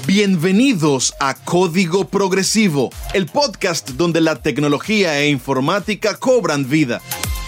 Bienvenidos 0.00 1.14
a 1.20 1.34
Código 1.34 2.08
Progresivo, 2.08 2.90
el 3.14 3.26
podcast 3.26 3.90
donde 3.90 4.20
la 4.20 4.42
tecnología 4.42 5.20
e 5.20 5.28
informática 5.28 6.16
cobran 6.16 6.68
vida. 6.68 7.00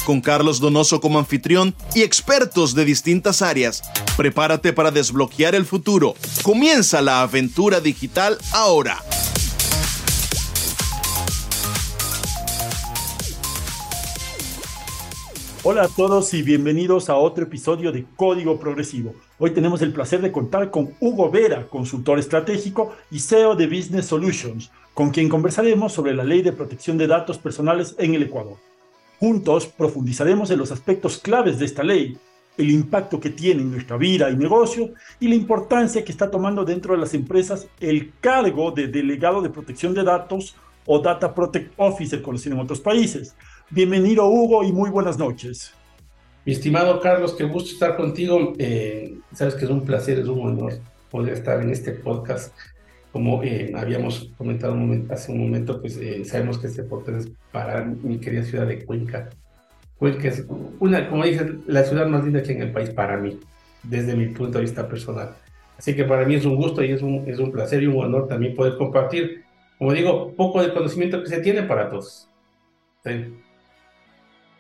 Con 0.07 0.21
Carlos 0.21 0.61
Donoso 0.61 1.01
como 1.01 1.19
anfitrión 1.19 1.75
y 1.97 2.03
expertos 2.03 2.77
de 2.77 2.85
distintas 2.85 3.43
áreas. 3.43 3.83
Prepárate 4.17 4.73
para 4.73 4.93
desbloquear 4.93 5.57
el 5.57 5.65
futuro. 5.65 6.15
Comienza 6.43 7.03
la 7.03 7.23
aventura 7.23 7.81
digital 7.81 8.39
ahora. 8.53 9.03
Hola 15.67 15.85
a 15.85 15.89
todos 15.89 16.35
y 16.35 16.43
bienvenidos 16.43 17.09
a 17.09 17.17
otro 17.17 17.45
episodio 17.45 17.91
de 17.91 18.05
Código 18.17 18.61
Progresivo. 18.61 19.15
Hoy 19.37 19.51
tenemos 19.51 19.83
el 19.83 19.93
placer 19.93 20.21
de 20.23 20.31
contar 20.31 20.71
con 20.71 20.95
Hugo 21.01 21.29
Vera, 21.29 21.67
consultor 21.67 22.21
estratégico 22.21 22.95
y 23.11 23.19
CEO 23.19 23.57
de 23.57 23.67
Business 23.67 24.07
Solutions, 24.07 24.71
con 24.95 25.11
quien 25.11 25.29
conversaremos 25.29 25.93
sobre 25.93 26.15
la 26.15 26.23
ley 26.23 26.41
de 26.41 26.53
protección 26.53 26.97
de 26.97 27.09
datos 27.09 27.39
personales 27.39 27.97
en 27.99 28.15
el 28.15 28.23
Ecuador. 28.23 28.59
Juntos 29.19 29.67
profundizaremos 29.67 30.53
en 30.53 30.59
los 30.59 30.71
aspectos 30.71 31.19
claves 31.19 31.59
de 31.59 31.65
esta 31.65 31.83
ley, 31.83 32.17
el 32.57 32.71
impacto 32.71 33.19
que 33.19 33.31
tiene 33.31 33.63
en 33.63 33.73
nuestra 33.73 33.97
vida 33.97 34.31
y 34.31 34.37
negocio 34.37 34.91
y 35.19 35.27
la 35.27 35.35
importancia 35.35 36.05
que 36.05 36.13
está 36.13 36.31
tomando 36.31 36.65
dentro 36.65 36.95
de 36.95 37.01
las 37.01 37.13
empresas 37.13 37.67
el 37.81 38.13
cargo 38.21 38.71
de 38.71 38.87
delegado 38.87 39.43
de 39.43 39.51
protección 39.51 39.95
de 39.95 40.05
datos 40.05 40.55
o 40.87 41.01
Data 41.01 41.35
Protect 41.35 41.73
Officer, 41.77 42.23
conocido 42.23 42.55
en 42.55 42.63
otros 42.63 42.81
países. 42.81 43.35
Bienvenido 43.69 44.29
Hugo 44.29 44.63
y 44.63 44.71
muy 44.71 44.91
buenas 44.91 45.19
noches. 45.19 45.75
Mi 46.47 46.53
estimado 46.53 47.01
Carlos, 47.01 47.35
qué 47.35 47.45
gusto 47.45 47.71
estar 47.71 47.97
contigo. 47.97 48.53
Eh, 48.59 49.17
sabes 49.33 49.55
que 49.55 49.65
es 49.65 49.71
un 49.71 49.83
placer, 49.83 50.19
es 50.19 50.29
un 50.29 50.47
honor 50.47 50.75
poder 51.11 51.33
estar 51.33 51.63
en 51.63 51.71
este 51.71 51.93
podcast. 51.93 52.55
Como 53.13 53.43
eh, 53.43 53.73
habíamos 53.75 54.31
comentado 54.37 54.77
hace 55.09 55.33
un 55.33 55.39
momento, 55.39 55.81
pues 55.81 55.97
eh, 55.97 56.23
sabemos 56.25 56.59
que 56.59 56.67
este 56.67 56.83
podcast 56.83 57.27
es 57.27 57.33
para 57.51 57.85
mi 57.85 58.19
querida 58.19 58.43
ciudad 58.43 58.67
de 58.67 58.85
Cuenca. 58.85 59.31
Cuenca 59.97 60.29
es 60.29 60.45
una, 60.81 61.09
como 61.09 61.25
dicen, 61.25 61.63
la 61.67 61.83
ciudad 61.83 62.07
más 62.09 62.25
linda 62.25 62.43
que 62.43 62.53
en 62.53 62.61
el 62.61 62.73
país 62.73 62.91
para 62.91 63.17
mí, 63.17 63.41
desde 63.83 64.15
mi 64.15 64.27
punto 64.27 64.59
de 64.59 64.65
vista 64.65 64.87
personal. 64.87 65.37
Así 65.79 65.95
que 65.97 66.05
para 66.05 66.27
mí 66.27 66.35
es 66.35 66.45
un 66.45 66.57
gusto 66.57 66.85
y 66.85 66.91
es 66.91 67.01
un, 67.01 67.27
es 67.27 67.39
un 67.39 67.53
placer 67.53 67.83
y 67.83 67.87
un 67.87 68.05
honor 68.05 68.29
también 68.29 68.55
poder 68.55 68.77
compartir, 68.77 69.45
como 69.79 69.93
digo, 69.95 70.33
poco 70.33 70.63
de 70.63 70.75
conocimiento 70.75 71.23
que 71.23 71.31
se 71.31 71.41
tiene 71.41 71.63
para 71.63 71.89
todos. 71.89 72.29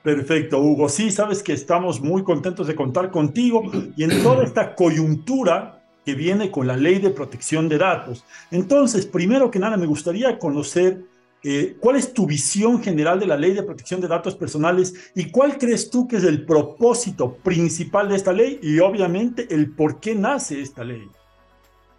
Perfecto, 0.05 0.60
Hugo. 0.60 0.91
Sí, 0.91 1.10
sabes 1.10 1.42
que 1.42 1.55
estamos 1.55 2.02
muy 2.02 2.22
contentos 2.22 2.66
de 2.66 2.74
contar 2.74 3.10
contigo 3.10 3.62
y 3.97 4.05
en 4.05 4.22
toda 4.22 4.44
esta 4.44 4.74
coyuntura 4.74 5.83
que 6.05 6.14
viene 6.14 6.50
con 6.50 6.66
la 6.66 6.77
ley 6.77 6.98
de 6.98 7.08
protección 7.08 7.70
de 7.70 7.78
datos. 7.78 8.22
Entonces, 8.50 9.06
primero 9.06 9.50
que 9.50 9.58
nada, 9.58 9.78
me 9.78 9.86
gustaría 9.86 10.38
conocer 10.38 11.00
eh, 11.42 11.77
cuál 11.80 11.96
es 11.96 12.12
tu 12.12 12.27
visión 12.27 12.83
general 12.83 13.19
de 13.19 13.27
la 13.27 13.38
ley 13.38 13.55
de 13.55 13.62
protección 13.62 14.02
de 14.02 14.08
datos 14.08 14.34
personales 14.34 15.11
y 15.14 15.30
cuál 15.30 15.56
crees 15.56 15.88
tú 15.88 16.06
que 16.06 16.16
es 16.16 16.24
el 16.24 16.44
propósito 16.44 17.36
principal 17.36 18.11
de 18.11 18.16
esta 18.16 18.34
ley 18.34 18.58
y 18.62 18.80
obviamente 18.80 19.46
el 19.55 19.70
por 19.70 20.00
qué 20.00 20.14
nace 20.14 20.61
esta 20.61 20.84
ley. 20.84 21.08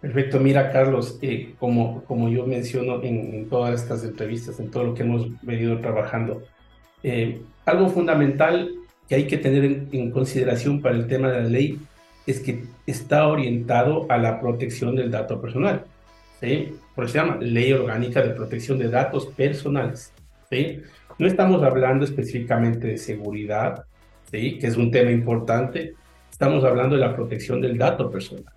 Perfecto, 0.00 0.38
mira 0.38 0.70
Carlos, 0.70 1.18
eh, 1.22 1.56
como, 1.58 2.04
como 2.04 2.28
yo 2.28 2.46
menciono 2.46 3.02
en, 3.02 3.34
en, 3.34 3.48
todas 3.48 3.82
estas 3.82 4.04
entrevistas, 4.04 4.60
en 4.60 4.70
todo 4.70 4.84
lo 4.84 4.94
que 4.94 5.02
hemos 5.02 5.26
venido 5.42 5.80
trabajando, 5.80 6.44
eh, 7.02 7.40
algo 7.64 7.88
fundamental 7.88 8.70
que 9.08 9.14
hay 9.14 9.26
que 9.26 9.38
tener 9.38 9.64
en, 9.64 10.10
consideración 10.10 10.80
para 10.80 10.96
el 10.96 11.06
tema 11.06 11.30
de 11.30 11.42
la 11.42 11.48
ley 11.48 11.78
es 12.26 12.40
que 12.40 12.64
está 12.86 13.28
orientado 13.28 14.06
a 14.08 14.18
la 14.18 14.40
protección 14.40 14.96
del 14.96 15.10
dato 15.10 15.40
personal. 15.40 15.84
¿sí? 16.40 16.74
Por 16.94 17.04
eso 17.04 17.12
se 17.12 17.18
llama 17.18 17.38
Ley 17.40 17.72
Orgánica 17.72 18.22
de 18.22 18.30
Protección 18.30 18.78
de 18.78 18.88
Datos 18.88 19.26
Personales. 19.26 20.12
¿sí? 20.50 20.82
No 21.18 21.26
estamos 21.26 21.62
hablando 21.62 22.04
específicamente 22.04 22.88
de 22.88 22.98
seguridad, 22.98 23.84
¿sí? 24.30 24.58
que 24.58 24.66
es 24.66 24.76
un 24.76 24.90
tema 24.90 25.12
importante. 25.12 25.94
Estamos 26.30 26.64
hablando 26.64 26.96
de 26.96 27.02
la 27.02 27.14
protección 27.14 27.60
del 27.60 27.78
dato 27.78 28.10
personal. 28.10 28.52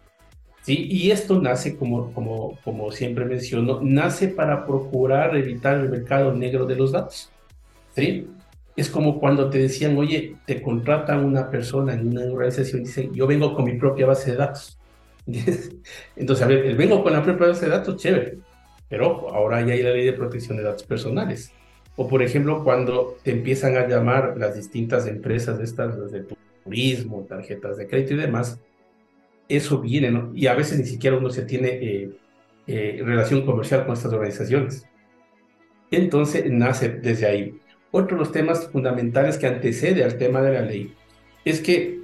¿sí? 0.63 0.88
Y 0.89 1.11
esto 1.11 1.39
nace, 1.39 1.78
como, 1.78 2.11
como, 2.13 2.57
como 2.63 2.91
siempre 2.91 3.25
menciono, 3.25 3.79
nace 3.83 4.29
para 4.29 4.66
procurar 4.66 5.38
evitar 5.38 5.78
el 5.79 5.89
mercado 5.89 6.33
negro 6.33 6.66
de 6.66 6.75
los 6.75 6.91
datos. 6.91 7.31
¿Sí? 7.95 8.27
Es 8.75 8.89
como 8.89 9.19
cuando 9.19 9.50
te 9.50 9.57
decían, 9.57 9.97
oye, 9.97 10.38
te 10.45 10.61
contratan 10.61 11.25
una 11.25 11.50
persona 11.50 11.94
en 11.94 12.07
una 12.07 12.23
organización 12.23 12.81
y 12.81 12.85
dicen, 12.85 13.13
yo 13.13 13.27
vengo 13.27 13.53
con 13.53 13.66
mi 13.66 13.77
propia 13.77 14.05
base 14.05 14.31
de 14.31 14.38
datos. 14.38 14.79
Entonces, 16.16 16.45
a 16.45 16.47
ver, 16.47 16.75
vengo 16.75 17.03
con 17.03 17.13
la 17.13 17.23
propia 17.23 17.47
base 17.47 17.66
de 17.66 17.72
datos, 17.72 17.97
chévere. 17.97 18.38
Pero 18.88 19.11
ojo, 19.11 19.29
ahora 19.33 19.61
ya 19.61 19.73
hay 19.73 19.83
la 19.83 19.91
ley 19.91 20.05
de 20.05 20.13
protección 20.13 20.57
de 20.57 20.63
datos 20.63 20.83
personales. 20.83 21.51
O 21.95 22.07
por 22.07 22.23
ejemplo, 22.23 22.63
cuando 22.63 23.17
te 23.23 23.31
empiezan 23.31 23.75
a 23.75 23.88
llamar 23.88 24.35
las 24.38 24.55
distintas 24.55 25.05
empresas 25.05 25.59
estas, 25.59 26.11
de 26.11 26.25
turismo, 26.63 27.25
tarjetas 27.28 27.78
de 27.78 27.88
crédito 27.88 28.13
y 28.13 28.17
demás, 28.17 28.59
eso 29.49 29.79
viene, 29.79 30.11
¿no? 30.11 30.31
Y 30.33 30.47
a 30.47 30.53
veces 30.53 30.79
ni 30.79 30.85
siquiera 30.85 31.17
uno 31.17 31.29
se 31.29 31.44
tiene 31.44 31.69
eh, 31.69 32.11
eh, 32.67 33.01
relación 33.03 33.45
comercial 33.45 33.85
con 33.85 33.94
estas 33.94 34.13
organizaciones. 34.13 34.88
Entonces 35.91 36.49
nace 36.49 36.89
desde 36.89 37.25
ahí. 37.25 37.59
Otro 37.91 38.17
de 38.17 38.23
los 38.23 38.31
temas 38.31 38.67
fundamentales 38.67 39.38
que 39.38 39.47
antecede 39.47 40.03
al 40.03 40.17
tema 40.17 40.41
de 40.41 40.53
la 40.53 40.61
ley 40.61 40.94
es 41.44 41.59
que 41.59 42.00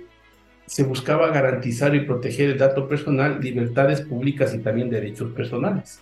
se 0.65 0.83
buscaba 0.83 1.29
garantizar 1.29 1.93
y 1.95 2.01
proteger 2.01 2.51
el 2.51 2.57
dato 2.57 2.87
personal, 2.87 3.39
libertades 3.39 4.01
públicas 4.01 4.53
y 4.55 4.59
también 4.59 4.89
derechos 4.89 5.31
personales. 5.31 6.01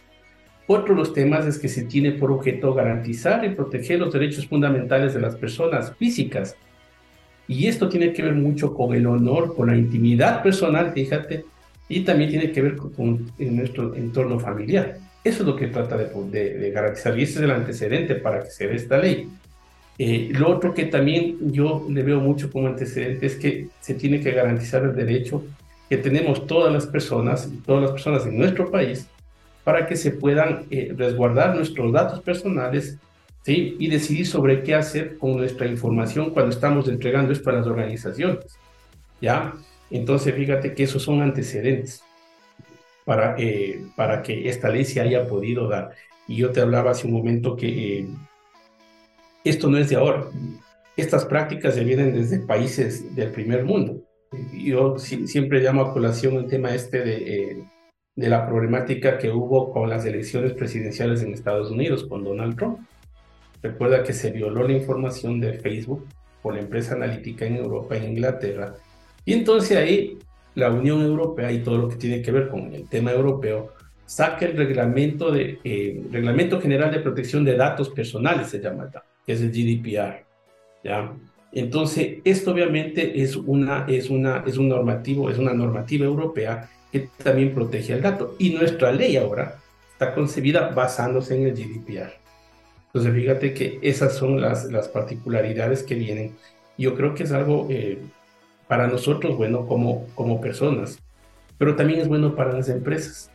Otro 0.67 0.93
de 0.93 1.01
los 1.01 1.13
temas 1.13 1.45
es 1.45 1.59
que 1.59 1.67
se 1.67 1.83
tiene 1.83 2.13
por 2.13 2.31
objeto 2.31 2.73
garantizar 2.73 3.43
y 3.43 3.49
proteger 3.49 3.99
los 3.99 4.13
derechos 4.13 4.47
fundamentales 4.47 5.13
de 5.13 5.19
las 5.19 5.35
personas 5.35 5.93
físicas. 5.97 6.55
Y 7.49 7.67
esto 7.67 7.89
tiene 7.89 8.13
que 8.13 8.23
ver 8.23 8.35
mucho 8.35 8.73
con 8.73 8.95
el 8.95 9.05
honor, 9.05 9.53
con 9.53 9.67
la 9.67 9.75
intimidad 9.75 10.41
personal, 10.41 10.93
fíjate, 10.93 11.43
y 11.89 12.05
también 12.05 12.29
tiene 12.29 12.51
que 12.53 12.61
ver 12.61 12.77
con, 12.77 13.29
nuestro 13.37 13.93
entorno 13.95 14.39
familiar. 14.39 14.97
Eso 15.25 15.43
es 15.43 15.47
lo 15.47 15.57
que 15.57 15.67
trata 15.67 15.97
de, 15.97 16.09
de, 16.31 16.57
de 16.57 16.71
garantizar 16.71 17.19
y 17.19 17.23
ese 17.23 17.39
es 17.39 17.41
el 17.41 17.51
antecedente 17.51 18.15
para 18.15 18.43
que 18.43 18.49
se 18.49 18.67
dé 18.67 18.75
esta 18.75 18.97
ley. 18.97 19.29
Eh, 19.97 20.29
lo 20.31 20.49
otro 20.49 20.73
que 20.73 20.85
también 20.85 21.51
yo 21.51 21.85
le 21.89 22.01
veo 22.01 22.19
mucho 22.19 22.51
como 22.51 22.67
antecedente 22.67 23.27
es 23.27 23.35
que 23.35 23.69
se 23.79 23.93
tiene 23.93 24.19
que 24.21 24.31
garantizar 24.31 24.83
el 24.83 24.95
derecho 24.95 25.43
que 25.89 25.97
tenemos 25.97 26.47
todas 26.47 26.73
las 26.73 26.87
personas, 26.87 27.51
todas 27.65 27.83
las 27.83 27.91
personas 27.91 28.25
en 28.25 28.37
nuestro 28.37 28.71
país, 28.71 29.07
para 29.63 29.85
que 29.85 29.95
se 29.95 30.11
puedan 30.11 30.65
eh, 30.71 30.93
resguardar 30.97 31.55
nuestros 31.55 31.91
datos 31.93 32.21
personales 32.21 32.97
¿sí? 33.43 33.75
y 33.79 33.87
decidir 33.87 34.25
sobre 34.25 34.63
qué 34.63 34.73
hacer 34.73 35.17
con 35.17 35.37
nuestra 35.37 35.67
información 35.67 36.31
cuando 36.31 36.51
estamos 36.51 36.87
entregando 36.87 37.31
esto 37.31 37.49
a 37.49 37.53
las 37.53 37.67
organizaciones. 37.67 38.57
¿ya? 39.21 39.53
Entonces, 39.91 40.33
fíjate 40.33 40.73
que 40.73 40.83
esos 40.83 41.03
son 41.03 41.21
antecedentes 41.21 42.03
para, 43.05 43.35
eh, 43.37 43.83
para 43.95 44.23
que 44.23 44.49
esta 44.49 44.69
ley 44.69 44.85
se 44.85 45.01
haya 45.01 45.27
podido 45.27 45.67
dar. 45.67 45.91
Y 46.27 46.37
yo 46.37 46.51
te 46.51 46.61
hablaba 46.61 46.91
hace 46.91 47.05
un 47.05 47.13
momento 47.13 47.55
que 47.55 48.07
esto 49.43 49.69
no 49.69 49.77
es 49.77 49.89
de 49.89 49.95
ahora. 49.95 50.25
Estas 50.95 51.25
prácticas 51.25 51.75
se 51.75 51.83
vienen 51.83 52.13
desde 52.13 52.39
países 52.39 53.15
del 53.15 53.31
primer 53.31 53.63
mundo. 53.63 54.01
Yo 54.53 54.97
siempre 54.97 55.61
llamo 55.61 55.81
a 55.81 55.93
colación 55.93 56.35
el 56.35 56.47
tema 56.47 56.73
este 56.73 57.03
de, 57.03 57.15
eh, 57.15 57.63
de 58.15 58.29
la 58.29 58.47
problemática 58.47 59.17
que 59.17 59.31
hubo 59.31 59.71
con 59.71 59.89
las 59.89 60.05
elecciones 60.05 60.53
presidenciales 60.53 61.21
en 61.23 61.33
Estados 61.33 61.71
Unidos 61.71 62.05
con 62.05 62.23
Donald 62.23 62.55
Trump. 62.55 62.79
Recuerda 63.61 64.03
que 64.03 64.13
se 64.13 64.31
violó 64.31 64.67
la 64.67 64.73
información 64.73 65.39
de 65.39 65.53
Facebook 65.53 66.05
por 66.41 66.53
la 66.53 66.61
empresa 66.61 66.93
analítica 66.93 67.45
en 67.45 67.55
Europa 67.55 67.95
e 67.95 68.05
Inglaterra. 68.05 68.75
Y 69.25 69.33
entonces 69.33 69.77
ahí 69.77 70.17
la 70.55 70.69
Unión 70.69 71.01
Europea 71.01 71.51
y 71.51 71.63
todo 71.63 71.77
lo 71.77 71.89
que 71.89 71.95
tiene 71.95 72.21
que 72.21 72.31
ver 72.31 72.49
con 72.49 72.73
el 72.73 72.87
tema 72.87 73.11
europeo 73.11 73.71
saca 74.05 74.45
el 74.45 74.55
reglamento, 74.55 75.31
de, 75.31 75.59
eh, 75.63 76.03
reglamento 76.11 76.61
General 76.61 76.91
de 76.91 76.99
Protección 76.99 77.43
de 77.43 77.55
Datos 77.55 77.89
Personales, 77.89 78.47
se 78.47 78.59
llama 78.59 78.89
que 79.25 79.33
es 79.33 79.41
el 79.41 79.51
GDPR. 79.51 80.25
¿ya? 80.83 81.13
Entonces, 81.51 82.19
esto 82.23 82.51
obviamente 82.51 83.21
es 83.21 83.35
una, 83.35 83.85
es, 83.87 84.09
una, 84.09 84.43
es 84.45 84.57
un 84.57 84.69
normativo, 84.69 85.29
es 85.29 85.37
una 85.37 85.53
normativa 85.53 86.05
europea 86.05 86.69
que 86.91 87.09
también 87.21 87.53
protege 87.53 87.93
al 87.93 88.01
dato. 88.01 88.35
Y 88.39 88.51
nuestra 88.51 88.91
ley 88.91 89.17
ahora 89.17 89.59
está 89.91 90.13
concebida 90.13 90.69
basándose 90.69 91.35
en 91.35 91.47
el 91.47 91.53
GDPR. 91.53 92.13
Entonces, 92.87 93.13
fíjate 93.13 93.53
que 93.53 93.79
esas 93.81 94.15
son 94.15 94.41
las, 94.41 94.65
las 94.71 94.87
particularidades 94.87 95.83
que 95.83 95.95
vienen. 95.95 96.35
Yo 96.77 96.95
creo 96.95 97.13
que 97.13 97.23
es 97.23 97.31
algo 97.31 97.67
eh, 97.69 97.99
para 98.67 98.87
nosotros 98.87 99.37
bueno 99.37 99.67
como, 99.67 100.07
como 100.15 100.41
personas, 100.41 100.99
pero 101.57 101.75
también 101.75 101.99
es 101.99 102.07
bueno 102.07 102.35
para 102.35 102.53
las 102.53 102.69
empresas. 102.69 103.31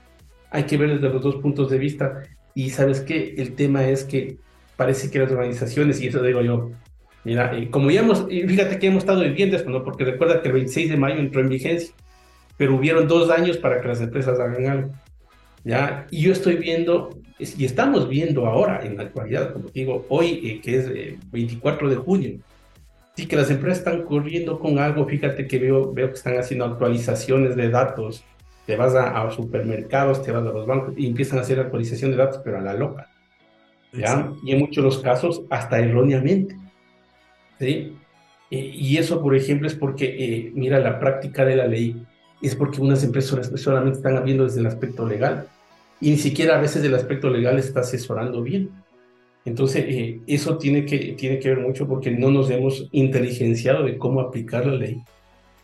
Hay 0.51 0.65
que 0.65 0.77
ver 0.77 0.95
desde 0.95 1.13
los 1.13 1.23
dos 1.23 1.37
puntos 1.37 1.71
de 1.71 1.79
vista. 1.79 2.23
Y 2.55 2.71
sabes 2.71 3.01
qué, 3.01 3.35
el 3.39 3.55
tema 3.55 3.89
es 3.89 4.05
que 4.05 4.39
parece 4.79 5.11
que 5.11 5.19
las 5.19 5.33
organizaciones, 5.33 6.01
y 6.01 6.07
eso 6.07 6.23
digo 6.23 6.41
yo, 6.41 6.71
mira, 7.25 7.59
eh, 7.59 7.69
como 7.69 7.91
ya 7.91 8.01
hemos, 8.01 8.29
fíjate 8.29 8.79
que 8.79 8.87
hemos 8.87 9.03
estado 9.03 9.23
viviendo 9.23 9.57
esto, 9.57 9.69
¿no? 9.71 9.83
Porque 9.83 10.05
recuerda 10.05 10.41
que 10.41 10.49
el 10.49 10.55
26 10.55 10.91
de 10.91 10.97
mayo 10.97 11.17
entró 11.17 11.41
en 11.41 11.49
vigencia, 11.49 11.93
pero 12.57 12.77
hubieron 12.77 13.09
dos 13.09 13.29
años 13.29 13.57
para 13.57 13.81
que 13.81 13.89
las 13.89 14.01
empresas 14.01 14.39
hagan 14.39 14.67
algo. 14.67 14.93
¿ya? 15.65 16.07
Y 16.13 16.23
yo 16.23 16.33
estoy 16.33 16.55
viendo, 16.55 17.11
y 17.41 17.65
estamos 17.65 18.09
viendo 18.09 18.47
ahora, 18.47 18.81
en 18.85 18.97
la 18.97 19.03
actualidad, 19.03 19.53
como 19.53 19.69
digo, 19.71 20.07
hoy, 20.09 20.41
eh, 20.45 20.61
que 20.63 20.79
es 20.79 21.21
24 21.33 21.91
de 21.91 21.97
junio, 21.97 22.39
sí 23.17 23.27
que 23.27 23.35
las 23.35 23.51
empresas 23.51 23.79
están 23.79 24.05
corriendo 24.05 24.61
con 24.61 24.79
algo, 24.79 25.05
fíjate 25.05 25.49
que 25.49 25.59
veo, 25.59 25.93
veo 25.93 26.07
que 26.07 26.15
están 26.15 26.39
haciendo 26.39 26.67
actualizaciones 26.67 27.57
de 27.57 27.69
datos, 27.69 28.23
te 28.65 28.77
vas 28.77 28.95
a, 28.95 29.29
supermercados, 29.33 30.23
te 30.23 30.31
vas 30.31 30.47
a 30.47 30.53
los 30.53 30.67
bancos 30.69 30.95
y 30.97 31.09
empiezan 31.09 31.41
a 31.41 31.43
hacer 31.43 31.59
actualización 31.59 32.13
de 32.13 32.19
datos, 32.19 32.41
pero 32.45 32.59
a 32.59 32.61
la 32.61 32.75
loca. 32.75 33.09
¿Ya? 33.93 34.33
Y 34.45 34.53
en 34.53 34.59
muchos 34.59 34.77
de 34.77 34.83
los 34.83 34.99
casos 34.99 35.43
hasta 35.51 35.79
erróneamente. 35.79 36.57
¿sí? 37.59 37.95
y 38.51 38.97
eso, 38.97 39.21
por 39.21 39.37
ejemplo, 39.37 39.67
es 39.67 39.75
porque, 39.75 40.07
eh, 40.07 40.53
mira, 40.55 40.79
la 40.79 40.99
práctica 40.99 41.45
de 41.45 41.57
la 41.57 41.67
ley 41.67 42.03
es 42.41 42.55
porque 42.55 42.81
unas 42.81 43.05
empresas 43.05 43.51
solamente 43.61 43.99
están 43.99 44.25
viendo 44.25 44.45
desde 44.45 44.61
el 44.61 44.67
aspecto 44.67 45.07
legal 45.07 45.49
y 46.01 46.11
ni 46.11 46.17
siquiera 46.17 46.57
a 46.57 46.61
veces 46.61 46.83
el 46.85 46.95
aspecto 46.95 47.29
legal 47.31 47.59
está 47.59 47.81
asesorando 47.81 48.43
bien. 48.43 48.71
Entonces, 49.45 49.85
eh, 49.89 50.21
eso 50.27 50.59
tiene 50.59 50.85
que, 50.85 51.15
tiene 51.19 51.39
que 51.39 51.49
ver 51.49 51.61
mucho 51.61 51.87
porque 51.89 52.11
no 52.11 52.31
nos 52.31 52.51
hemos 52.51 52.89
inteligenciado 52.93 53.85
de 53.85 53.99
cómo 53.99 54.21
aplicar 54.21 54.67
la 54.67 54.75
ley 54.75 55.03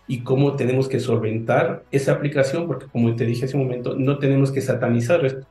y 0.07 0.21
cómo 0.21 0.57
tenemos 0.57 0.89
que 0.89 1.01
solventar 1.01 1.85
esa 1.91 2.13
aplicación, 2.13 2.67
porque 2.67 2.87
como 2.87 3.15
te 3.15 3.25
dije 3.25 3.45
hace 3.47 3.57
un 3.57 3.65
momento, 3.65 3.95
no 3.95 4.19
tenemos 4.19 4.51
que 4.53 4.61
satanizar 4.61 5.25
esto. 5.25 5.47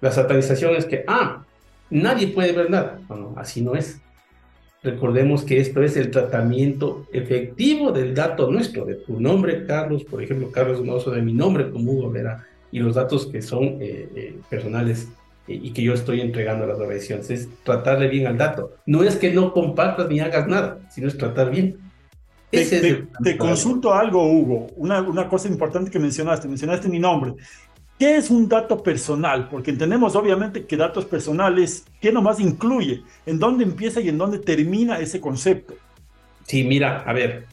La 0.00 0.10
satanización 0.10 0.74
es 0.74 0.86
que, 0.86 1.04
ah, 1.06 1.44
nadie 1.92 2.28
puede 2.28 2.52
ver 2.52 2.70
nada. 2.70 2.98
No, 3.08 3.34
así 3.36 3.60
no 3.60 3.74
es. 3.74 4.00
Recordemos 4.82 5.44
que 5.44 5.60
esto 5.60 5.82
es 5.82 5.96
el 5.96 6.10
tratamiento 6.10 7.06
efectivo 7.12 7.92
del 7.92 8.14
dato 8.14 8.50
nuestro, 8.50 8.84
de 8.84 8.96
tu 8.96 9.20
nombre, 9.20 9.64
Carlos, 9.64 10.02
por 10.02 10.20
ejemplo, 10.20 10.50
Carlos 10.50 10.78
Donoso, 10.78 11.12
de 11.12 11.22
mi 11.22 11.32
nombre 11.32 11.70
como 11.70 11.92
Hugo 11.92 12.10
Vera, 12.10 12.44
y 12.72 12.80
los 12.80 12.96
datos 12.96 13.26
que 13.26 13.42
son 13.42 13.78
eh, 13.80 14.08
eh, 14.16 14.38
personales 14.50 15.06
eh, 15.46 15.60
y 15.62 15.70
que 15.72 15.82
yo 15.82 15.94
estoy 15.94 16.20
entregando 16.20 16.64
a 16.64 16.66
las 16.66 16.80
organizaciones. 16.80 17.30
Es 17.30 17.48
tratarle 17.62 18.08
bien 18.08 18.26
al 18.26 18.36
dato. 18.36 18.72
No 18.86 19.04
es 19.04 19.14
que 19.16 19.32
no 19.32 19.52
compartas 19.52 20.08
ni 20.08 20.18
hagas 20.18 20.48
nada, 20.48 20.80
sino 20.90 21.06
es 21.06 21.16
tratar 21.16 21.50
bien. 21.50 21.78
te, 22.50 23.36
consulto 23.38 23.94
algo, 23.94 24.26
Hugo. 24.32 24.66
Una, 24.76 25.00
una 25.00 25.28
cosa 25.28 25.46
importante 25.46 25.92
que 25.92 26.00
mencionaste. 26.00 26.48
Mencionaste 26.48 26.88
mi 26.88 26.98
nombre. 26.98 27.34
¿Qué 28.02 28.16
es 28.16 28.30
un 28.30 28.48
dato 28.48 28.82
personal? 28.82 29.48
Porque 29.48 29.70
entendemos 29.70 30.16
obviamente 30.16 30.66
que 30.66 30.76
datos 30.76 31.04
personales, 31.04 31.84
¿qué 32.00 32.10
nomás 32.10 32.40
incluye? 32.40 33.04
¿En 33.26 33.38
dónde 33.38 33.62
empieza 33.62 34.00
y 34.00 34.08
en 34.08 34.18
dónde 34.18 34.40
termina 34.40 34.98
ese 34.98 35.20
concepto? 35.20 35.74
Sí, 36.42 36.64
mira, 36.64 37.02
a 37.02 37.12
ver, 37.12 37.44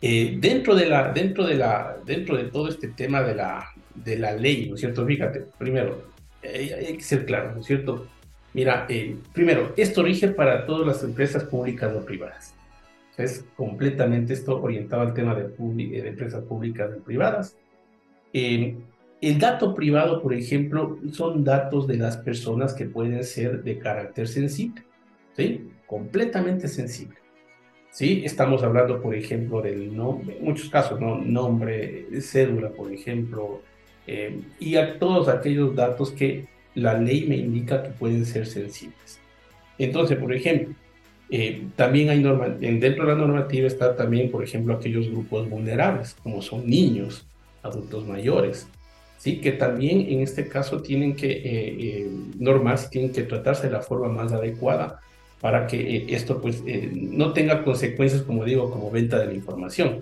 eh, 0.00 0.38
dentro, 0.40 0.74
de 0.74 0.86
la, 0.86 1.12
dentro, 1.12 1.46
de 1.46 1.54
la, 1.54 1.98
dentro 2.04 2.36
de 2.36 2.50
todo 2.50 2.66
este 2.66 2.88
tema 2.88 3.22
de 3.22 3.36
la, 3.36 3.64
de 3.94 4.18
la 4.18 4.32
ley, 4.32 4.68
¿no 4.68 4.74
es 4.74 4.80
cierto? 4.80 5.06
Fíjate, 5.06 5.44
primero, 5.56 6.02
eh, 6.42 6.84
hay 6.88 6.96
que 6.96 7.04
ser 7.04 7.24
claro, 7.24 7.52
¿no 7.54 7.60
es 7.60 7.66
cierto? 7.66 8.08
Mira, 8.54 8.86
eh, 8.88 9.14
primero, 9.32 9.72
esto 9.76 10.02
rige 10.02 10.26
para 10.26 10.66
todas 10.66 10.84
las 10.84 11.04
empresas 11.04 11.44
públicas 11.44 11.94
o 11.94 12.04
privadas. 12.04 12.56
Es 13.16 13.44
completamente 13.54 14.32
esto 14.32 14.60
orientado 14.60 15.02
al 15.02 15.14
tema 15.14 15.36
de, 15.36 15.44
de 15.46 16.08
empresas 16.08 16.42
públicas 16.42 16.90
y 16.98 17.00
privadas. 17.02 17.56
El 19.22 19.38
dato 19.38 19.72
privado, 19.72 20.20
por 20.20 20.34
ejemplo, 20.34 20.98
son 21.12 21.44
datos 21.44 21.86
de 21.86 21.96
las 21.96 22.16
personas 22.16 22.74
que 22.74 22.86
pueden 22.86 23.22
ser 23.22 23.62
de 23.62 23.78
carácter 23.78 24.26
sensible, 24.26 24.82
¿sí? 25.36 25.68
Completamente 25.86 26.66
sensible. 26.66 27.16
¿Sí? 27.92 28.22
Estamos 28.24 28.64
hablando, 28.64 29.00
por 29.00 29.14
ejemplo, 29.14 29.62
del 29.62 29.96
nombre, 29.96 30.38
en 30.38 30.44
muchos 30.44 30.68
casos, 30.70 31.00
¿no? 31.00 31.18
Nombre, 31.18 32.06
cédula, 32.20 32.70
por 32.70 32.92
ejemplo, 32.92 33.62
eh, 34.08 34.40
y 34.58 34.74
a 34.74 34.98
todos 34.98 35.28
aquellos 35.28 35.76
datos 35.76 36.10
que 36.10 36.48
la 36.74 36.94
ley 36.98 37.26
me 37.28 37.36
indica 37.36 37.80
que 37.84 37.90
pueden 37.90 38.26
ser 38.26 38.46
sensibles. 38.46 39.20
Entonces, 39.78 40.18
por 40.18 40.34
ejemplo, 40.34 40.74
eh, 41.30 41.68
también 41.76 42.08
hay 42.10 42.20
norma, 42.20 42.48
dentro 42.48 43.06
de 43.06 43.12
la 43.12 43.14
normativa 43.14 43.68
está 43.68 43.94
también, 43.94 44.32
por 44.32 44.42
ejemplo, 44.42 44.74
aquellos 44.74 45.08
grupos 45.08 45.48
vulnerables, 45.48 46.16
como 46.24 46.42
son 46.42 46.66
niños, 46.66 47.24
adultos 47.62 48.04
mayores, 48.04 48.66
¿sí? 49.22 49.40
que 49.40 49.52
también 49.52 50.00
en 50.08 50.20
este 50.20 50.48
caso 50.48 50.82
tienen 50.82 51.14
que 51.14 51.30
eh, 51.30 51.76
eh 51.78 52.10
normas, 52.38 52.90
tienen 52.90 53.12
que 53.12 53.22
tratarse 53.22 53.68
de 53.68 53.72
la 53.72 53.80
forma 53.80 54.08
más 54.08 54.32
adecuada 54.32 55.00
para 55.40 55.66
que 55.68 55.78
eh, 55.96 56.06
esto 56.08 56.40
pues 56.40 56.62
eh, 56.66 56.90
no 56.92 57.32
tenga 57.32 57.62
consecuencias, 57.62 58.22
como 58.22 58.44
digo, 58.44 58.68
como 58.70 58.90
venta 58.90 59.18
de 59.20 59.26
la 59.26 59.34
información. 59.34 60.00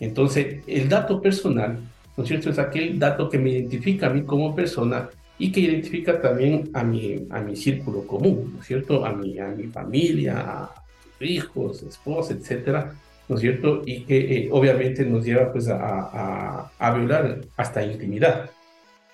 Entonces, 0.00 0.62
el 0.66 0.88
dato 0.88 1.22
personal, 1.22 1.78
¿no 2.16 2.22
es 2.22 2.28
cierto? 2.28 2.50
Es 2.50 2.58
aquel 2.58 2.98
dato 2.98 3.30
que 3.30 3.38
me 3.38 3.50
identifica 3.50 4.06
a 4.08 4.10
mí 4.10 4.22
como 4.22 4.54
persona 4.54 5.08
y 5.38 5.50
que 5.50 5.60
identifica 5.60 6.20
también 6.20 6.70
a 6.74 6.84
mi, 6.84 7.26
a 7.30 7.40
mi 7.40 7.56
círculo 7.56 8.06
común, 8.06 8.52
¿no 8.54 8.60
es 8.60 8.66
cierto? 8.66 9.04
A 9.04 9.12
mi, 9.12 9.38
a 9.38 9.48
mi 9.48 9.64
familia, 9.68 10.40
a 10.40 10.74
hijos, 11.20 11.82
esposa, 11.82 12.34
etcétera, 12.34 12.92
¿no 13.28 13.36
es 13.36 13.40
cierto? 13.40 13.82
Y 13.86 14.02
que 14.02 14.48
obviamente 14.52 15.04
nos 15.06 15.24
lleva 15.24 15.52
pues 15.52 15.68
a, 15.68 15.76
a, 15.78 16.70
a, 16.78 16.94
violar 16.94 17.40
hasta 17.56 17.82
intimidad. 17.82 18.50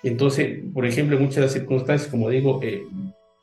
Entonces, 0.05 0.59
por 0.71 0.85
ejemplo, 0.85 1.17
en 1.17 1.23
muchas 1.23 1.37
de 1.37 1.41
las 1.41 1.53
circunstancias, 1.53 2.11
como 2.11 2.29
digo, 2.29 2.59
eh, 2.61 2.85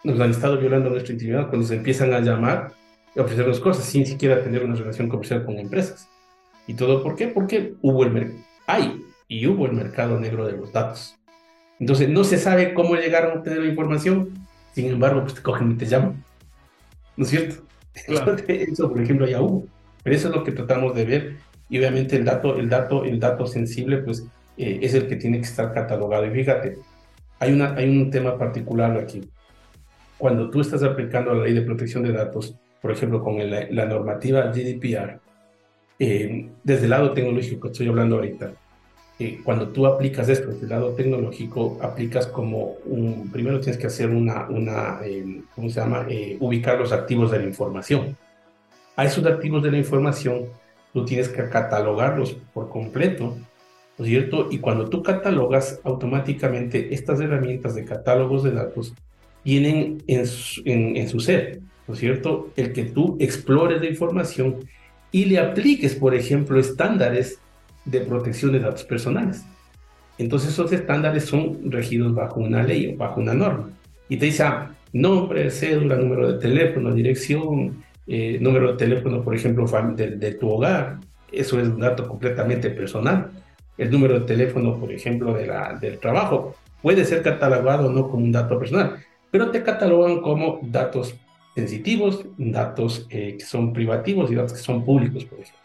nos 0.04 0.20
han 0.20 0.30
estado 0.30 0.58
violando 0.58 0.90
nuestra 0.90 1.12
intimidad 1.12 1.48
cuando 1.48 1.66
se 1.66 1.74
empiezan 1.74 2.12
a 2.14 2.20
llamar 2.20 2.72
y 3.16 3.18
ofrecernos 3.18 3.58
cosas 3.58 3.84
sin 3.84 4.06
siquiera 4.06 4.44
tener 4.44 4.64
una 4.64 4.76
relación 4.76 5.08
comercial 5.08 5.44
con 5.44 5.58
empresas. 5.58 6.08
¿Y 6.68 6.74
todo 6.74 7.02
por 7.02 7.16
qué? 7.16 7.26
Porque 7.26 7.74
hubo 7.82 8.04
el 8.04 8.36
hay 8.68 9.04
y 9.26 9.44
hubo 9.48 9.66
el 9.66 9.72
mercado 9.72 10.20
negro 10.20 10.46
de 10.46 10.52
los 10.52 10.72
datos. 10.72 11.16
Entonces, 11.80 12.08
no 12.08 12.22
se 12.22 12.38
sabe 12.38 12.74
cómo 12.74 12.94
llegaron 12.94 13.32
a 13.32 13.34
obtener 13.40 13.58
la 13.58 13.66
información, 13.66 14.30
sin 14.72 14.86
embargo, 14.86 15.22
pues 15.22 15.34
te 15.34 15.42
cogen 15.42 15.72
y 15.72 15.74
te 15.74 15.86
llaman. 15.86 16.24
¿No 17.16 17.24
es 17.24 17.30
cierto? 17.30 17.64
Eso, 18.46 18.88
por 18.88 19.02
ejemplo, 19.02 19.26
ya 19.26 19.40
hubo. 19.40 19.66
Pero 20.04 20.16
eso 20.16 20.28
es 20.28 20.34
lo 20.34 20.44
que 20.44 20.52
tratamos 20.52 20.94
de 20.94 21.04
ver. 21.04 21.36
Y 21.68 21.78
obviamente 21.78 22.16
el 22.16 22.24
dato, 22.24 22.56
el 22.56 22.68
dato, 22.68 23.04
el 23.04 23.18
dato 23.18 23.46
sensible, 23.46 23.98
pues 23.98 24.24
eh, 24.56 24.80
es 24.82 24.94
el 24.94 25.08
que 25.08 25.16
tiene 25.16 25.38
que 25.38 25.44
estar 25.44 25.72
catalogado. 25.72 26.26
Y 26.26 26.30
fíjate, 26.30 26.78
hay, 27.38 27.52
una, 27.52 27.74
hay 27.74 27.88
un 27.88 28.10
tema 28.10 28.36
particular 28.38 28.96
aquí. 28.98 29.22
Cuando 30.18 30.50
tú 30.50 30.60
estás 30.60 30.82
aplicando 30.82 31.34
la 31.34 31.44
ley 31.44 31.54
de 31.54 31.62
protección 31.62 32.02
de 32.02 32.12
datos, 32.12 32.54
por 32.80 32.92
ejemplo, 32.92 33.22
con 33.22 33.38
la 33.38 33.86
normativa 33.86 34.42
GDPR, 34.52 35.20
eh, 35.98 36.48
desde 36.62 36.84
el 36.84 36.90
lado 36.90 37.12
tecnológico, 37.12 37.68
estoy 37.68 37.88
hablando 37.88 38.16
ahorita, 38.16 38.52
eh, 39.18 39.40
cuando 39.44 39.68
tú 39.68 39.86
aplicas 39.86 40.28
esto 40.28 40.48
desde 40.48 40.64
el 40.64 40.70
lado 40.70 40.94
tecnológico, 40.94 41.78
aplicas 41.80 42.26
como 42.26 42.74
un, 42.86 43.30
primero 43.30 43.60
tienes 43.60 43.80
que 43.80 43.86
hacer 43.86 44.10
una, 44.10 44.48
una 44.48 45.00
¿cómo 45.54 45.68
se 45.68 45.80
llama? 45.80 46.06
ubicar 46.40 46.78
los 46.78 46.92
activos 46.92 47.30
de 47.30 47.38
la 47.38 47.44
información. 47.44 48.16
A 48.96 49.04
esos 49.04 49.24
activos 49.26 49.62
de 49.62 49.70
la 49.70 49.78
información, 49.78 50.46
tú 50.92 51.04
tienes 51.04 51.28
que 51.28 51.48
catalogarlos 51.48 52.36
por 52.52 52.68
completo 52.68 53.36
¿no 53.98 54.04
es 54.04 54.10
cierto? 54.10 54.48
Y 54.50 54.58
cuando 54.58 54.88
tú 54.88 55.02
catalogas, 55.02 55.80
automáticamente 55.84 56.94
estas 56.94 57.20
herramientas 57.20 57.74
de 57.74 57.84
catálogos 57.84 58.42
de 58.42 58.52
datos 58.52 58.94
tienen 59.42 60.02
en 60.06 60.26
su, 60.26 60.62
en, 60.64 61.08
su 61.08 61.20
ser, 61.20 61.60
¿no 61.86 61.94
es 61.94 62.00
cierto? 62.00 62.50
El 62.56 62.72
que 62.72 62.84
tú 62.84 63.16
explores 63.20 63.80
la 63.80 63.88
información 63.88 64.56
y 65.10 65.26
le 65.26 65.38
apliques, 65.38 65.94
por 65.94 66.14
ejemplo, 66.14 66.58
estándares 66.58 67.38
de 67.84 68.00
protección 68.00 68.52
de 68.52 68.60
datos 68.60 68.84
personales. 68.84 69.44
Entonces 70.16 70.50
esos 70.50 70.72
estándares 70.72 71.24
son 71.24 71.70
regidos 71.70 72.14
bajo 72.14 72.40
una 72.40 72.62
ley 72.62 72.94
o 72.94 72.96
bajo 72.96 73.20
una 73.20 73.34
norma. 73.34 73.70
Y 74.08 74.16
te 74.16 74.26
dice, 74.26 74.44
ah, 74.44 74.74
nombre, 74.92 75.50
cédula, 75.50 75.96
número 75.96 76.32
de 76.32 76.38
teléfono, 76.38 76.94
dirección, 76.94 77.82
eh, 78.06 78.38
número 78.40 78.72
de 78.72 78.78
teléfono, 78.78 79.22
por 79.22 79.34
ejemplo, 79.34 79.66
de, 79.96 80.16
de, 80.16 80.34
tu 80.34 80.48
hogar. 80.48 80.98
Eso 81.30 81.60
es 81.60 81.68
un 81.68 81.80
dato 81.80 82.06
completamente 82.06 82.70
personal 82.70 83.30
el 83.78 83.90
número 83.90 84.20
de 84.20 84.26
teléfono, 84.26 84.78
por 84.78 84.92
ejemplo, 84.92 85.34
de 85.34 85.46
la, 85.46 85.74
del 85.74 85.98
trabajo. 85.98 86.54
Puede 86.80 87.04
ser 87.04 87.22
catalogado 87.22 87.88
o 87.88 87.92
no 87.92 88.08
como 88.08 88.24
un 88.24 88.32
dato 88.32 88.58
personal, 88.58 88.96
pero 89.30 89.50
te 89.50 89.62
catalogan 89.62 90.20
como 90.20 90.60
datos 90.62 91.14
sensitivos, 91.54 92.24
datos 92.36 93.06
eh, 93.10 93.36
que 93.38 93.44
son 93.44 93.72
privativos 93.72 94.30
y 94.30 94.34
datos 94.34 94.54
que 94.54 94.58
son 94.58 94.84
públicos, 94.84 95.24
por 95.24 95.40
ejemplo. 95.40 95.62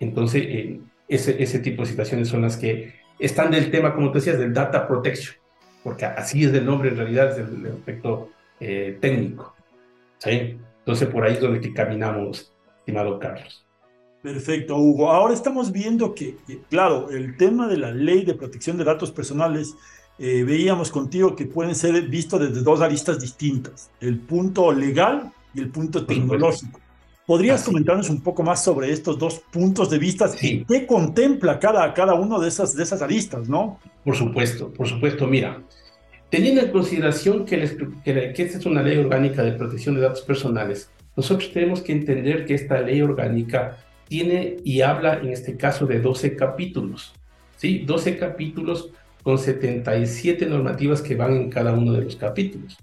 Entonces, 0.00 0.42
eh, 0.46 0.80
ese, 1.08 1.42
ese 1.42 1.58
tipo 1.58 1.82
de 1.82 1.88
situaciones 1.88 2.28
son 2.28 2.42
las 2.42 2.56
que 2.56 2.94
están 3.18 3.50
del 3.50 3.70
tema, 3.70 3.94
como 3.94 4.12
te 4.12 4.18
decías, 4.18 4.38
del 4.38 4.54
data 4.54 4.86
protection, 4.86 5.36
porque 5.82 6.04
así 6.04 6.44
es 6.44 6.52
el 6.52 6.64
nombre 6.64 6.90
en 6.90 6.96
realidad, 6.96 7.32
es 7.32 7.38
el, 7.38 7.66
aspecto 7.66 8.30
eh, 8.60 8.98
técnico. 9.00 9.54
¿sí? 10.18 10.58
Entonces, 10.78 11.08
por 11.08 11.24
ahí 11.24 11.34
es 11.34 11.40
donde 11.40 11.72
caminamos, 11.72 12.52
estimado 12.78 13.18
Carlos. 13.18 13.67
Perfecto, 14.22 14.76
Hugo. 14.76 15.10
Ahora 15.10 15.34
estamos 15.34 15.70
viendo 15.70 16.14
que, 16.14 16.36
claro, 16.68 17.10
el 17.10 17.36
tema 17.36 17.68
de 17.68 17.76
la 17.76 17.92
ley 17.92 18.24
de 18.24 18.34
protección 18.34 18.76
de 18.76 18.84
datos 18.84 19.10
personales, 19.10 19.74
eh, 20.18 20.42
veíamos 20.42 20.90
contigo 20.90 21.36
que 21.36 21.46
pueden 21.46 21.74
ser 21.74 22.00
vistos 22.08 22.40
desde 22.40 22.62
dos 22.62 22.80
aristas 22.80 23.20
distintas, 23.20 23.90
el 24.00 24.18
punto 24.18 24.72
legal 24.72 25.32
y 25.54 25.60
el 25.60 25.70
punto 25.70 26.04
tecnológico. 26.04 26.80
¿Podrías 27.26 27.62
comentarnos 27.62 28.08
un 28.08 28.22
poco 28.22 28.42
más 28.42 28.64
sobre 28.64 28.90
estos 28.90 29.18
dos 29.18 29.42
puntos 29.52 29.90
de 29.90 29.98
vista 29.98 30.30
y 30.40 30.64
qué 30.64 30.86
contempla 30.86 31.60
cada, 31.60 31.92
cada 31.92 32.14
uno 32.14 32.40
de 32.40 32.48
esas, 32.48 32.74
de 32.74 32.82
esas 32.82 33.02
aristas, 33.02 33.48
no? 33.48 33.78
Por 34.02 34.16
supuesto, 34.16 34.72
por 34.72 34.88
supuesto. 34.88 35.26
Mira, 35.26 35.62
Teniendo 36.30 36.60
en 36.60 36.70
consideración 36.70 37.46
que, 37.46 37.56
que, 38.04 38.42
esta 38.42 38.58
es 38.58 38.66
una 38.66 38.82
ley 38.82 38.98
orgánica 38.98 39.42
de 39.42 39.52
protección 39.52 39.94
de 39.94 40.02
datos 40.02 40.20
personales, 40.20 40.90
nosotros 41.16 41.50
tenemos 41.52 41.80
que 41.80 41.92
entender 41.92 42.44
que 42.44 42.52
esta 42.54 42.80
ley 42.82 43.00
orgánica 43.00 43.78
tiene 44.08 44.56
y 44.64 44.80
habla 44.80 45.18
en 45.18 45.28
este 45.28 45.56
caso 45.56 45.86
de 45.86 46.00
12 46.00 46.36
capítulos, 46.36 47.14
¿sí? 47.56 47.80
12 47.80 48.16
capítulos 48.16 48.90
con 49.22 49.38
77 49.38 50.46
normativas 50.46 51.02
que 51.02 51.14
van 51.14 51.34
en 51.34 51.50
cada 51.50 51.72
uno 51.72 51.92
de 51.92 52.02
los 52.02 52.16
capítulos. 52.16 52.76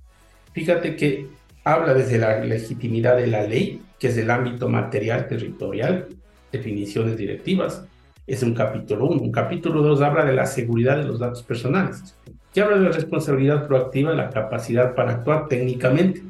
Fíjate 0.53 0.95
que 0.95 1.27
habla 1.63 1.93
desde 1.93 2.17
la 2.17 2.39
legitimidad 2.39 3.17
de 3.17 3.27
la 3.27 3.43
ley, 3.43 3.81
que 3.99 4.07
es 4.07 4.17
el 4.17 4.29
ámbito 4.29 4.69
material 4.69 5.27
territorial, 5.27 6.07
definiciones 6.51 7.17
directivas, 7.17 7.83
es 8.27 8.41
un 8.43 8.53
capítulo 8.53 9.07
1. 9.07 9.21
Un 9.21 9.31
capítulo 9.31 9.81
2 9.81 10.01
habla 10.01 10.25
de 10.25 10.33
la 10.33 10.45
seguridad 10.45 10.97
de 10.97 11.03
los 11.03 11.19
datos 11.19 11.43
personales 11.43 12.15
que 12.55 12.61
habla 12.61 12.77
de 12.77 12.83
la 12.85 12.91
responsabilidad 12.91 13.67
proactiva, 13.67 14.13
la 14.13 14.29
capacidad 14.29 14.95
para 14.95 15.11
actuar 15.11 15.49
técnicamente. 15.49 16.23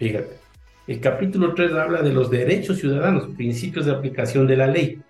Fíjate. 0.00 0.39
El 0.90 0.98
capítulo 0.98 1.54
3 1.54 1.72
habla 1.74 2.02
de 2.02 2.12
los 2.12 2.32
derechos 2.32 2.78
ciudadanos, 2.78 3.28
principios 3.36 3.86
de 3.86 3.92
aplicación 3.92 4.48
de 4.48 4.56
la 4.56 4.66
ley, 4.66 5.00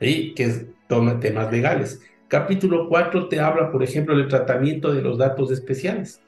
¿sí? 0.00 0.32
que 0.34 0.42
es, 0.42 0.66
toma 0.88 1.20
temas 1.20 1.48
legales. 1.52 2.02
Capítulo 2.26 2.88
4 2.88 3.28
te 3.28 3.38
habla, 3.38 3.70
por 3.70 3.84
ejemplo, 3.84 4.16
del 4.16 4.26
tratamiento 4.26 4.92
de 4.92 5.00
los 5.00 5.18
datos 5.18 5.52
especiales. 5.52 6.20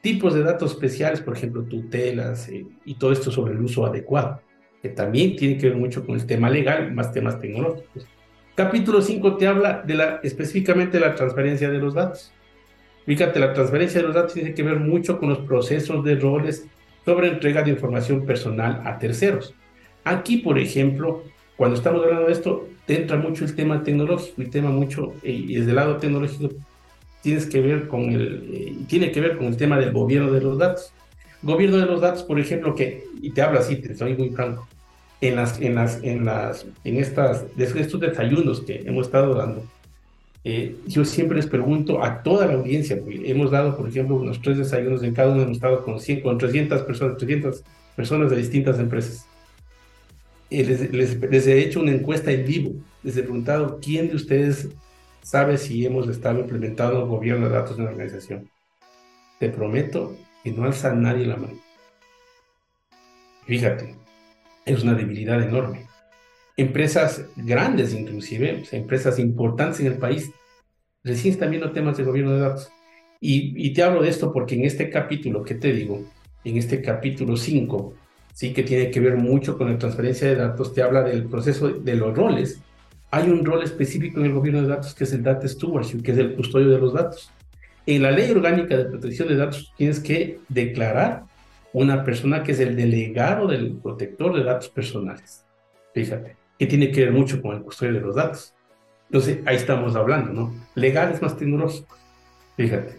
Tipos 0.00 0.32
de 0.32 0.42
datos 0.42 0.70
especiales, 0.70 1.20
por 1.20 1.36
ejemplo, 1.36 1.64
tutelas 1.64 2.48
eh, 2.48 2.64
y 2.86 2.94
todo 2.94 3.12
esto 3.12 3.30
sobre 3.30 3.52
el 3.52 3.60
uso 3.60 3.84
adecuado, 3.84 4.40
que 4.80 4.88
también 4.88 5.36
tiene 5.36 5.58
que 5.58 5.68
ver 5.68 5.76
mucho 5.76 6.06
con 6.06 6.14
el 6.14 6.24
tema 6.24 6.48
legal, 6.48 6.94
más 6.94 7.12
temas 7.12 7.38
tecnológicos. 7.38 8.06
Capítulo 8.54 9.02
5 9.02 9.36
te 9.36 9.48
habla 9.48 9.82
de 9.86 9.92
la, 9.92 10.20
específicamente 10.22 10.98
de 10.98 11.04
la 11.06 11.14
transferencia 11.14 11.68
de 11.68 11.78
los 11.78 11.92
datos. 11.92 12.32
Fíjate, 13.04 13.38
la 13.38 13.52
transferencia 13.52 14.00
de 14.00 14.06
los 14.06 14.16
datos 14.16 14.32
tiene 14.32 14.54
que 14.54 14.62
ver 14.62 14.80
mucho 14.80 15.18
con 15.18 15.28
los 15.28 15.40
procesos 15.40 16.02
de 16.02 16.14
roles 16.14 16.66
sobre 17.04 17.28
entrega 17.28 17.62
de 17.62 17.70
información 17.70 18.24
personal 18.26 18.82
a 18.84 18.98
terceros. 18.98 19.54
Aquí, 20.04 20.38
por 20.38 20.58
ejemplo, 20.58 21.24
cuando 21.56 21.76
estamos 21.76 22.02
hablando 22.02 22.26
de 22.26 22.32
esto, 22.32 22.68
te 22.86 23.02
entra 23.02 23.16
mucho 23.16 23.44
el 23.44 23.54
tema 23.54 23.82
tecnológico 23.82 24.42
y 24.42 24.46
tema 24.46 24.70
mucho, 24.70 25.14
eh, 25.22 25.32
y 25.32 25.54
desde 25.56 25.70
el 25.70 25.76
lado 25.76 25.96
tecnológico 25.98 26.54
tienes 27.22 27.46
que 27.46 27.60
ver 27.60 27.86
con 27.86 28.10
el, 28.10 28.48
eh, 28.52 28.76
tiene 28.88 29.12
que 29.12 29.20
ver 29.20 29.36
con 29.36 29.46
el 29.46 29.56
tema 29.56 29.78
del 29.78 29.92
gobierno 29.92 30.32
de 30.32 30.40
los 30.40 30.58
datos. 30.58 30.92
Gobierno 31.42 31.78
de 31.78 31.86
los 31.86 32.00
datos, 32.00 32.22
por 32.22 32.38
ejemplo, 32.38 32.74
que, 32.74 33.04
y 33.20 33.30
te 33.30 33.42
hablo 33.42 33.60
así, 33.60 33.76
te 33.76 33.94
soy 33.94 34.16
muy 34.16 34.30
franco, 34.30 34.68
en 35.20 35.36
las, 35.36 35.60
en 35.60 35.74
las, 35.74 36.02
en 36.02 36.24
las, 36.24 36.66
en 36.84 36.96
estas, 36.96 37.44
estos 37.56 38.00
desayunos 38.00 38.62
que 38.62 38.82
hemos 38.84 39.06
estado 39.06 39.34
dando, 39.34 39.64
eh, 40.42 40.76
yo 40.86 41.04
siempre 41.04 41.36
les 41.36 41.46
pregunto 41.46 42.02
a 42.02 42.22
toda 42.22 42.46
la 42.46 42.54
audiencia, 42.54 42.98
hemos 43.06 43.50
dado, 43.50 43.76
por 43.76 43.88
ejemplo, 43.88 44.16
unos 44.16 44.40
tres 44.40 44.56
desayunos 44.56 45.02
en 45.02 45.14
cada 45.14 45.32
uno, 45.32 45.42
hemos 45.42 45.58
estado 45.58 45.84
con, 45.84 46.00
100, 46.00 46.22
con 46.22 46.38
300 46.38 46.82
personas, 46.82 47.18
300 47.18 47.62
personas 47.94 48.30
de 48.30 48.36
distintas 48.36 48.78
empresas. 48.78 49.26
Les, 50.48 51.46
he 51.46 51.58
hecho 51.60 51.80
una 51.80 51.92
encuesta 51.92 52.32
en 52.32 52.46
vivo, 52.46 52.72
les 53.02 53.16
he 53.16 53.22
preguntado 53.22 53.78
quién 53.80 54.08
de 54.08 54.16
ustedes 54.16 54.68
sabe 55.22 55.58
si 55.58 55.84
hemos 55.84 56.08
estado 56.08 56.40
implementando 56.40 57.06
gobierno 57.06 57.48
de 57.48 57.54
datos 57.54 57.78
en 57.78 57.84
la 57.84 57.90
organización. 57.90 58.48
Te 59.38 59.50
prometo 59.50 60.16
que 60.42 60.52
no 60.52 60.64
alza 60.64 60.94
nadie 60.94 61.26
la 61.26 61.36
mano. 61.36 61.58
Fíjate, 63.46 63.94
es 64.64 64.82
una 64.82 64.94
debilidad 64.94 65.42
enorme 65.42 65.89
empresas 66.60 67.24
grandes 67.36 67.94
inclusive, 67.94 68.64
empresas 68.72 69.18
importantes 69.18 69.80
en 69.80 69.86
el 69.86 69.94
país, 69.94 70.30
recién 71.02 71.32
están 71.32 71.50
viendo 71.50 71.72
temas 71.72 71.96
de 71.96 72.04
gobierno 72.04 72.32
de 72.32 72.40
datos. 72.40 72.70
Y, 73.22 73.72
te 73.74 73.82
hablo 73.82 74.02
de 74.02 74.08
esto 74.08 74.32
porque 74.32 74.54
en 74.54 74.64
este 74.64 74.88
capítulo, 74.88 75.42
¿qué 75.42 75.54
te 75.54 75.72
digo? 75.72 76.04
En 76.44 76.56
este 76.56 76.80
capítulo 76.80 77.36
5, 77.36 77.94
sí 78.32 78.52
que 78.52 78.62
tiene 78.62 78.90
que 78.90 79.00
ver 79.00 79.16
mucho 79.16 79.58
con 79.58 79.70
la 79.70 79.78
transferencia 79.78 80.28
de 80.28 80.36
datos, 80.36 80.72
te 80.72 80.82
habla 80.82 81.02
del 81.02 81.24
proceso 81.24 81.68
de 81.68 81.96
los 81.96 82.16
roles. 82.16 82.60
Hay 83.10 83.28
un 83.28 83.44
rol 83.44 83.62
específico 83.62 84.20
en 84.20 84.26
el 84.26 84.32
gobierno 84.32 84.62
de 84.62 84.68
datos 84.68 84.94
que 84.94 85.04
es 85.04 85.12
el 85.12 85.22
Data 85.22 85.46
Stewardship, 85.46 86.02
que 86.02 86.12
es 86.12 86.18
el 86.18 86.34
custodio 86.34 86.70
de 86.70 86.78
los 86.78 86.94
datos. 86.94 87.30
En 87.86 88.02
la 88.02 88.10
ley 88.10 88.30
orgánica 88.30 88.76
de 88.76 88.84
protección 88.84 89.28
de 89.28 89.36
datos 89.36 89.72
tienes 89.76 90.00
que 90.00 90.38
declarar 90.48 91.24
una 91.72 92.04
persona 92.04 92.42
que 92.42 92.52
es 92.52 92.60
el 92.60 92.76
delegado 92.76 93.48
del 93.48 93.72
protector 93.76 94.34
de 94.34 94.44
datos 94.44 94.68
personales. 94.68 95.44
Fíjate 95.92 96.39
que 96.60 96.66
tiene 96.66 96.90
que 96.90 97.06
ver 97.06 97.12
mucho 97.12 97.40
con 97.40 97.56
el 97.56 97.62
custodio 97.62 97.94
de 97.94 98.00
los 98.00 98.16
datos. 98.16 98.52
Entonces, 99.06 99.38
ahí 99.46 99.56
estamos 99.56 99.96
hablando, 99.96 100.30
¿no? 100.30 100.54
Legales 100.74 101.22
más 101.22 101.34
tecnológicos, 101.34 101.98
fíjate. 102.54 102.98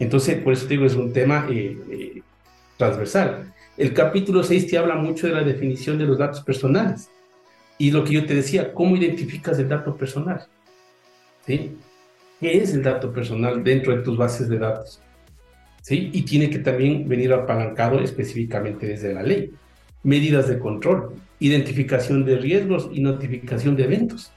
Entonces, 0.00 0.42
por 0.42 0.52
eso 0.52 0.66
digo, 0.66 0.84
es 0.84 0.96
un 0.96 1.12
tema 1.12 1.46
eh, 1.48 1.78
eh, 1.88 2.22
transversal. 2.76 3.54
El 3.76 3.94
capítulo 3.94 4.42
6 4.42 4.66
te 4.66 4.76
habla 4.76 4.96
mucho 4.96 5.28
de 5.28 5.34
la 5.34 5.44
definición 5.44 5.98
de 5.98 6.04
los 6.04 6.18
datos 6.18 6.40
personales. 6.40 7.08
Y 7.78 7.92
lo 7.92 8.02
que 8.02 8.14
yo 8.14 8.26
te 8.26 8.34
decía, 8.34 8.74
¿cómo 8.74 8.96
identificas 8.96 9.56
el 9.60 9.68
dato 9.68 9.96
personal? 9.96 10.44
¿Sí? 11.46 11.76
¿Qué 12.40 12.58
es 12.58 12.74
el 12.74 12.82
dato 12.82 13.12
personal 13.12 13.62
dentro 13.62 13.96
de 13.96 14.02
tus 14.02 14.18
bases 14.18 14.48
de 14.48 14.58
datos? 14.58 15.00
¿Sí? 15.80 16.10
Y 16.12 16.22
tiene 16.22 16.50
que 16.50 16.58
también 16.58 17.08
venir 17.08 17.32
apalancado 17.32 18.00
específicamente 18.00 18.88
desde 18.88 19.14
la 19.14 19.22
ley. 19.22 19.52
Medidas 20.02 20.48
de 20.48 20.58
control 20.58 21.14
identificación 21.38 22.24
de 22.24 22.38
riesgos 22.38 22.88
y 22.92 23.00
notificación 23.00 23.76
de 23.76 23.84
eventos. 23.84 24.32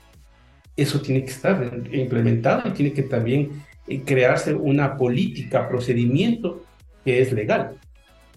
Eso 0.75 1.01
tiene 1.01 1.23
que 1.23 1.31
estar 1.31 1.81
implementado 1.91 2.67
y 2.69 2.71
tiene 2.71 2.93
que 2.93 3.03
también 3.03 3.63
eh, 3.87 4.01
crearse 4.05 4.53
una 4.53 4.97
política, 4.97 5.67
procedimiento 5.67 6.63
que 7.03 7.21
es 7.21 7.31
legal. 7.31 7.77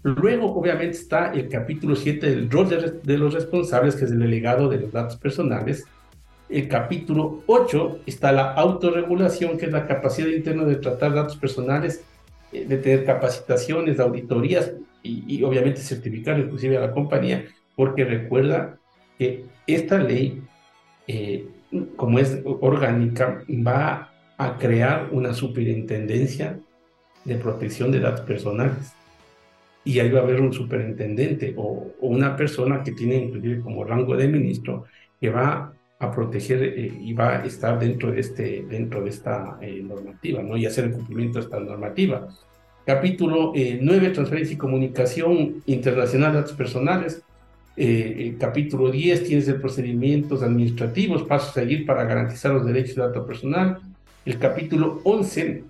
Luego, 0.03 0.53
obviamente, 0.53 0.97
está 0.97 1.33
el 1.33 1.49
capítulo 1.49 1.95
7 1.95 2.29
del 2.29 2.51
rol 2.51 2.69
de, 3.03 3.19
los 3.19 3.35
responsables, 3.35 3.95
que 3.95 4.05
es 4.05 4.11
el 4.11 4.19
delegado 4.19 4.69
de 4.69 4.79
los 4.79 4.93
datos 4.93 5.17
personales. 5.17 5.85
El 6.49 6.67
capítulo 6.67 7.45
8 7.47 8.01
está 8.07 8.33
la 8.33 8.53
autorregulación, 8.53 9.57
que 9.57 9.67
es 9.67 9.73
la 9.73 9.87
capacidad 9.87 10.29
interna 10.29 10.65
de 10.65 10.77
tratar 10.77 11.15
datos 11.15 11.37
personales, 11.37 12.03
eh, 12.53 12.65
de 12.67 12.79
tener 12.79 13.05
capacitaciones, 13.05 14.01
auditorías 14.01 14.73
y, 15.05 15.37
y 15.37 15.45
obviamente 15.45 15.81
certificar 15.81 16.39
inclusive 16.39 16.77
a 16.77 16.81
la 16.81 16.91
compañía 16.91 17.45
porque 17.77 18.05
recuerda 18.05 18.79
que 19.19 19.45
esta 19.67 19.99
ley, 19.99 20.43
eh, 21.07 21.47
como 21.97 22.19
es 22.19 22.41
orgánica, 22.45 23.43
va 23.49 24.11
a 24.37 24.59
crear 24.59 25.09
una 25.13 25.33
superintendencia 25.33 26.59
de 27.25 27.37
protección 27.37 27.93
de 27.93 28.01
datos 28.01 28.23
personales. 28.23 28.93
Y 29.85 29.99
ahí 29.99 30.11
va 30.11 30.21
a 30.21 30.23
haber 30.23 30.41
un 30.41 30.53
superintendente 30.53 31.55
o, 31.57 31.93
una 32.01 32.37
persona 32.37 32.83
que 32.83 32.93
tiene 32.93 33.17
inclusive 33.17 33.61
como 33.61 33.85
rango 33.85 34.17
de 34.17 34.29
ministro 34.29 34.85
que 35.21 35.31
va 35.31 35.73
a 35.99 36.13
proteger 36.13 36.63
eh, 36.63 36.93
y 37.01 37.13
va 37.15 37.39
a 37.39 37.45
estar 37.45 37.79
dentro 37.79 38.11
de, 38.11 38.21
este, 38.21 38.65
dentro 38.69 39.03
de 39.03 39.11
esta 39.11 39.59
eh, 39.61 39.81
normativa, 39.83 40.43
¿no? 40.43 40.57
Y 40.57 40.67
hacer 40.67 40.87
el 40.87 40.93
cumplimiento 40.93 41.39
de 41.39 41.45
esta 41.45 41.61
normativa. 41.61 42.29
Capítulo 42.85 43.53
9, 43.55 44.11
Transferencia 44.11 44.55
y 44.55 44.59
Comunicación 44.59 45.63
Internacional 45.67 46.33
de 46.33 46.39
Datos 46.39 46.57
Personales 46.57 47.23
eh, 47.77 48.29
el 48.29 48.39
capítulo 48.39 48.91
10 48.91 49.25
tienes 49.25 49.49
el 49.49 49.61
procedimientos 49.61 50.43
administrativos, 50.43 51.23
pasos 51.23 51.51
a 51.51 51.61
seguir 51.61 51.87
para 51.87 52.05
garantizar 52.05 52.53
los 52.53 52.67
derechos 52.67 52.97
de 52.97 53.03
datos 53.03 53.27
personal. 53.27 53.79
El 54.25 54.39
capítulo 54.39 55.01
11 55.05 55.65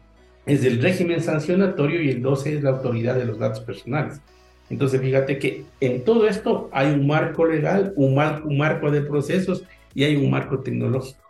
es 0.46 0.64
el 0.64 0.82
régimen 0.82 1.22
sancionatorio 1.22 2.02
y 2.02 2.10
el 2.10 2.22
12 2.22 2.56
es 2.56 2.62
la 2.62 2.70
autoridad 2.70 3.14
de 3.14 3.24
los 3.24 3.38
datos 3.38 3.60
personales. 3.60 4.20
Entonces, 4.68 5.00
fíjate 5.00 5.38
que 5.38 5.64
en 5.80 6.02
todo 6.02 6.26
esto 6.26 6.68
hay 6.72 6.92
un 6.92 7.06
marco 7.06 7.46
legal, 7.46 7.92
un, 7.94 8.18
un 8.18 8.58
marco 8.58 8.90
de 8.90 9.02
procesos 9.02 9.64
y 9.94 10.04
hay 10.04 10.16
un 10.16 10.30
marco 10.30 10.60
tecnológico. 10.60 11.20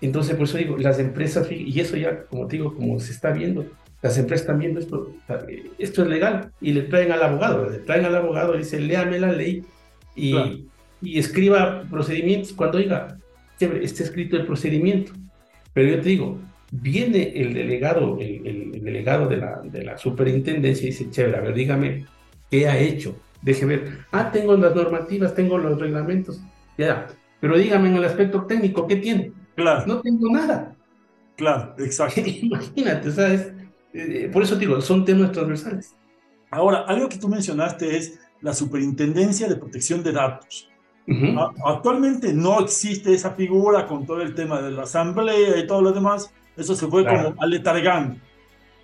Entonces, 0.00 0.36
por 0.36 0.44
eso 0.44 0.58
digo, 0.58 0.76
las 0.76 0.98
empresas, 0.98 1.50
y 1.50 1.78
eso 1.80 1.96
ya, 1.96 2.24
como 2.24 2.46
te 2.46 2.56
digo, 2.56 2.74
como 2.74 2.98
se 3.00 3.12
está 3.12 3.30
viendo, 3.30 3.66
las 4.02 4.18
empresas 4.18 4.42
están 4.42 4.58
viendo 4.58 4.80
esto, 4.80 5.14
esto 5.78 6.02
es 6.02 6.08
legal, 6.08 6.50
y 6.60 6.72
le 6.72 6.82
traen 6.82 7.12
al 7.12 7.22
abogado, 7.22 7.70
le 7.70 7.78
traen 7.78 8.04
al 8.04 8.16
abogado 8.16 8.54
y 8.54 8.58
dice, 8.58 8.80
léame 8.80 9.20
la 9.20 9.32
ley 9.32 9.64
y, 10.16 10.66
y 11.00 11.18
escriba 11.18 11.84
procedimientos 11.88 12.52
cuando 12.52 12.78
diga, 12.78 13.16
está 13.60 14.02
escrito 14.02 14.36
el 14.36 14.44
procedimiento. 14.44 15.12
Pero 15.72 15.88
yo 15.88 16.00
te 16.00 16.08
digo, 16.08 16.38
viene 16.72 17.32
el 17.34 17.54
delegado, 17.54 18.18
el, 18.20 18.82
delegado 18.82 19.28
de 19.28 19.36
la, 19.36 19.60
de 19.62 19.84
la 19.84 19.96
superintendencia 19.96 20.84
y 20.84 20.90
dice, 20.90 21.10
chévere, 21.10 21.36
a 21.36 21.40
ver, 21.40 21.54
dígame, 21.54 22.06
¿qué 22.50 22.68
ha 22.68 22.78
hecho? 22.78 23.16
Deje 23.40 23.66
ver, 23.66 23.98
ah, 24.10 24.30
tengo 24.32 24.56
las 24.56 24.74
normativas, 24.74 25.34
tengo 25.34 25.58
los 25.58 25.78
reglamentos, 25.78 26.40
ya, 26.76 27.06
pero 27.40 27.58
dígame 27.58 27.88
en 27.88 27.96
el 27.96 28.04
aspecto 28.04 28.44
técnico, 28.46 28.86
¿qué 28.86 28.96
tiene? 28.96 29.32
Claro. 29.54 29.84
No 29.86 30.00
tengo 30.00 30.30
nada. 30.30 30.74
Claro, 31.36 31.74
exacto. 31.78 32.20
Imagínate, 32.42 33.10
¿sabes? 33.10 33.52
Eh, 33.94 34.30
por 34.32 34.42
eso 34.42 34.56
digo, 34.56 34.80
son 34.80 35.04
temas 35.04 35.32
transversales. 35.32 35.94
Ahora, 36.50 36.84
algo 36.86 37.08
que 37.08 37.18
tú 37.18 37.28
mencionaste 37.28 37.96
es 37.96 38.18
la 38.40 38.52
Superintendencia 38.52 39.48
de 39.48 39.56
Protección 39.56 40.02
de 40.02 40.12
Datos. 40.12 40.68
Actualmente 41.64 42.32
no 42.32 42.60
existe 42.60 43.12
esa 43.12 43.32
figura 43.32 43.86
con 43.86 44.06
todo 44.06 44.22
el 44.22 44.34
tema 44.34 44.62
de 44.62 44.70
la 44.70 44.82
asamblea 44.82 45.58
y 45.58 45.66
todo 45.66 45.82
lo 45.82 45.92
demás. 45.92 46.32
Eso 46.56 46.74
se 46.74 46.86
fue 46.86 47.04
como 47.04 47.34
aletargando. 47.40 48.16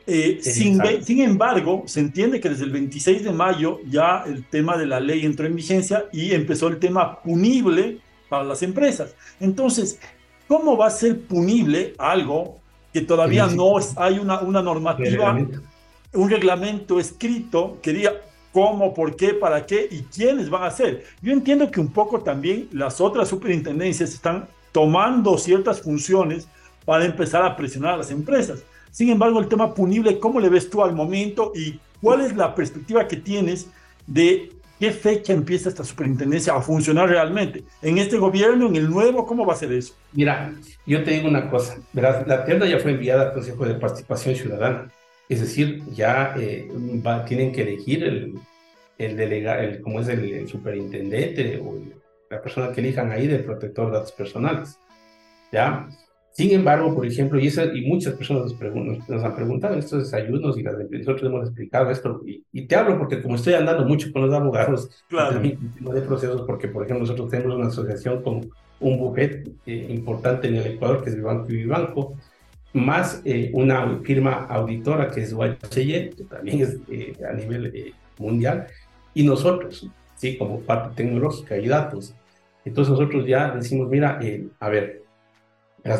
Eh, 0.06 0.38
sin, 0.40 0.80
sin, 1.02 1.20
embargo, 1.20 1.82
se 1.86 2.00
entiende 2.00 2.40
que 2.40 2.48
desde 2.48 2.64
el 2.64 2.70
26 2.70 3.24
de 3.24 3.30
mayo 3.30 3.80
ya 3.88 4.24
el 4.26 4.44
tema 4.46 4.78
de 4.78 4.86
la 4.86 5.00
ley 5.00 5.26
entró 5.26 5.46
en 5.46 5.54
vigencia 5.54 6.06
y 6.12 6.32
empezó 6.32 6.68
el 6.68 6.78
tema 6.78 7.20
punible 7.22 8.00
para 8.30 8.42
las 8.42 8.62
empresas. 8.62 9.14
Entonces, 9.38 10.00
¿cómo 10.46 10.78
va 10.78 10.86
a 10.86 10.90
ser 10.90 11.20
punible 11.20 11.92
algo 11.98 12.58
que 12.98 13.06
todavía 13.06 13.46
no 13.46 13.74
hay 13.96 14.18
una, 14.18 14.40
una 14.40 14.60
normativa, 14.60 15.38
un 16.14 16.30
reglamento 16.30 16.98
escrito 16.98 17.78
que 17.80 17.92
diga 17.92 18.12
cómo, 18.52 18.92
por 18.92 19.14
qué, 19.14 19.34
para 19.34 19.66
qué 19.66 19.86
y 19.88 20.02
quiénes 20.02 20.50
van 20.50 20.64
a 20.64 20.66
hacer? 20.66 21.04
Yo 21.22 21.32
entiendo 21.32 21.70
que 21.70 21.80
un 21.80 21.92
poco 21.92 22.20
también 22.20 22.68
las 22.72 23.00
otras 23.00 23.28
superintendencias 23.28 24.12
están 24.12 24.48
tomando 24.72 25.38
ciertas 25.38 25.80
funciones 25.80 26.48
para 26.84 27.04
empezar 27.04 27.44
a 27.44 27.54
presionar 27.54 27.94
a 27.94 27.98
las 27.98 28.10
empresas. 28.10 28.64
Sin 28.90 29.10
embargo, 29.10 29.38
el 29.38 29.46
tema 29.46 29.74
punible, 29.74 30.18
¿cómo 30.18 30.40
le 30.40 30.48
ves 30.48 30.68
tú 30.68 30.82
al 30.82 30.92
momento 30.92 31.52
y 31.54 31.78
cuál 32.00 32.22
es 32.22 32.34
la 32.34 32.52
perspectiva 32.52 33.06
que 33.06 33.16
tienes 33.16 33.68
de 34.08 34.50
qué 34.78 34.92
fecha 34.92 35.32
empieza 35.32 35.68
esta 35.68 35.84
superintendencia 35.84 36.54
a 36.54 36.60
funcionar 36.60 37.08
realmente? 37.08 37.64
¿En 37.82 37.98
este 37.98 38.18
gobierno, 38.18 38.68
en 38.68 38.76
el 38.76 38.88
nuevo, 38.88 39.26
cómo 39.26 39.44
va 39.44 39.54
a 39.54 39.56
ser 39.56 39.72
eso? 39.72 39.94
Mira, 40.12 40.52
yo 40.86 41.02
te 41.04 41.12
digo 41.12 41.28
una 41.28 41.50
cosa, 41.50 41.78
la 41.92 42.44
terna 42.44 42.66
ya 42.66 42.78
fue 42.78 42.92
enviada 42.92 43.28
al 43.28 43.32
Consejo 43.34 43.66
de 43.66 43.74
Participación 43.74 44.34
Ciudadana, 44.34 44.90
es 45.28 45.40
decir, 45.40 45.82
ya 45.92 46.34
eh, 46.38 46.70
tienen 47.26 47.52
que 47.52 47.62
elegir 47.62 48.04
el, 48.04 48.34
el 48.96 49.16
delegado, 49.16 49.60
el, 49.60 49.82
como 49.82 50.00
es 50.00 50.08
el, 50.08 50.48
superintendente 50.48 51.60
o 51.62 51.78
la 52.30 52.40
persona 52.40 52.72
que 52.72 52.80
elijan 52.80 53.12
ahí 53.12 53.26
del 53.26 53.44
protector 53.44 53.86
de 53.86 53.92
datos 53.92 54.12
personales. 54.12 54.78
¿Ya? 55.52 55.88
Sin 56.38 56.52
embargo, 56.52 56.94
por 56.94 57.04
ejemplo, 57.04 57.40
y, 57.40 57.48
y 57.48 57.88
muchas 57.88 58.14
personas 58.14 58.54
nos, 59.08 59.24
han 59.24 59.34
preguntado 59.34 59.74
en 59.74 59.80
estos 59.80 60.04
desayunos 60.04 60.56
y 60.56 60.62
las, 60.62 60.76
nosotros 60.88 61.22
hemos 61.24 61.48
explicado 61.48 61.90
esto, 61.90 62.22
y, 62.24 62.62
te 62.62 62.76
hablo 62.76 62.96
porque 62.96 63.20
como 63.20 63.34
estoy 63.34 63.54
andando 63.54 63.84
mucho 63.84 64.12
con 64.12 64.22
los 64.22 64.32
abogados, 64.32 64.88
claro. 65.08 65.32
también 65.32 65.58
de 65.80 66.00
procesos, 66.00 66.42
porque 66.46 66.68
por 66.68 66.84
ejemplo 66.84 67.04
nosotros 67.04 67.28
tenemos 67.28 67.56
una 67.56 67.66
asociación 67.66 68.22
con 68.22 68.48
un 68.78 68.98
buffet 68.98 69.50
eh, 69.66 69.86
importante 69.90 70.46
en 70.46 70.54
el 70.54 70.66
Ecuador, 70.74 71.02
que 71.02 71.10
es 71.10 71.16
Vivanco 71.16 71.50
y 71.50 71.56
Vivanco, 71.56 72.14
más 72.72 73.20
eh, 73.24 73.50
una 73.52 73.98
firma 74.04 74.46
auditora 74.48 75.10
que 75.10 75.22
es 75.22 75.32
YHY, 75.32 76.10
que 76.10 76.24
también 76.30 76.60
es 76.60 76.76
eh, 76.88 77.14
a 77.28 77.32
nivel 77.32 77.94
mundial, 78.16 78.68
y 79.12 79.24
nosotros, 79.24 79.90
sí, 80.14 80.38
como 80.38 80.60
parte 80.60 81.02
tecnológica 81.02 81.58
y 81.58 81.66
datos. 81.66 82.14
Entonces 82.64 82.92
nosotros 82.92 83.26
ya 83.26 83.50
decimos, 83.50 83.88
mira, 83.88 84.20
a 84.60 84.68
ver, 84.68 85.07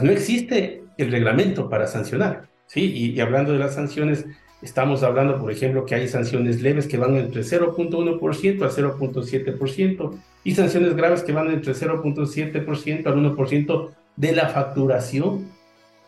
no 0.02 0.10
existe 0.10 0.82
el 0.98 1.10
reglamento 1.10 1.68
para 1.68 1.86
sancionar, 1.86 2.48
¿sí? 2.66 2.92
Y, 2.92 3.20
hablando 3.20 3.52
de 3.52 3.58
las 3.58 3.74
sanciones, 3.74 4.26
estamos 4.60 5.02
hablando, 5.02 5.38
por 5.38 5.50
ejemplo, 5.50 5.86
que 5.86 5.94
hay 5.94 6.08
sanciones 6.08 6.60
leves 6.60 6.86
que 6.86 6.98
van 6.98 7.16
entre 7.16 7.42
0.1% 7.42 8.62
a 8.64 8.70
0.7% 8.70 10.18
y 10.44 10.54
sanciones 10.54 10.94
graves 10.94 11.22
que 11.22 11.32
van 11.32 11.50
entre 11.50 11.72
0.7% 11.72 13.06
al 13.06 13.16
1% 13.16 13.90
de 14.16 14.32
la 14.32 14.48
facturación 14.48 15.46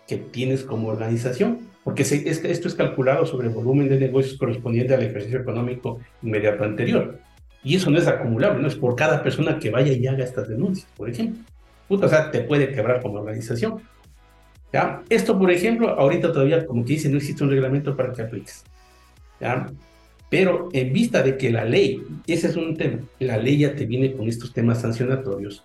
que 0.07 0.17
tienes 0.17 0.65
como 0.65 0.89
organización, 0.89 1.61
porque 1.85 2.03
esto 2.03 2.69
es 2.69 2.75
calculado 2.75 3.25
sobre 3.25 3.49
volumen 3.49 3.89
de 3.89 3.99
negocios 3.99 4.37
correspondiente 4.37 4.95
al 4.95 5.03
ejercicio 5.03 5.41
económico 5.41 6.01
inmediato 6.23 6.65
anterior. 6.65 7.21
Y 7.63 7.77
eso 7.77 7.91
no 7.91 7.99
es 7.99 8.09
acumulable, 8.09 8.61
no 8.61 8.69
es 8.69 8.75
por 8.75 8.97
cada 8.97 9.23
persona 9.23 9.59
que 9.59 9.71
vaya 9.71 9.93
y 9.93 10.07
haga 10.07 10.25
estas 10.25 10.49
denuncias, 10.49 10.89
por 10.97 11.09
ejemplo 11.09 11.45
o 11.91 12.09
sea, 12.09 12.31
te 12.31 12.41
puede 12.43 12.73
quebrar 12.73 13.03
como 13.03 13.21
organización. 13.21 13.81
¿Ya? 14.73 15.03
Esto, 15.09 15.39
por 15.39 15.51
ejemplo, 15.51 15.89
ahorita 15.91 16.33
todavía, 16.33 16.65
como 16.65 16.85
que 16.85 16.93
dice, 16.95 17.09
no 17.09 17.17
existe 17.17 17.43
un 17.43 17.51
reglamento 17.51 17.97
para 17.97 18.13
que 18.13 18.23
apliques. 18.23 18.65
¿Ya? 19.41 19.67
Pero 20.29 20.69
en 20.73 20.93
vista 20.93 21.23
de 21.23 21.37
que 21.37 21.51
la 21.51 21.65
ley, 21.65 22.05
ese 22.27 22.47
es 22.47 22.57
un 22.57 22.77
tema, 22.77 22.99
la 23.19 23.37
ley 23.37 23.59
ya 23.59 23.75
te 23.75 23.85
viene 23.85 24.13
con 24.13 24.29
estos 24.29 24.53
temas 24.53 24.81
sancionatorios, 24.81 25.65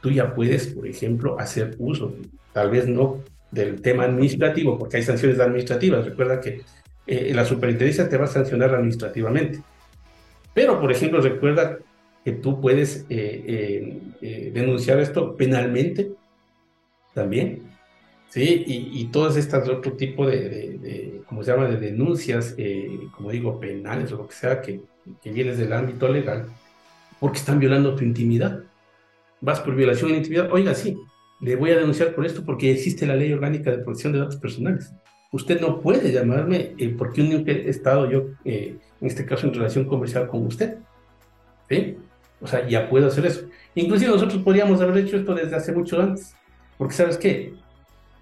tú 0.00 0.10
ya 0.12 0.34
puedes, 0.34 0.68
por 0.68 0.86
ejemplo, 0.86 1.36
hacer 1.40 1.74
uso, 1.78 2.14
tal 2.52 2.70
vez 2.70 2.86
no 2.86 3.24
del 3.50 3.80
tema 3.80 4.04
administrativo, 4.04 4.78
porque 4.78 4.98
hay 4.98 5.02
sanciones 5.02 5.40
administrativas. 5.40 6.04
Recuerda 6.04 6.40
que 6.40 6.60
eh, 7.06 7.32
la 7.34 7.44
superintendencia 7.44 8.08
te 8.08 8.16
va 8.16 8.24
a 8.24 8.28
sancionar 8.28 8.74
administrativamente. 8.74 9.60
Pero, 10.52 10.80
por 10.80 10.92
ejemplo, 10.92 11.20
recuerda 11.20 11.78
que 12.24 12.32
tú 12.32 12.60
puedes 12.60 13.04
eh, 13.10 13.44
eh, 13.46 14.00
eh, 14.22 14.50
denunciar 14.52 14.98
esto 14.98 15.36
penalmente 15.36 16.12
también, 17.12 17.62
¿sí? 18.30 18.64
Y, 18.66 19.00
y 19.00 19.04
todas 19.08 19.36
estas 19.36 19.68
otro 19.68 19.92
tipo 19.92 20.26
de, 20.26 20.78
de, 20.78 21.20
¿cómo 21.28 21.44
se 21.44 21.52
llama?, 21.52 21.68
de 21.68 21.76
denuncias, 21.76 22.56
como 23.14 23.30
digo, 23.30 23.60
penales 23.60 24.10
o 24.12 24.16
lo 24.16 24.26
que 24.26 24.34
sea, 24.34 24.62
que, 24.62 24.80
que 25.22 25.30
vienes 25.30 25.58
del 25.58 25.72
ámbito 25.72 26.08
legal, 26.08 26.46
porque 27.20 27.38
están 27.38 27.60
violando 27.60 27.94
tu 27.94 28.02
intimidad. 28.02 28.60
Vas 29.40 29.60
por 29.60 29.76
violación 29.76 30.12
de 30.12 30.16
intimidad, 30.18 30.50
oiga, 30.50 30.74
sí, 30.74 30.96
le 31.42 31.56
voy 31.56 31.70
a 31.72 31.76
denunciar 31.76 32.14
por 32.14 32.24
esto 32.24 32.42
porque 32.44 32.72
existe 32.72 33.06
la 33.06 33.14
ley 33.14 33.32
orgánica 33.32 33.70
de 33.70 33.78
protección 33.78 34.14
de 34.14 34.20
datos 34.20 34.36
personales. 34.36 34.92
Usted 35.30 35.60
no 35.60 35.80
puede 35.80 36.10
llamarme 36.10 36.74
porque 36.96 37.20
un 37.20 37.46
he 37.46 37.68
estado 37.68 38.10
yo, 38.10 38.28
en 38.44 38.78
este 39.00 39.26
caso, 39.26 39.46
en 39.46 39.54
relación 39.54 39.84
comercial 39.84 40.26
con 40.26 40.46
usted. 40.46 40.78
¿Sí? 41.68 41.96
O 42.44 42.46
sea, 42.46 42.68
ya 42.68 42.90
puedo 42.90 43.06
hacer 43.06 43.24
eso. 43.24 43.46
Inclusive 43.74 44.10
nosotros 44.10 44.42
podríamos 44.42 44.78
haber 44.82 44.98
hecho 44.98 45.16
esto 45.16 45.34
desde 45.34 45.56
hace 45.56 45.72
mucho 45.72 45.98
antes. 45.98 46.34
Porque 46.76 46.92
sabes 46.92 47.16
qué? 47.16 47.54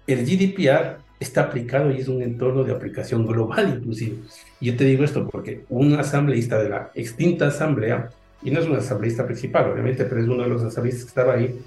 El 0.07 0.25
GDPR 0.25 0.99
está 1.19 1.41
aplicado 1.41 1.91
y 1.91 1.97
es 1.97 2.07
un 2.07 2.21
entorno 2.21 2.63
de 2.63 2.71
aplicación 2.71 3.27
global 3.27 3.75
inclusive. 3.79 4.19
Y 4.61 4.67
yo 4.67 4.77
te 4.77 4.85
digo 4.85 5.03
esto 5.03 5.27
porque 5.27 5.65
un 5.67 5.93
asambleísta 5.95 6.57
de 6.63 6.69
la 6.69 6.89
extinta 6.95 7.47
asamblea, 7.47 8.11
y 8.41 8.51
no 8.51 8.61
es 8.61 8.65
un 8.65 8.77
asambleísta 8.77 9.25
principal, 9.25 9.69
obviamente, 9.69 10.05
pero 10.05 10.21
es 10.21 10.27
uno 10.27 10.43
de 10.43 10.49
los 10.49 10.63
asambleístas 10.63 11.03
que 11.03 11.09
estaba 11.09 11.33
ahí, 11.33 11.59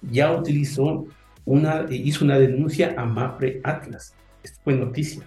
ya 0.00 0.32
utilizó 0.32 1.06
una, 1.44 1.84
hizo 1.90 2.24
una 2.24 2.38
denuncia 2.38 2.94
a 2.96 3.04
MAPRE 3.04 3.60
Atlas. 3.64 4.14
Esto 4.42 4.60
fue 4.64 4.74
noticia, 4.76 5.22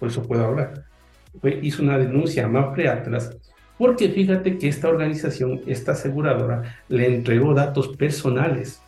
por 0.00 0.08
eso 0.08 0.22
puedo 0.24 0.44
hablar. 0.44 0.84
Fue, 1.40 1.60
hizo 1.62 1.80
una 1.80 1.96
denuncia 1.96 2.44
a 2.44 2.48
MAPRE 2.48 2.88
Atlas 2.88 3.36
porque 3.78 4.08
fíjate 4.08 4.58
que 4.58 4.68
esta 4.68 4.88
organización, 4.88 5.62
esta 5.66 5.92
aseguradora, 5.92 6.76
le 6.88 7.06
entregó 7.06 7.54
datos 7.54 7.88
personales 7.96 8.80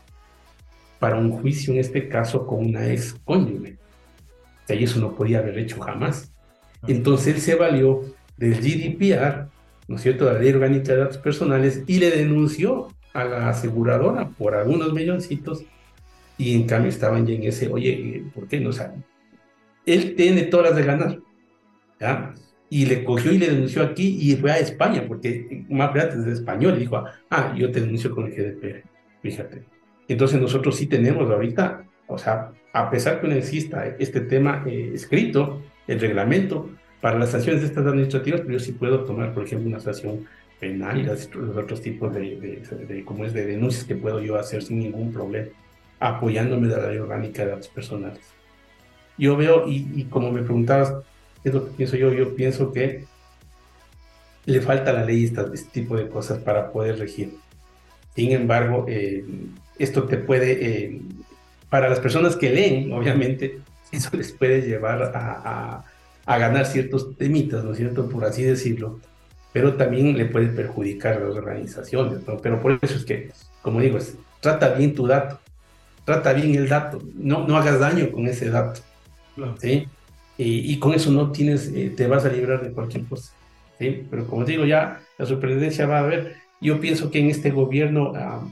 para 0.99 1.17
un 1.17 1.31
juicio, 1.31 1.73
en 1.73 1.81
este 1.81 2.09
caso, 2.09 2.47
con 2.47 2.65
una 2.67 2.91
ex 2.93 3.15
cónyuge. 3.25 3.77
O 4.65 4.67
sea, 4.67 4.77
y 4.77 4.85
eso 4.85 5.01
no 5.01 5.15
podía 5.15 5.39
haber 5.39 5.59
hecho 5.59 5.81
jamás. 5.81 6.33
Entonces 6.87 7.35
él 7.35 7.41
se 7.41 7.55
valió 7.55 8.03
del 8.37 8.55
GDPR, 8.55 9.49
¿no 9.89 9.97
es 9.97 10.03
cierto?, 10.03 10.27
de 10.27 10.35
la 10.35 10.39
Ley 10.41 10.53
Orgánica 10.53 10.93
de 10.93 10.99
Datos 10.99 11.19
Personales, 11.19 11.83
y 11.87 11.99
le 11.99 12.11
denunció 12.11 12.89
a 13.13 13.25
la 13.25 13.49
aseguradora 13.49 14.29
por 14.31 14.55
algunos 14.55 14.93
milloncitos, 14.93 15.65
y 16.39 16.55
en 16.55 16.67
cambio 16.67 16.91
estaban 16.91 17.27
ya 17.27 17.35
en 17.35 17.45
ese, 17.45 17.69
oye, 17.69 18.25
¿por 18.35 18.47
qué 18.47 18.61
no 18.61 18.73
saben? 18.73 19.05
Él 19.87 20.15
tiene 20.17 20.43
todas 20.43 20.71
las 20.71 20.77
de 20.77 20.85
ganar, 20.85 21.19
¿ya? 21.99 22.35
Y 22.69 22.87
le 22.87 23.05
cogió 23.05 23.33
y 23.33 23.39
le 23.39 23.49
denunció 23.49 23.83
aquí 23.83 24.19
y 24.21 24.37
fue 24.37 24.51
a 24.51 24.59
España, 24.59 25.05
porque 25.07 25.65
más 25.69 25.95
es 25.95 26.25
de 26.25 26.33
español, 26.33 26.75
y 26.77 26.81
dijo, 26.81 27.05
ah, 27.31 27.55
yo 27.57 27.71
te 27.71 27.81
denuncio 27.81 28.15
con 28.15 28.27
el 28.27 28.33
GDPR, 28.33 28.83
fíjate. 29.23 29.63
Entonces 30.09 30.41
nosotros 30.41 30.77
sí 30.77 30.87
tenemos 30.87 31.31
ahorita, 31.31 31.85
o 32.07 32.19
sea, 32.19 32.51
a 32.73 32.91
pesar 32.91 33.21
que 33.21 33.29
no 33.29 33.35
exista 33.35 33.87
este 33.99 34.21
tema 34.21 34.65
eh, 34.67 34.93
escrito, 34.95 35.63
el 35.87 36.01
reglamento 36.01 36.71
para 37.01 37.19
las 37.19 37.31
sanciones 37.31 37.63
de 37.63 37.69
estas 37.69 37.87
administrativas, 37.87 38.41
pero 38.41 38.55
yo 38.55 38.61
sí 38.61 38.73
puedo 38.73 39.05
tomar, 39.05 39.33
por 39.33 39.45
ejemplo, 39.45 39.69
una 39.69 39.81
sanción 39.81 40.27
penal 40.59 40.99
y 40.99 41.03
los 41.05 41.29
otros 41.57 41.81
tipos 41.83 42.13
de, 42.15 42.63
de, 42.89 43.05
como 43.05 43.25
es, 43.25 43.33
de 43.33 43.47
denuncias 43.47 43.85
que 43.85 43.95
puedo 43.95 44.21
yo 44.21 44.37
hacer 44.37 44.63
sin 44.63 44.79
ningún 44.81 45.13
problema, 45.13 45.49
apoyándome 46.01 46.69
de 46.69 46.77
la 46.77 46.89
ley 46.89 46.99
orgánica 46.99 47.45
de 47.45 47.51
datos 47.53 47.69
personales. 47.69 48.21
Yo 49.19 49.37
veo, 49.37 49.69
y, 49.69 49.89
y 49.95 50.05
como 50.05 50.33
me 50.33 50.43
preguntabas, 50.43 50.95
es 51.49 51.55
lo 51.55 51.67
que 51.67 51.73
pienso 51.73 51.97
yo. 51.97 52.13
Yo 52.13 52.35
pienso 52.35 52.73
que 52.73 53.05
le 54.47 54.61
falta 54.61 54.91
a 54.91 54.95
la 54.95 55.05
ley 55.05 55.25
este 55.25 55.65
tipo 55.73 55.97
de 55.97 56.09
cosas 56.09 56.39
para 56.39 56.71
poder 56.73 56.99
regir. 56.99 57.35
Sin 58.15 58.33
embargo, 58.33 58.87
eh, 58.89 59.25
esto 59.79 60.05
te 60.05 60.17
puede, 60.17 60.53
eh, 60.53 61.01
para 61.69 61.89
las 61.89 62.01
personas 62.01 62.37
que 62.37 62.51
leen, 62.51 62.93
obviamente, 62.93 63.59
eso 63.93 64.17
les 64.17 64.33
puede 64.33 64.63
llevar 64.63 65.03
a, 65.15 65.85
a, 66.25 66.39
ganar 66.39 66.67
ciertos 66.67 67.17
temitas, 67.17 67.65
¿no 67.65 67.73
es 67.73 67.79
cierto? 67.79 68.09
Por 68.09 68.25
así 68.25 68.43
decirlo, 68.43 69.01
pero 69.53 69.75
también 69.75 70.17
le 70.17 70.27
puede 70.27 70.49
perjudicar 70.49 71.15
a 71.15 71.21
las 71.21 71.37
organizaciones, 71.37 72.27
¿no? 72.27 72.39
Pero 72.39 72.61
por 72.61 72.79
eso 72.81 72.97
es 72.97 73.05
que, 73.05 73.31
como 73.63 73.81
digo, 73.81 73.99
trata 74.41 74.75
bien 74.75 74.95
tu 74.95 75.07
dato, 75.07 75.41
trata 76.05 76.33
bien 76.33 76.55
el 76.55 76.69
dato, 76.69 77.03
no, 77.15 77.47
no 77.47 77.57
hagas 77.57 77.81
daño 77.81 78.11
con 78.11 78.27
ese 78.27 78.51
dato, 78.51 78.81
¿sí? 79.61 79.89
Y 80.39 80.79
con 80.79 80.93
eso 80.95 81.11
no 81.11 81.33
tienes, 81.33 81.73
eh, 81.75 81.93
te 81.97 82.07
vas 82.07 82.25
a 82.25 82.29
librar 82.29 82.63
de 82.63 82.73
cualquier 82.73 83.05
cosa. 83.05 83.33
¿sí? 83.79 84.07
Pero 84.11 84.27
como 84.27 84.45
digo, 84.45 84.65
ya 84.65 85.01
la 85.19 85.27
superintendencia 85.27 85.87
va 85.87 86.01
a 86.01 86.03
ver, 86.03 86.37
yo 86.61 86.81
pienso 86.81 87.11
que 87.11 87.21
en 87.21 87.31
este 87.31 87.51
gobierno 87.51 88.13
ah, 88.15 88.47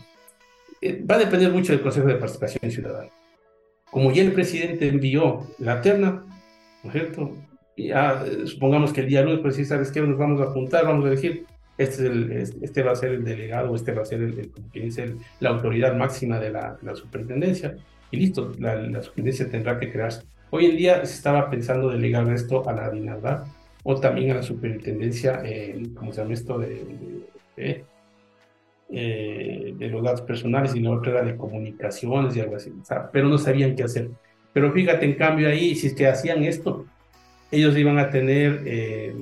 eh, 0.81 1.03
va 1.09 1.17
a 1.17 1.19
depender 1.19 1.51
mucho 1.51 1.73
del 1.73 1.83
Consejo 1.83 2.07
de 2.07 2.17
Participación 2.17 2.71
Ciudadana. 2.71 3.11
Como 3.91 4.13
ya 4.13 4.23
el 4.23 4.33
presidente 4.33 4.89
envió 4.89 5.47
la 5.59 5.81
terna, 5.81 6.25
¿no 6.83 6.91
es 6.91 6.93
cierto? 6.93 7.33
ya, 7.77 8.25
supongamos 8.47 8.93
que 8.93 9.01
el 9.01 9.09
día 9.09 9.23
lunes, 9.23 9.41
pues 9.41 9.57
sí, 9.57 9.65
¿sabes 9.65 9.91
qué? 9.91 10.01
Nos 10.01 10.19
vamos 10.19 10.41
a 10.41 10.47
juntar, 10.47 10.85
vamos 10.85 11.05
a 11.05 11.09
elegir, 11.09 11.45
este, 11.77 12.07
es 12.07 12.11
el, 12.11 12.33
este 12.63 12.83
va 12.83 12.93
a 12.93 12.97
ser 12.97 13.13
el 13.13 13.25
delegado, 13.25 13.75
este 13.75 13.93
va 13.93 14.03
a 14.03 14.05
ser 14.05 14.23
el, 14.23 14.51
el, 14.75 15.19
la 15.41 15.51
autoridad 15.51 15.97
máxima 15.97 16.39
de 16.39 16.51
la, 16.51 16.79
la 16.83 16.95
superintendencia, 16.95 17.77
y 18.11 18.17
listo, 18.17 18.53
la, 18.59 18.77
la, 18.77 19.03
superintendencia 19.03 19.51
tendrá 19.51 19.79
que 19.79 19.91
crearse. 19.91 20.23
Hoy 20.57 20.67
en 20.67 20.77
día 20.77 21.05
se 21.05 21.17
estaba 21.17 21.51
pensando 21.51 21.89
delegar 21.89 22.31
esto 22.33 22.69
a 22.69 22.73
la 22.73 22.89
DINARDA 22.89 23.45
o 23.83 23.99
también 23.99 24.31
a 24.31 24.35
la 24.35 24.43
superintendencia, 24.45 25.43
eh, 25.45 25.83
¿cómo 25.97 26.13
se 26.13 26.21
llama 26.21 26.33
esto? 26.33 26.61
de, 26.61 27.27
de 27.57 27.85
eh, 28.89 29.75
de 29.77 29.89
los 29.89 30.05
datos 30.05 30.21
personales 30.21 30.73
y 30.77 30.81
la 30.81 30.93
otra 30.93 31.11
era 31.11 31.23
de 31.25 31.37
comunicaciones 31.37 32.37
y 32.37 32.41
algo 32.41 32.55
así, 32.55 32.73
pero 33.13 33.29
no 33.29 33.37
sabían 33.37 33.75
qué 33.75 33.83
hacer. 33.83 34.11
Pero 34.53 34.71
fíjate, 34.71 35.05
en 35.05 35.15
cambio 35.15 35.49
ahí, 35.49 35.75
si 35.75 35.89
es 35.89 35.95
que 35.95 36.07
hacían 36.07 36.45
esto, 36.45 36.87
ellos 37.51 37.77
iban 37.77 37.99
a 37.99 38.11
tener 38.11 38.63
eh, 38.65 39.13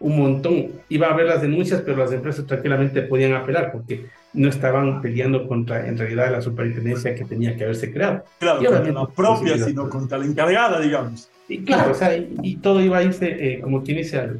un 0.00 0.18
montón, 0.18 0.68
iba 0.88 1.08
a 1.08 1.12
haber 1.12 1.26
las 1.26 1.42
denuncias, 1.42 1.82
pero 1.82 1.98
las 1.98 2.12
empresas 2.12 2.46
tranquilamente 2.46 3.02
podían 3.02 3.34
apelar 3.34 3.70
porque 3.70 4.06
no 4.32 4.48
estaban 4.48 5.02
peleando 5.02 5.46
contra, 5.46 5.86
en 5.86 5.98
realidad, 5.98 6.32
la 6.32 6.40
superintendencia 6.40 7.14
que 7.14 7.24
tenía 7.24 7.54
que 7.56 7.64
haberse 7.64 7.92
creado. 7.92 8.24
Claro, 8.38 8.64
contra 8.64 8.92
la 8.92 9.06
propia, 9.06 9.58
sino 9.58 9.88
contra 9.88 10.18
la 10.18 10.26
encargada, 10.26 10.80
digamos. 10.80 11.30
Y 11.48 11.62
claro, 11.64 11.90
o 11.90 11.94
sea, 11.94 12.16
y, 12.16 12.56
todo 12.56 12.80
iba 12.80 12.98
a 12.98 13.02
irse, 13.02 13.26
eh, 13.28 13.60
como 13.60 13.82
quien 13.82 13.98
dice, 13.98 14.18
al, 14.18 14.38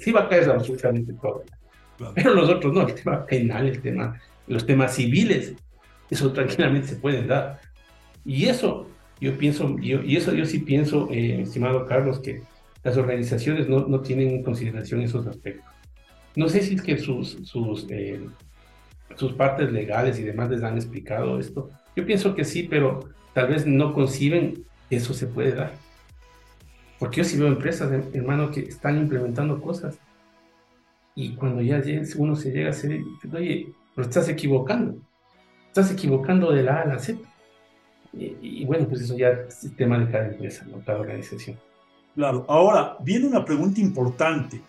sí 0.00 0.10
iba 0.10 0.22
a 0.22 0.28
caer 0.28 0.50
absolutamente 0.50 1.12
todo. 1.12 1.44
Pero 2.14 2.34
los 2.34 2.48
otros 2.48 2.72
no, 2.72 2.86
el 2.86 2.94
tema 2.94 3.26
penal, 3.26 3.68
el 3.68 3.80
tema, 3.80 4.18
los 4.46 4.64
temas 4.64 4.94
civiles, 4.94 5.54
eso 6.08 6.32
tranquilamente 6.32 6.88
se 6.88 6.96
pueden 6.96 7.28
dar. 7.28 7.60
Y 8.24 8.46
eso, 8.46 8.88
yo 9.20 9.36
pienso, 9.36 9.76
yo, 9.78 10.02
y 10.02 10.16
eso 10.16 10.32
yo 10.32 10.46
sí 10.46 10.60
pienso, 10.60 11.08
eh, 11.10 11.42
estimado 11.42 11.86
Carlos, 11.86 12.18
que 12.20 12.42
las 12.82 12.96
organizaciones 12.96 13.68
no, 13.68 13.86
no, 13.86 14.00
tienen 14.00 14.30
en 14.30 14.42
consideración 14.42 15.02
esos 15.02 15.26
aspectos. 15.26 15.70
No 16.36 16.48
sé 16.48 16.62
si 16.62 16.74
es 16.74 16.82
que 16.82 16.98
sus, 16.98 17.38
sus, 17.42 17.86
eh, 17.90 18.20
sus 19.16 19.32
partes 19.32 19.72
legales 19.72 20.18
y 20.18 20.22
demás 20.22 20.50
les 20.50 20.62
han 20.62 20.76
explicado 20.76 21.38
esto. 21.38 21.70
Yo 21.96 22.06
pienso 22.06 22.34
que 22.34 22.44
sí, 22.44 22.64
pero 22.64 23.08
tal 23.34 23.48
vez 23.48 23.66
no 23.66 23.92
conciben 23.92 24.64
eso 24.88 25.14
se 25.14 25.26
puede 25.26 25.52
dar. 25.52 25.72
Porque 26.98 27.18
yo 27.18 27.24
sí 27.24 27.38
veo 27.38 27.48
empresas, 27.48 27.90
hermano, 28.12 28.50
que 28.50 28.60
están 28.60 28.98
implementando 28.98 29.60
cosas 29.60 29.98
y 31.14 31.34
cuando 31.34 31.60
ya 31.62 31.82
uno 32.16 32.36
se 32.36 32.50
llega 32.50 32.70
a 32.70 32.72
ser, 32.72 33.00
oye, 33.32 33.72
pero 33.94 34.08
estás 34.08 34.28
equivocando, 34.28 34.96
estás 35.66 35.92
equivocando 35.92 36.52
de 36.52 36.62
la 36.62 36.76
A 36.76 36.82
a 36.82 36.86
la 36.86 36.98
Z. 36.98 37.20
Y, 38.12 38.64
bueno, 38.64 38.88
pues 38.88 39.02
eso 39.02 39.16
ya 39.16 39.28
es 39.28 39.70
tema 39.76 39.98
de 39.98 40.10
cada 40.10 40.26
empresa, 40.28 40.66
¿no? 40.68 40.80
cada 40.84 40.98
organización. 40.98 41.56
Claro, 42.20 42.44
ahora 42.48 42.98
viene 43.00 43.26
una 43.26 43.46
pregunta 43.46 43.80
importante. 43.80 44.60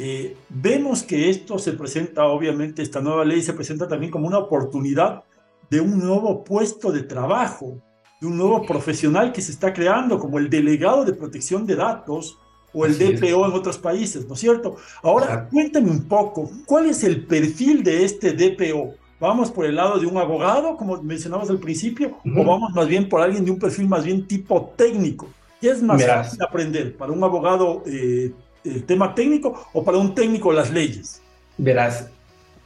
Eh, 0.00 0.36
vemos 0.48 1.04
que 1.04 1.30
esto 1.30 1.56
se 1.56 1.74
presenta, 1.74 2.26
obviamente, 2.26 2.82
esta 2.82 3.00
nueva 3.00 3.24
ley 3.24 3.40
se 3.40 3.52
presenta 3.52 3.86
también 3.86 4.10
como 4.10 4.26
una 4.26 4.38
oportunidad 4.38 5.22
de 5.70 5.80
un 5.80 6.00
nuevo 6.00 6.42
puesto 6.42 6.90
de 6.90 7.04
trabajo, 7.04 7.78
de 8.20 8.26
un 8.26 8.36
nuevo 8.36 8.66
profesional 8.66 9.30
que 9.32 9.42
se 9.42 9.52
está 9.52 9.72
creando 9.72 10.18
como 10.18 10.40
el 10.40 10.50
delegado 10.50 11.04
de 11.04 11.12
protección 11.12 11.64
de 11.66 11.76
datos, 11.76 12.36
o 12.72 12.84
el 12.84 12.98
DPO 12.98 13.46
en 13.46 13.52
otros 13.52 13.78
países, 13.78 14.26
¿no 14.26 14.34
es 14.34 14.40
cierto? 14.40 14.74
Ahora, 15.00 15.48
cuéntame 15.48 15.92
un 15.92 16.02
poco, 16.08 16.50
¿cuál 16.66 16.86
es 16.86 17.04
el 17.04 17.26
perfil 17.26 17.84
de 17.84 18.04
este 18.04 18.32
DPO? 18.32 18.94
¿Vamos 19.20 19.52
por 19.52 19.66
el 19.66 19.76
lado 19.76 20.00
de 20.00 20.06
un 20.06 20.16
abogado, 20.16 20.76
como 20.76 21.00
mencionamos 21.00 21.48
al 21.48 21.60
principio, 21.60 22.18
o 22.24 22.44
vamos 22.44 22.72
más 22.74 22.88
bien 22.88 23.08
por 23.08 23.20
alguien 23.20 23.44
de 23.44 23.52
un 23.52 23.60
perfil 23.60 23.86
más 23.86 24.04
bien 24.04 24.26
tipo 24.26 24.74
técnico? 24.76 25.28
¿Qué 25.60 25.70
es 25.70 25.82
más 25.82 26.04
fácil 26.04 26.42
aprender 26.42 26.96
para 26.96 27.12
un 27.12 27.22
abogado 27.22 27.82
eh, 27.86 28.32
el 28.64 28.84
tema 28.84 29.14
técnico 29.14 29.66
o 29.72 29.84
para 29.84 29.98
un 29.98 30.14
técnico 30.14 30.52
las 30.52 30.70
leyes? 30.70 31.20
Verás, 31.56 32.10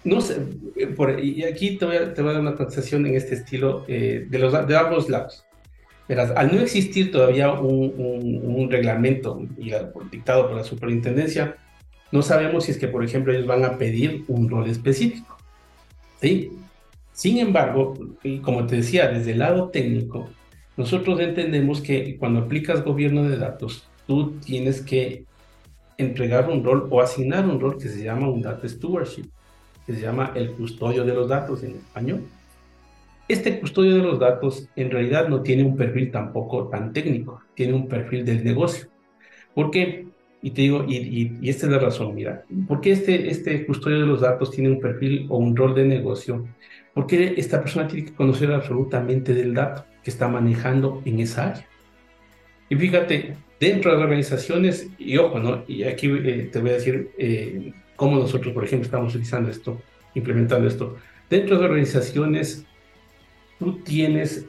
no 0.04 0.20
sé, 0.20 0.42
eh, 0.76 0.88
por, 0.88 1.18
y 1.18 1.44
aquí 1.44 1.76
te 1.78 1.86
voy, 1.86 1.96
a, 1.96 2.12
te 2.12 2.20
voy 2.20 2.30
a 2.30 2.34
dar 2.34 2.42
una 2.42 2.54
contestación 2.54 3.06
en 3.06 3.14
este 3.14 3.36
estilo 3.36 3.84
eh, 3.88 4.26
de, 4.28 4.38
los, 4.38 4.66
de 4.66 4.76
ambos 4.76 5.08
lados 5.08 5.44
al 6.18 6.54
no 6.54 6.60
existir 6.60 7.10
todavía 7.10 7.52
un, 7.52 8.68
reglamento 8.70 9.40
dictado 10.10 10.48
por 10.48 10.56
la 10.56 10.64
superintendencia, 10.64 11.56
no 12.10 12.22
sabemos 12.22 12.64
si 12.64 12.72
es 12.72 12.78
que, 12.78 12.88
por 12.88 13.04
ejemplo, 13.04 13.32
ellos 13.32 13.46
van 13.46 13.64
a 13.64 13.78
pedir 13.78 14.24
un 14.28 14.48
rol 14.48 14.68
específico. 14.68 15.36
¿sí? 16.20 16.52
Sin 17.12 17.38
embargo, 17.38 17.94
y 18.22 18.38
como 18.38 18.66
te 18.66 18.76
decía, 18.76 19.08
desde 19.08 19.32
el 19.32 19.38
lado 19.38 19.68
técnico, 19.70 20.28
nosotros 20.76 21.20
entendemos 21.20 21.80
que 21.80 22.16
cuando 22.16 22.40
aplicas 22.40 22.84
gobierno 22.84 23.28
de 23.28 23.36
datos, 23.36 23.88
tú 24.06 24.32
tienes 24.44 24.80
que 24.80 25.24
entregar 25.98 26.48
un 26.48 26.64
rol 26.64 26.88
o 26.90 27.00
asignar 27.00 27.46
un 27.46 27.60
rol 27.60 27.76
que 27.78 27.88
se 27.88 28.02
llama 28.02 28.28
un 28.28 28.40
data 28.40 28.66
stewardship, 28.68 29.26
que 29.86 29.94
se 29.94 30.00
llama 30.00 30.32
el 30.34 30.52
custodio 30.52 31.04
de 31.04 31.14
los 31.14 31.28
datos 31.28 31.62
en 31.62 31.72
español. 31.72 32.22
Este 33.28 33.60
custodio 33.60 33.96
de 33.96 34.02
los 34.02 34.18
datos 34.18 34.68
en 34.74 34.90
realidad 34.90 35.28
no 35.28 35.42
tiene 35.42 35.62
un 35.62 35.76
perfil 35.76 36.10
tampoco 36.10 36.68
tan 36.68 36.92
técnico, 36.92 37.40
tiene 37.54 37.74
un 37.74 37.86
perfil 37.86 38.24
del 38.24 38.42
negocio. 38.42 38.88
¿Por 39.54 39.70
qué? 39.70 40.06
Y 40.40 40.50
te 40.50 40.62
digo, 40.62 40.84
y, 40.88 41.38
esta 41.48 41.66
es 41.66 41.72
la 41.72 41.78
razón, 41.78 42.14
mira, 42.14 42.44
¿por 42.66 42.80
qué 42.80 42.92
este, 42.92 43.30
este 43.30 43.64
custodio 43.64 44.00
de 44.00 44.06
los 44.06 44.22
datos 44.22 44.50
tiene 44.50 44.70
un 44.70 44.80
perfil 44.80 45.26
o 45.28 45.36
un 45.36 45.54
rol 45.54 45.74
de 45.74 45.84
negocio? 45.84 46.48
Porque 46.94 47.34
esta 47.36 47.60
persona 47.60 47.86
tiene 47.86 48.06
que 48.06 48.14
conocer 48.14 48.50
absolutamente 48.50 49.34
del 49.34 49.54
dato 49.54 49.84
que 50.02 50.10
está 50.10 50.28
manejando 50.28 51.02
en 51.04 51.20
esa 51.20 51.50
área. 51.50 51.66
Y 52.68 52.76
fíjate, 52.76 53.36
dentro 53.60 53.90
de 53.90 53.96
las 53.96 54.04
organizaciones, 54.04 54.88
y 54.98 55.16
ojo, 55.18 55.38
¿no? 55.38 55.64
Y 55.68 55.84
aquí 55.84 56.08
eh, 56.08 56.48
te 56.50 56.60
voy 56.60 56.70
a 56.70 56.74
decir 56.74 57.10
eh, 57.18 57.72
cómo 57.96 58.16
nosotros, 58.16 58.52
por 58.54 58.64
ejemplo, 58.64 58.86
estamos 58.86 59.14
utilizando 59.14 59.50
esto, 59.50 59.80
implementando 60.14 60.66
esto. 60.66 60.96
Dentro 61.28 61.58
de 61.58 61.64
organizaciones 61.64 62.64
tú 63.58 63.78
tienes 63.80 64.46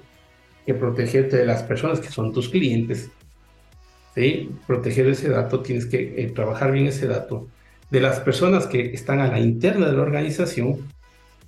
que 0.65 0.73
protegerte 0.73 1.37
de 1.37 1.45
las 1.45 1.63
personas 1.63 1.99
que 1.99 2.09
son 2.09 2.33
tus 2.33 2.49
clientes, 2.49 3.11
¿sí? 4.15 4.49
Proteger 4.65 5.07
ese 5.07 5.29
dato, 5.29 5.61
tienes 5.61 5.85
que 5.85 6.23
eh, 6.23 6.31
trabajar 6.33 6.71
bien 6.71 6.87
ese 6.87 7.07
dato. 7.07 7.47
De 7.89 7.99
las 7.99 8.19
personas 8.21 8.65
que 8.65 8.93
están 8.93 9.19
a 9.19 9.27
la 9.27 9.39
interna 9.39 9.87
de 9.87 9.93
la 9.93 10.01
organización, 10.01 10.87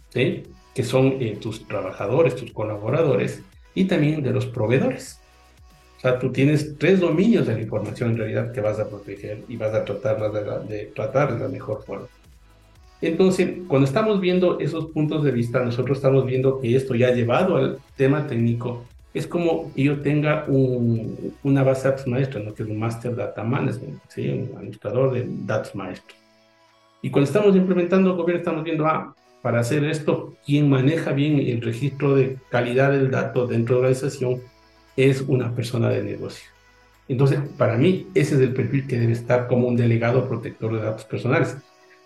¿sí? 0.09 0.43
Que 0.73 0.83
son 0.83 1.17
eh, 1.21 1.37
tus 1.41 1.67
trabajadores, 1.67 2.35
tus 2.35 2.51
colaboradores, 2.51 3.41
y 3.75 3.85
también 3.85 4.23
de 4.23 4.31
los 4.31 4.47
proveedores. 4.47 5.19
O 5.97 5.99
sea, 5.99 6.17
tú 6.17 6.31
tienes 6.31 6.77
tres 6.77 6.99
dominios 6.99 7.45
de 7.45 7.53
la 7.53 7.61
información 7.61 8.11
en 8.11 8.17
realidad 8.17 8.51
que 8.51 8.61
vas 8.61 8.79
a 8.79 8.89
proteger 8.89 9.43
y 9.47 9.57
vas 9.57 9.73
a 9.73 9.85
tratar 9.85 10.31
de, 10.31 10.75
de 10.75 10.85
tratar 10.87 11.33
de 11.33 11.39
la 11.39 11.47
mejor 11.47 11.83
forma. 11.83 12.07
Entonces, 13.01 13.57
cuando 13.67 13.85
estamos 13.85 14.19
viendo 14.19 14.59
esos 14.59 14.87
puntos 14.87 15.23
de 15.23 15.31
vista, 15.31 15.63
nosotros 15.63 15.97
estamos 15.97 16.25
viendo 16.25 16.59
que 16.59 16.75
esto 16.75 16.95
ya 16.95 17.11
llevado 17.11 17.57
al 17.57 17.79
tema 17.95 18.25
técnico, 18.25 18.83
es 19.13 19.27
como 19.27 19.73
que 19.73 19.83
yo 19.83 20.01
tenga 20.01 20.45
un, 20.47 21.33
una 21.43 21.63
base 21.63 21.87
datos 21.87 22.07
maestra, 22.07 22.41
¿no? 22.41 22.53
que 22.53 22.63
es 22.63 22.69
un 22.69 22.77
Master 22.77 23.15
Data 23.15 23.43
Management, 23.43 23.99
¿sí? 24.09 24.29
un 24.29 24.57
administrador 24.57 25.13
de 25.13 25.25
datos 25.45 25.73
maestros. 25.75 26.17
Y 27.01 27.09
cuando 27.09 27.27
estamos 27.27 27.55
implementando 27.55 28.15
gobierno, 28.15 28.39
estamos 28.39 28.63
viendo, 28.63 28.85
ah, 28.85 29.15
para 29.45 29.59
hacer 29.59 29.83
esto, 29.83 30.33
quien 30.43 30.71
maneja 30.71 31.11
bien 31.11 31.39
el 31.39 31.61
registro 31.61 32.15
de 32.15 32.39
calidad 32.49 32.91
del 32.91 33.11
dato 33.11 33.45
dentro 33.45 33.75
de 33.75 33.81
la 33.83 33.89
organización 33.89 34.41
es 34.97 35.21
una 35.21 35.53
persona 35.53 35.89
de 35.89 36.01
negocio. 36.01 36.49
Entonces, 37.07 37.37
para 37.55 37.77
mí, 37.77 38.07
ese 38.15 38.33
es 38.33 38.41
el 38.41 38.55
perfil 38.55 38.87
que 38.87 38.99
debe 38.99 39.13
estar 39.13 39.45
como 39.45 39.67
un 39.67 39.75
delegado 39.75 40.27
protector 40.27 40.73
de 40.73 40.81
datos 40.81 41.05
personales 41.05 41.57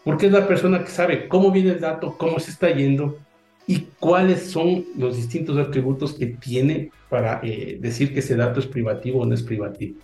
porque 0.04 0.26
es 0.26 0.34
la 0.34 0.50
persona 0.50 0.84
que 0.84 0.92
sabe 0.92 1.30
cómo 1.30 1.50
viene 1.50 1.72
el 1.72 1.80
dato, 1.80 2.18
cómo 2.18 2.42
se 2.42 2.52
está 2.52 2.72
yendo 2.72 3.18
y 3.66 3.88
cuáles 4.02 4.52
son 4.52 4.84
los 4.98 5.16
distintos 5.16 5.58
atributos 5.58 6.16
que 6.16 6.26
tiene 6.26 6.92
para 7.08 7.40
eh, 7.42 7.78
decir 7.80 8.14
que 8.14 8.20
ese 8.20 8.36
dato 8.36 8.60
es 8.60 8.68
privativo 8.68 9.22
o 9.22 9.26
no 9.26 9.34
es 9.34 9.44
privativo. 9.44 9.98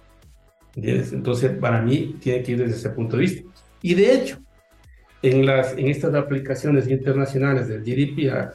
¿Entiendes? 0.73 1.11
Entonces, 1.11 1.51
para 1.51 1.81
mí, 1.81 2.15
tiene 2.21 2.43
que 2.43 2.53
ir 2.53 2.59
desde 2.59 2.77
ese 2.77 2.91
punto 2.91 3.17
de 3.17 3.23
vista. 3.23 3.43
Y 3.81 3.93
de 3.93 4.13
hecho, 4.15 4.37
en, 5.21 5.45
las, 5.45 5.73
en 5.73 5.87
estas 5.87 6.13
aplicaciones 6.15 6.87
internacionales 6.87 7.67
del 7.67 7.83
GDPR, 7.83 8.53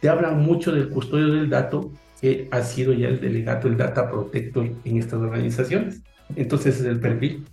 te 0.00 0.08
hablan 0.08 0.40
mucho 0.40 0.72
del 0.72 0.88
custodio 0.88 1.32
del 1.34 1.50
dato 1.50 1.92
que 2.20 2.48
ha 2.50 2.62
sido 2.62 2.92
ya 2.92 3.08
el 3.08 3.20
delegado, 3.20 3.68
el 3.68 3.76
data 3.76 4.10
protector 4.10 4.68
en 4.84 4.96
estas 4.96 5.20
organizaciones. 5.20 6.02
Entonces, 6.36 6.80
es 6.80 6.86
el 6.86 7.00
perfil. 7.00 7.44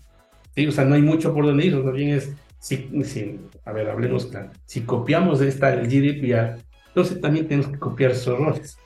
¿sí? 0.56 0.68
O 0.68 0.72
sea, 0.72 0.86
no 0.86 0.96
hay 0.96 1.02
mucho 1.02 1.34
por 1.34 1.46
donde 1.46 1.66
ir, 1.66 1.76
más 1.76 1.94
bien 1.94 2.10
es 2.10 2.32
si, 2.66 3.40
a 3.64 3.72
ver, 3.72 3.90
hablemos 3.90 4.26
claro, 4.26 4.50
si 4.66 4.82
copiamos 4.82 5.40
esta, 5.42 5.72
el 5.72 5.88
GDPR, 5.88 6.60
entonces 6.88 7.22
también 7.22 7.48
tenemos 7.48 7.72
que 7.72 7.78
copiar 7.78 8.12
esos 8.12 8.40
roles. 8.40 8.80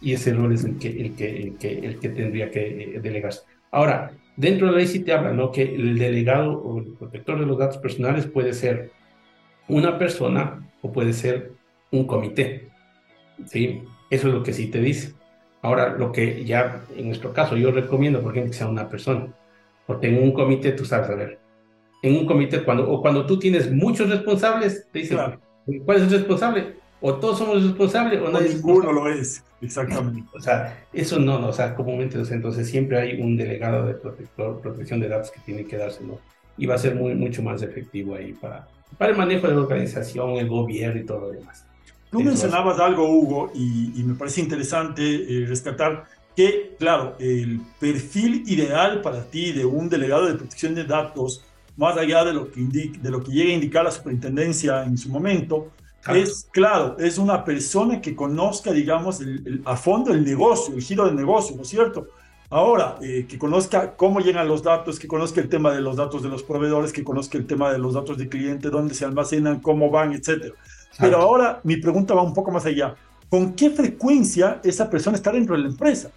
Y 0.00 0.12
ese 0.12 0.32
rol 0.32 0.52
es 0.52 0.64
el 0.64 0.78
que, 0.78 0.88
el 0.88 1.14
que, 1.16 1.42
el 1.42 1.58
que, 1.58 1.78
el 1.80 1.98
que 1.98 2.08
tendría 2.10 2.50
que 2.50 2.94
eh, 2.94 3.00
delegarse. 3.00 3.40
Ahora, 3.72 4.12
dentro 4.36 4.66
de 4.66 4.72
la 4.72 4.78
ley 4.78 4.86
sí 4.86 5.00
te 5.00 5.12
habla, 5.12 5.32
¿no? 5.32 5.50
Que 5.50 5.62
el 5.62 5.98
delegado 5.98 6.58
o 6.58 6.78
el 6.78 6.92
protector 6.94 7.38
de 7.38 7.46
los 7.46 7.58
datos 7.58 7.78
personales 7.78 8.26
puede 8.26 8.52
ser 8.52 8.90
una 9.68 9.98
persona 9.98 10.68
o 10.82 10.92
puede 10.92 11.12
ser 11.12 11.52
un 11.90 12.06
comité. 12.06 12.68
¿Sí? 13.46 13.82
Eso 14.10 14.28
es 14.28 14.34
lo 14.34 14.42
que 14.42 14.52
sí 14.52 14.68
te 14.68 14.80
dice. 14.80 15.14
Ahora, 15.62 15.96
lo 15.96 16.12
que 16.12 16.44
ya 16.44 16.84
en 16.96 17.06
nuestro 17.06 17.32
caso 17.32 17.56
yo 17.56 17.70
recomiendo, 17.70 18.22
por 18.22 18.32
ejemplo, 18.32 18.52
que 18.52 18.58
sea 18.58 18.68
una 18.68 18.88
persona. 18.88 19.34
Porque 19.86 20.08
en 20.08 20.22
un 20.22 20.32
comité 20.32 20.72
tú 20.72 20.84
sabes, 20.84 21.10
a 21.10 21.14
ver, 21.14 21.38
en 22.02 22.16
un 22.16 22.26
comité, 22.26 22.62
cuando, 22.62 22.88
o 22.90 23.00
cuando 23.00 23.26
tú 23.26 23.38
tienes 23.38 23.70
muchos 23.72 24.08
responsables, 24.08 24.86
te 24.92 25.00
dicen, 25.00 25.18
¿cuál 25.84 25.96
es 25.96 26.02
el 26.04 26.10
responsable? 26.10 26.76
O 27.00 27.14
todos 27.14 27.38
somos 27.38 27.62
responsables 27.62 28.20
o, 28.20 28.30
nadie 28.30 28.54
ninguno 28.54 28.90
lo 28.92 29.08
es, 29.08 29.44
exactamente. 29.60 30.28
O 30.34 30.40
sea, 30.40 30.84
eso 30.92 31.18
no, 31.18 31.38
no, 31.38 31.48
o 31.48 31.52
sea, 31.52 31.74
comúnmente, 31.74 32.18
entonces 32.18 32.68
siempre 32.68 32.98
hay 32.98 33.20
un 33.20 33.36
delegado 33.36 33.86
de 33.86 33.94
protector, 33.94 34.60
protección 34.60 35.00
de 35.00 35.08
datos 35.08 35.30
que 35.30 35.40
tiene 35.40 35.66
que 35.66 35.76
dárselo 35.76 36.18
y 36.56 36.66
va 36.66 36.76
a 36.76 36.78
ser 36.78 36.94
muy, 36.94 37.14
mucho 37.14 37.42
más 37.42 37.62
efectivo 37.62 38.14
ahí 38.14 38.32
para, 38.32 38.66
para 38.96 39.10
el 39.10 39.18
manejo 39.18 39.46
de 39.46 39.54
la 39.54 39.60
organización, 39.60 40.30
el 40.30 40.48
gobierno 40.48 41.00
y 41.00 41.04
todo 41.04 41.20
lo 41.20 41.30
demás. 41.32 41.66
Tú 42.10 42.20
mencionabas 42.20 42.78
algo, 42.78 43.08
Hugo, 43.08 43.50
y, 43.54 44.02
me 44.04 44.14
parece 44.14 44.40
interesante 44.40 45.02
eh, 45.02 45.46
rescatar 45.46 46.04
que, 46.34 46.74
claro, 46.78 47.16
el 47.18 47.60
perfil 47.80 48.44
ideal 48.46 49.00
para 49.02 49.24
ti 49.24 49.52
de 49.52 49.64
un 49.64 49.88
delegado 49.88 50.26
de 50.26 50.34
protección 50.34 50.74
de 50.74 50.84
datos, 50.84 51.44
más 51.76 51.96
allá 51.96 52.24
de 52.24 52.32
lo 52.32 52.50
que, 52.50 52.60
de 52.60 53.10
lo 53.10 53.22
que 53.22 53.32
llegue 53.32 53.52
a 53.52 53.54
indicar 53.54 53.84
la 53.84 53.90
superintendencia 53.90 54.84
en 54.84 54.96
su 54.96 55.10
momento, 55.10 55.70
es, 56.14 56.48
claro, 56.52 56.96
es 56.98 57.18
una 57.18 57.44
persona 57.44 58.00
que 58.00 58.14
conozca, 58.14 58.72
digamos, 58.72 59.20
a 59.64 59.76
fondo 59.76 60.12
el 60.12 60.24
negocio, 60.24 60.74
el 60.74 60.82
giro 60.82 61.06
del 61.06 61.16
negocio, 61.16 61.56
¿no 61.56 61.62
es 61.62 61.68
cierto? 61.68 62.08
Ahora, 62.48 62.96
eh, 63.02 63.26
que 63.28 63.38
conozca 63.38 63.96
cómo 63.96 64.20
llegan 64.20 64.46
los 64.46 64.62
datos, 64.62 65.00
que 65.00 65.08
conozca 65.08 65.40
el 65.40 65.48
tema 65.48 65.72
de 65.72 65.80
los 65.80 65.96
datos 65.96 66.22
de 66.22 66.28
los 66.28 66.44
proveedores, 66.44 66.92
que 66.92 67.02
conozca 67.02 67.36
el 67.38 67.46
tema 67.46 67.72
de 67.72 67.78
los 67.78 67.94
datos 67.94 68.18
de 68.18 68.28
cliente, 68.28 68.70
dónde 68.70 68.94
se 68.94 69.04
almacenan, 69.04 69.60
cómo 69.60 69.90
van, 69.90 70.12
etc. 70.12 70.54
Pero 70.98 71.18
ahora 71.18 71.60
mi 71.64 71.76
pregunta 71.76 72.14
va 72.14 72.22
un 72.22 72.34
poco 72.34 72.52
más 72.52 72.64
allá. 72.64 72.94
¿Con 73.28 73.54
qué 73.54 73.70
frecuencia 73.70 74.60
esa 74.62 74.88
persona 74.88 75.16
está 75.16 75.32
dentro 75.32 75.56
de 75.56 75.62
la 75.62 75.68
empresa? 75.68 76.10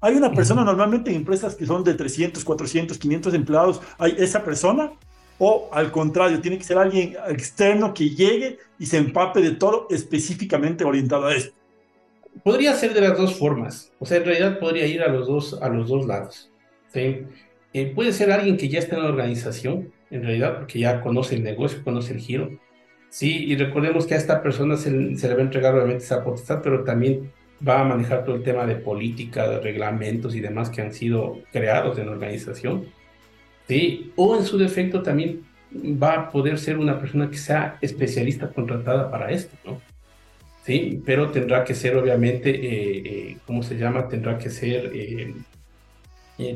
Hay 0.00 0.16
una 0.16 0.32
persona 0.32 0.64
normalmente 0.64 1.10
en 1.10 1.16
empresas 1.16 1.54
que 1.54 1.64
son 1.64 1.84
de 1.84 1.94
300, 1.94 2.44
400, 2.44 2.98
500 2.98 3.34
empleados. 3.34 3.80
¿Hay 3.96 4.14
esa 4.18 4.42
persona? 4.42 4.92
O 5.38 5.68
al 5.72 5.90
contrario, 5.90 6.40
tiene 6.40 6.58
que 6.58 6.64
ser 6.64 6.78
alguien 6.78 7.16
externo 7.28 7.92
que 7.92 8.10
llegue 8.10 8.58
y 8.78 8.86
se 8.86 8.98
empape 8.98 9.40
de 9.40 9.52
todo 9.52 9.86
específicamente 9.90 10.84
orientado 10.84 11.26
a 11.26 11.34
esto. 11.34 11.54
Podría 12.42 12.74
ser 12.74 12.94
de 12.94 13.00
las 13.00 13.16
dos 13.16 13.36
formas. 13.36 13.92
O 13.98 14.06
sea, 14.06 14.18
en 14.18 14.24
realidad 14.24 14.58
podría 14.58 14.86
ir 14.86 15.02
a 15.02 15.08
los 15.08 15.26
dos, 15.26 15.58
a 15.60 15.68
los 15.68 15.88
dos 15.88 16.06
lados. 16.06 16.50
¿sí? 16.92 17.22
Eh, 17.72 17.92
puede 17.94 18.12
ser 18.12 18.30
alguien 18.30 18.56
que 18.56 18.68
ya 18.68 18.78
está 18.78 18.96
en 18.96 19.02
la 19.02 19.08
organización, 19.08 19.92
en 20.10 20.22
realidad, 20.22 20.58
porque 20.58 20.78
ya 20.78 21.00
conoce 21.00 21.34
el 21.34 21.42
negocio, 21.42 21.82
conoce 21.82 22.12
el 22.12 22.20
giro. 22.20 22.50
Sí, 23.10 23.44
y 23.44 23.56
recordemos 23.56 24.06
que 24.06 24.14
a 24.14 24.16
esta 24.16 24.42
persona 24.42 24.76
se, 24.76 25.16
se 25.16 25.28
le 25.28 25.34
va 25.34 25.40
a 25.40 25.44
entregar 25.44 25.74
obviamente 25.74 26.04
esa 26.04 26.24
potestad, 26.24 26.60
pero 26.62 26.84
también 26.84 27.32
va 27.66 27.80
a 27.80 27.84
manejar 27.84 28.24
todo 28.24 28.36
el 28.36 28.42
tema 28.42 28.66
de 28.66 28.76
política, 28.76 29.48
de 29.48 29.60
reglamentos 29.60 30.34
y 30.34 30.40
demás 30.40 30.70
que 30.70 30.82
han 30.82 30.92
sido 30.92 31.40
creados 31.52 31.98
en 31.98 32.06
la 32.06 32.12
organización. 32.12 32.86
¿Sí? 33.68 34.12
O 34.16 34.36
en 34.36 34.44
su 34.44 34.58
defecto 34.58 35.02
también 35.02 35.44
va 35.74 36.14
a 36.14 36.30
poder 36.30 36.58
ser 36.58 36.78
una 36.78 36.98
persona 36.98 37.30
que 37.30 37.36
sea 37.36 37.78
especialista 37.80 38.48
contratada 38.50 39.10
para 39.10 39.30
esto, 39.30 39.56
¿no? 39.64 39.80
Sí, 40.64 41.02
pero 41.04 41.30
tendrá 41.30 41.62
que 41.62 41.74
ser 41.74 41.94
obviamente, 41.96 42.48
eh, 42.50 43.02
eh, 43.04 43.36
¿cómo 43.46 43.62
se 43.62 43.76
llama? 43.76 44.08
Tendrá 44.08 44.38
que 44.38 44.48
ser, 44.48 44.90
eh, 44.94 45.34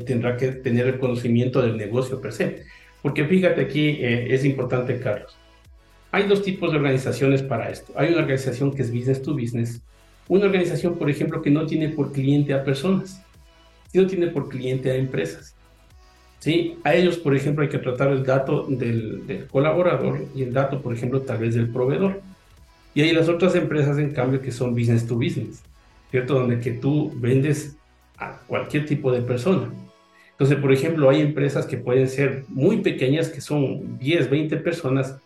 tendrá 0.03 0.35
que 0.35 0.47
tener 0.47 0.87
el 0.87 0.99
conocimiento 0.99 1.61
del 1.61 1.77
negocio 1.77 2.19
per 2.19 2.33
se. 2.33 2.63
Porque 3.03 3.25
fíjate 3.25 3.61
aquí, 3.61 3.99
es 4.01 4.43
importante, 4.45 4.99
Carlos. 4.99 5.37
Hay 6.11 6.27
dos 6.27 6.41
tipos 6.41 6.71
de 6.71 6.77
organizaciones 6.77 7.43
para 7.43 7.69
esto. 7.69 7.93
Hay 7.95 8.09
una 8.09 8.21
organización 8.21 8.73
que 8.73 8.81
es 8.81 8.91
business 8.91 9.21
to 9.21 9.33
business. 9.33 9.81
Una 10.27 10.45
organización, 10.45 10.97
por 10.97 11.09
ejemplo, 11.09 11.41
que 11.41 11.51
no 11.51 11.65
tiene 11.67 11.89
por 11.89 12.11
cliente 12.11 12.53
a 12.53 12.63
personas, 12.63 13.23
sino 13.91 14.07
tiene 14.07 14.27
por 14.27 14.49
cliente 14.49 14.89
a 14.89 14.95
empresas. 14.95 15.55
¿Sí? 16.39 16.77
A 16.83 16.95
ellos, 16.95 17.17
por 17.17 17.35
ejemplo, 17.35 17.63
hay 17.63 17.69
que 17.69 17.77
tratar 17.77 18.09
el 18.09 18.25
dato 18.25 18.65
del, 18.67 19.47
colaborador 19.51 20.25
y 20.35 20.43
el 20.43 20.53
dato, 20.53 20.81
por 20.81 20.93
ejemplo, 20.93 21.21
tal 21.21 21.39
vez 21.39 21.55
del 21.55 21.69
proveedor. 21.69 22.21
Y 22.93 23.01
hay 23.01 23.11
las 23.11 23.29
otras 23.29 23.55
empresas, 23.55 23.97
en 23.97 24.11
cambio, 24.11 24.41
que 24.41 24.51
son 24.51 24.73
business 24.73 25.05
to 25.05 25.15
business, 25.15 25.61
¿cierto? 26.09 26.33
Donde 26.33 26.59
que 26.59 26.71
tú 26.71 27.11
vendes 27.15 27.75
a 28.17 28.39
cualquier 28.47 28.85
tipo 28.85 29.11
de 29.11 29.21
persona. 29.21 29.69
Entonces, 30.31 30.57
por 30.57 30.71
ejemplo, 30.71 31.09
hay 31.09 31.21
empresas 31.21 31.65
que 31.65 31.77
pueden 31.77 32.07
ser 32.07 32.45
muy 32.47 32.77
pequeñas, 32.77 33.29
que 33.29 33.41
son 33.41 33.99
10, 33.99 34.29
20 34.29 34.57
personas, 34.57 35.17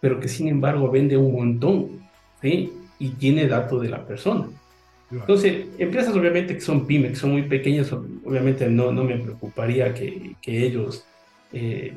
pero 0.00 0.18
que 0.18 0.28
sin 0.28 0.48
embargo 0.48 0.90
vende 0.90 1.16
un 1.16 1.32
montón, 1.32 2.00
¿sí? 2.42 2.72
Y 2.98 3.10
tiene 3.10 3.46
dato 3.46 3.78
de 3.78 3.90
la 3.90 4.06
persona. 4.06 4.48
Entonces, 5.20 5.66
empresas 5.78 6.14
obviamente 6.16 6.54
que 6.54 6.60
son 6.60 6.86
pymes, 6.86 7.10
que 7.10 7.16
son 7.16 7.32
muy 7.32 7.42
pequeñas, 7.42 7.92
obviamente 7.92 8.68
no, 8.68 8.92
no 8.92 9.04
me 9.04 9.18
preocuparía 9.18 9.92
que, 9.94 10.36
que 10.40 10.66
ellos, 10.66 11.04
eh, 11.52 11.92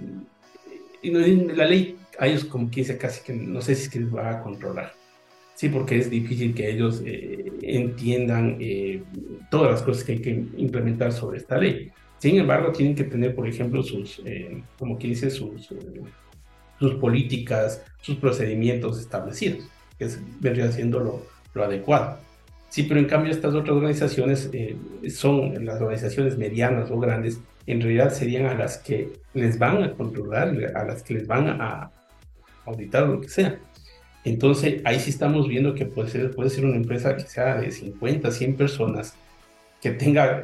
la 1.03 1.65
ley 1.65 1.95
a 2.19 2.27
ellos 2.27 2.45
como 2.45 2.69
que 2.69 2.81
dice 2.81 2.97
casi 2.97 3.23
que 3.23 3.33
no 3.33 3.61
sé 3.61 3.75
si 3.75 3.83
es 3.83 3.89
que 3.89 3.99
les 3.99 4.13
va 4.13 4.31
a 4.31 4.43
controlar. 4.43 4.93
Sí, 5.55 5.69
porque 5.69 5.97
es 5.97 6.09
difícil 6.09 6.53
que 6.53 6.69
ellos 6.69 7.01
eh, 7.05 7.51
entiendan 7.63 8.57
eh, 8.59 9.01
todas 9.49 9.71
las 9.71 9.81
cosas 9.81 10.03
que 10.03 10.11
hay 10.13 10.19
que 10.19 10.29
implementar 10.57 11.11
sobre 11.11 11.37
esta 11.37 11.57
ley. 11.57 11.91
Sin 12.19 12.37
embargo, 12.37 12.71
tienen 12.71 12.95
que 12.95 13.03
tener, 13.03 13.33
por 13.33 13.47
ejemplo, 13.47 13.81
sus, 13.83 14.21
como 14.77 14.97
que 14.97 15.07
dice, 15.07 15.29
sus, 15.29 15.69
sus 16.79 16.93
políticas, 16.95 17.83
sus 18.01 18.15
procedimientos 18.17 18.99
establecidos, 18.99 19.67
que 19.97 20.05
es, 20.05 20.19
vendría 20.39 20.71
siendo 20.71 20.99
lo, 20.99 21.25
lo 21.53 21.63
adecuado. 21.63 22.19
Sí, 22.69 22.83
pero 22.83 22.99
en 22.99 23.05
cambio 23.05 23.31
estas 23.31 23.53
otras 23.53 23.75
organizaciones 23.75 24.49
eh, 24.53 24.75
son 25.09 25.65
las 25.65 25.81
organizaciones 25.81 26.37
medianas 26.37 26.91
o 26.91 26.99
grandes, 26.99 27.39
en 27.65 27.81
realidad 27.81 28.13
serían 28.13 28.45
a 28.45 28.55
las 28.55 28.77
que 28.77 29.13
les 29.33 29.57
van 29.57 29.83
a 29.83 29.93
controlar, 29.93 30.53
a 30.75 30.85
las 30.85 31.03
que 31.03 31.15
les 31.15 31.27
van 31.27 31.47
a 31.61 31.91
auditar 32.65 33.03
o 33.03 33.13
lo 33.13 33.21
que 33.21 33.29
sea. 33.29 33.59
Entonces 34.23 34.81
ahí 34.83 34.99
sí 34.99 35.09
estamos 35.09 35.47
viendo 35.47 35.73
que 35.73 35.85
puede 35.85 36.09
ser, 36.09 36.31
puede 36.31 36.49
ser 36.49 36.65
una 36.65 36.75
empresa 36.75 37.15
que 37.15 37.23
sea 37.23 37.55
de 37.59 37.71
50, 37.71 38.29
100 38.29 38.57
personas, 38.57 39.15
que 39.81 39.91
tenga 39.91 40.43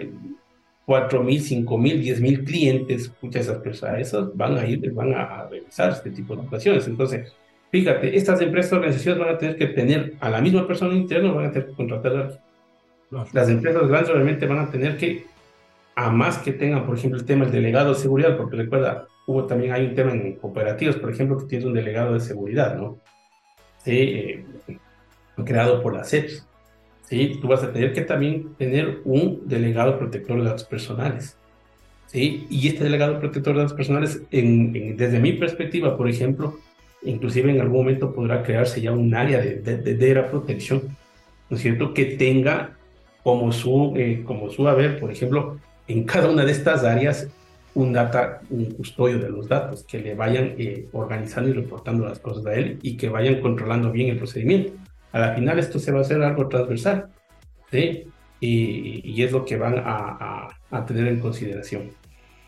4 0.85 1.23
mil, 1.23 1.41
5 1.41 1.77
mil, 1.77 2.01
10 2.01 2.21
mil 2.21 2.43
clientes, 2.43 3.11
muchas 3.21 3.43
esas 3.43 3.57
personas, 3.57 3.99
esas 3.99 4.35
van 4.35 4.57
a 4.57 4.65
ir, 4.65 4.91
van 4.93 5.13
a 5.13 5.47
revisar 5.49 5.91
este 5.91 6.11
tipo 6.11 6.35
de 6.35 6.41
operaciones. 6.41 6.87
Entonces, 6.87 7.33
Fíjate, 7.73 8.15
estas 8.15 8.39
empresas 8.39 8.73
organizaciones 8.73 9.19
van 9.19 9.33
a 9.33 9.37
tener 9.39 9.57
que 9.57 9.65
tener 9.65 10.13
a 10.19 10.29
la 10.29 10.41
misma 10.41 10.67
persona 10.67 10.93
interna, 10.93 11.31
van 11.31 11.47
a 11.47 11.51
tener 11.51 11.69
que 11.69 11.73
contratar 11.73 12.15
a 12.15 13.25
Las 13.33 13.49
empresas 13.49 13.87
grandes 13.87 14.11
obviamente 14.11 14.45
van 14.45 14.59
a 14.59 14.69
tener 14.69 14.95
que, 14.95 15.25
a 15.95 16.11
más 16.11 16.37
que 16.37 16.53
tengan, 16.53 16.85
por 16.85 16.95
ejemplo, 16.95 17.19
el 17.19 17.25
tema 17.25 17.45
del 17.45 17.53
delegado 17.53 17.95
de 17.95 17.99
seguridad, 17.99 18.37
porque 18.37 18.57
recuerda, 18.57 19.07
hubo 19.25 19.45
también 19.45 19.73
hay 19.73 19.87
un 19.87 19.95
tema 19.95 20.11
en 20.11 20.35
cooperativas, 20.35 20.97
por 20.97 21.09
ejemplo, 21.09 21.39
que 21.39 21.45
tiene 21.45 21.65
un 21.65 21.73
delegado 21.73 22.13
de 22.13 22.19
seguridad, 22.19 22.77
¿no? 22.77 22.99
Sí, 23.83 23.97
eh, 23.97 24.45
creado 25.43 25.81
por 25.81 25.95
la 25.95 26.03
CEPS. 26.03 26.47
¿sí? 27.09 27.39
Tú 27.41 27.47
vas 27.47 27.63
a 27.63 27.73
tener 27.73 27.91
que 27.91 28.01
también 28.01 28.53
tener 28.53 29.01
un 29.03 29.47
delegado 29.47 29.97
protector 29.97 30.37
de 30.37 30.43
datos 30.43 30.65
personales. 30.65 31.39
¿sí? 32.05 32.45
Y 32.51 32.67
este 32.67 32.83
delegado 32.83 33.19
protector 33.19 33.55
de 33.55 33.61
datos 33.61 33.75
personales, 33.75 34.21
desde 34.29 35.19
mi 35.19 35.33
perspectiva, 35.33 35.97
por 35.97 36.07
ejemplo, 36.07 36.59
inclusive 37.05 37.51
en 37.51 37.61
algún 37.61 37.79
momento 37.79 38.13
podrá 38.13 38.43
crearse 38.43 38.81
ya 38.81 38.91
un 38.91 39.13
área 39.13 39.39
de, 39.39 39.55
de, 39.55 40.13
data 40.13 40.29
protección, 40.29 40.81
¿no 41.49 41.57
es 41.57 41.63
cierto?, 41.63 41.93
que 41.93 42.05
tenga 42.05 42.77
como 43.23 43.51
su, 43.51 43.93
eh, 43.95 44.23
como 44.25 44.49
su 44.49 44.67
haber, 44.67 44.99
por 44.99 45.11
ejemplo, 45.11 45.59
en 45.87 46.03
cada 46.11 46.29
una 46.29 46.45
de 46.45 46.51
estas 46.51 46.83
áreas 46.83 47.27
un 47.75 47.91
data, 47.91 48.41
un 48.49 48.65
custodio 48.65 49.17
de 49.17 49.29
los 49.29 49.47
datos, 49.47 49.83
que 49.83 49.99
le 49.99 50.13
vayan 50.13 50.53
eh, 50.57 50.87
organizando 50.91 51.49
y 51.49 51.53
reportando 51.53 52.05
las 52.05 52.19
cosas 52.19 52.45
a 52.45 52.53
él 52.53 52.77
y 52.83 52.97
que 52.97 53.09
vayan 53.09 53.41
controlando 53.41 53.91
bien 53.91 54.09
el 54.09 54.17
procedimiento. 54.17 54.73
A 55.11 55.19
la 55.19 55.33
final 55.33 55.57
esto 55.57 55.79
se 55.79 55.91
va 55.91 55.99
a 55.99 56.01
hacer 56.01 56.21
algo 56.21 56.47
transversal, 56.47 57.07
¿sí? 57.71 58.05
Y, 58.39 59.01
y 59.03 59.23
es 59.23 59.31
lo 59.31 59.43
que 59.43 59.57
van 59.57 59.79
a, 59.79 59.83
a, 59.85 60.49
a 60.69 60.85
tener 60.85 61.07
en 61.07 61.19
consideración. 61.19 61.89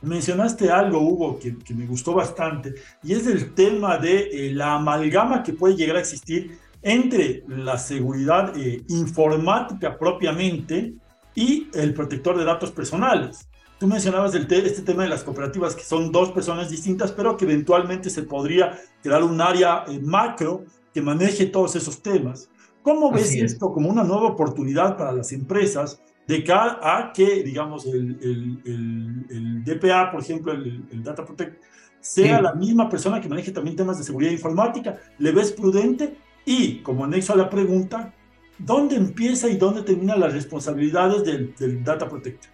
Mencionaste 0.02 0.70
algo, 0.70 1.00
Hugo, 1.00 1.40
que, 1.40 1.74
me 1.74 1.86
gustó 1.86 2.14
bastante, 2.14 2.76
y 3.04 3.14
es 3.14 3.26
el 3.28 3.54
tema 3.54 3.98
de 3.98 4.30
eh, 4.32 4.54
la 4.54 4.76
amalgama 4.76 5.42
que 5.42 5.54
puede 5.54 5.76
llegar 5.76 5.96
a 5.96 6.02
existir 6.02 6.60
entre 6.82 7.44
la 7.48 7.78
seguridad 7.80 8.56
eh, 8.56 8.84
informática 8.90 9.98
propiamente 9.98 10.94
y 11.34 11.68
el 11.74 11.94
protector 11.94 12.38
de 12.38 12.46
datos 12.46 12.72
personales. 12.72 13.48
Tú 13.80 13.88
mencionabas 13.88 14.34
el 14.36 14.48
este 14.52 14.84
tema 14.84 15.04
de 15.04 15.10
las 15.10 15.24
cooperativas, 15.24 15.76
que 15.76 15.84
son 15.84 16.12
dos 16.12 16.32
personas 16.32 16.70
distintas, 16.70 17.12
pero 17.12 17.36
que 17.36 17.46
eventualmente 17.46 18.10
se 18.10 18.24
podría 18.24 18.80
crear 19.02 19.24
un 19.24 19.42
área 19.42 19.84
eh, 19.88 20.00
macro 20.00 20.64
que 20.94 21.02
maneje 21.02 21.48
todos 21.48 21.76
esos 21.76 22.02
temas. 22.02 22.50
¿Cómo 22.82 23.12
ves 23.12 23.34
esto 23.34 23.74
como 23.74 23.90
una 23.90 24.04
nueva 24.04 24.28
oportunidad 24.28 24.96
para 24.96 25.12
las 25.12 25.32
empresas 25.32 26.00
de 26.28 26.44
cara 26.44 26.80
a 26.82 27.14
que, 27.14 27.44
digamos, 27.44 27.86
el, 27.86 28.18
el, 28.22 29.26
el, 29.30 29.64
DPA, 29.64 30.12
por 30.12 30.22
ejemplo, 30.22 30.54
el, 30.54 31.04
Data 31.04 31.24
Protect, 31.24 31.62
sea 32.00 32.42
la 32.42 32.54
misma 32.54 32.90
persona 32.90 33.22
que 33.22 33.30
maneje 33.30 33.52
también 33.52 33.76
temas 33.76 33.98
de 33.98 34.04
seguridad 34.04 34.32
informática. 34.32 35.00
¿Le 35.20 35.32
ves 35.32 35.52
prudente? 35.52 36.16
Y, 36.46 36.78
como 36.78 37.06
anexo 37.06 37.34
a 37.34 37.36
la 37.36 37.50
pregunta, 37.50 38.14
¿dónde 38.58 38.96
empieza 38.96 39.50
y 39.50 39.58
dónde 39.58 39.82
terminan 39.82 40.20
las 40.20 40.34
responsabilidades 40.34 41.24
del, 41.58 41.84
Data 41.84 42.08
Protect? 42.08 42.46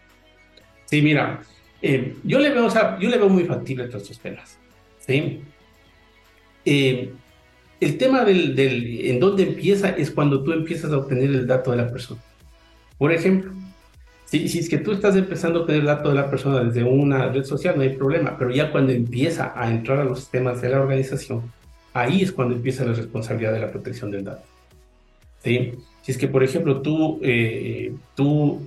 Sí, 0.86 1.02
mira, 1.02 1.42
Eh, 1.84 2.16
yo, 2.24 2.38
le 2.38 2.52
veo, 2.52 2.68
o 2.68 2.70
sea, 2.70 3.00
yo 3.00 3.10
le 3.10 3.18
veo 3.18 3.28
muy 3.28 3.44
factible 3.46 3.88
todos 3.88 4.04
estos 4.04 4.20
temas. 4.20 4.60
¿sí? 5.00 5.42
Eh, 6.64 7.12
el 7.80 7.98
tema 7.98 8.24
del, 8.24 8.56
del, 8.56 9.10
en 9.10 9.20
dónde 9.20 9.44
empieza 9.44 9.90
es 9.90 10.12
cuando 10.12 10.44
tú 10.44 10.52
empiezas 10.52 10.92
a 10.92 10.98
obtener 10.98 11.24
el 11.24 11.48
dato 11.48 11.72
de 11.72 11.78
la 11.78 11.90
persona. 11.90 12.22
Por 13.00 13.12
ejemplo, 13.12 13.52
si, 14.32 14.48
si 14.48 14.60
es 14.60 14.70
que 14.70 14.78
tú 14.78 14.94
estás 14.94 15.17
empezando 15.17 15.60
a 15.60 15.62
obtener 15.63 15.84
dato 15.84 16.08
de 16.08 16.15
la 16.15 16.30
persona 16.30 16.63
desde 16.63 16.86
una 16.86 17.28
red 17.28 17.44
social, 17.44 17.76
no 17.76 17.82
hay 17.82 17.89
problema, 17.89 18.38
pero 18.38 18.50
ya 18.50 18.72
cuando 18.72 18.94
empieza 18.94 19.52
a 19.54 19.70
entrar 19.70 20.00
a 20.00 20.06
los 20.06 20.20
sistemas 20.20 20.62
de 20.62 20.70
la 20.70 20.80
organización, 20.80 21.52
ahí 21.91 22.22
es 22.22 22.32
cuando 22.32 22.56
empieza 22.56 22.86
la 22.86 22.94
responsabilidad 22.94 23.52
de 23.52 23.60
la 23.60 23.70
protección 23.70 24.10
del 24.10 24.24
dato. 24.24 24.44
¿Sí? 25.44 25.74
Si 26.02 26.13
es 26.13 26.17
que, 26.17 26.30
por 26.30 26.46
ejemplo, 26.46 26.82
tú, 26.82 27.20
eh, 27.22 27.94
tú 28.15 28.62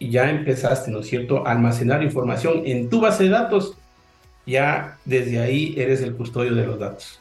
ya 0.00 0.30
empezaste, 0.30 0.90
¿no 0.90 1.00
es 1.00 1.08
cierto?, 1.08 1.46
a 1.46 1.52
almacenar 1.52 2.02
información 2.02 2.62
en 2.64 2.88
tu 2.88 3.02
base 3.02 3.24
de 3.24 3.28
datos, 3.28 3.76
ya 4.46 4.96
desde 5.04 5.40
ahí 5.40 5.74
eres 5.76 6.00
el 6.00 6.14
custodio 6.14 6.54
de 6.54 6.64
los 6.64 6.78
datos. 6.78 7.20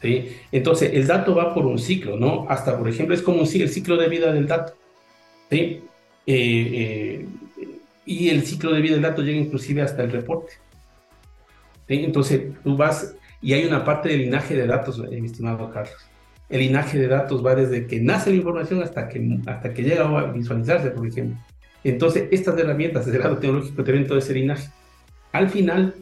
¿sí? 0.00 0.28
Entonces, 0.52 0.92
el 0.94 1.08
dato 1.08 1.34
va 1.34 1.52
por 1.52 1.66
un 1.66 1.80
ciclo, 1.80 2.16
¿no? 2.16 2.46
Hasta, 2.48 2.78
por 2.78 2.88
ejemplo, 2.88 3.16
es 3.16 3.22
como 3.22 3.40
un, 3.40 3.48
el 3.52 3.68
ciclo 3.68 3.96
de 3.96 4.08
vida 4.08 4.32
del 4.32 4.46
dato. 4.46 4.74
¿sí? 5.50 5.82
Eh, 6.26 6.70
eh, 6.74 7.26
y 8.04 8.28
el 8.28 8.42
ciclo 8.42 8.72
de 8.72 8.80
vida 8.80 8.94
del 8.94 9.02
dato 9.02 9.22
llega 9.22 9.38
inclusive 9.38 9.82
hasta 9.82 10.02
el 10.02 10.12
reporte. 10.12 10.54
¿sí? 11.88 12.04
Entonces, 12.04 12.42
tú 12.62 12.76
vas, 12.76 13.14
y 13.40 13.52
hay 13.52 13.64
una 13.64 13.84
parte 13.84 14.08
del 14.08 14.20
linaje 14.20 14.54
de 14.54 14.66
datos, 14.66 14.98
mi 14.98 15.26
estimado 15.26 15.70
Carlos. 15.70 15.96
El 16.48 16.60
linaje 16.60 16.98
de 16.98 17.08
datos 17.08 17.44
va 17.44 17.54
desde 17.54 17.86
que 17.86 18.00
nace 18.00 18.30
la 18.30 18.36
información 18.36 18.82
hasta 18.82 19.08
que, 19.08 19.38
hasta 19.46 19.74
que 19.74 19.82
llega 19.82 20.04
a 20.04 20.32
visualizarse, 20.32 20.90
por 20.90 21.06
ejemplo. 21.06 21.38
Entonces, 21.82 22.28
estas 22.30 22.58
herramientas 22.58 23.06
desde 23.06 23.18
el 23.18 23.24
lado 23.24 23.38
tecnológico 23.38 23.84
tienen 23.84 24.06
todo 24.06 24.18
ese 24.18 24.34
linaje. 24.34 24.70
Al 25.32 25.48
final, 25.48 25.94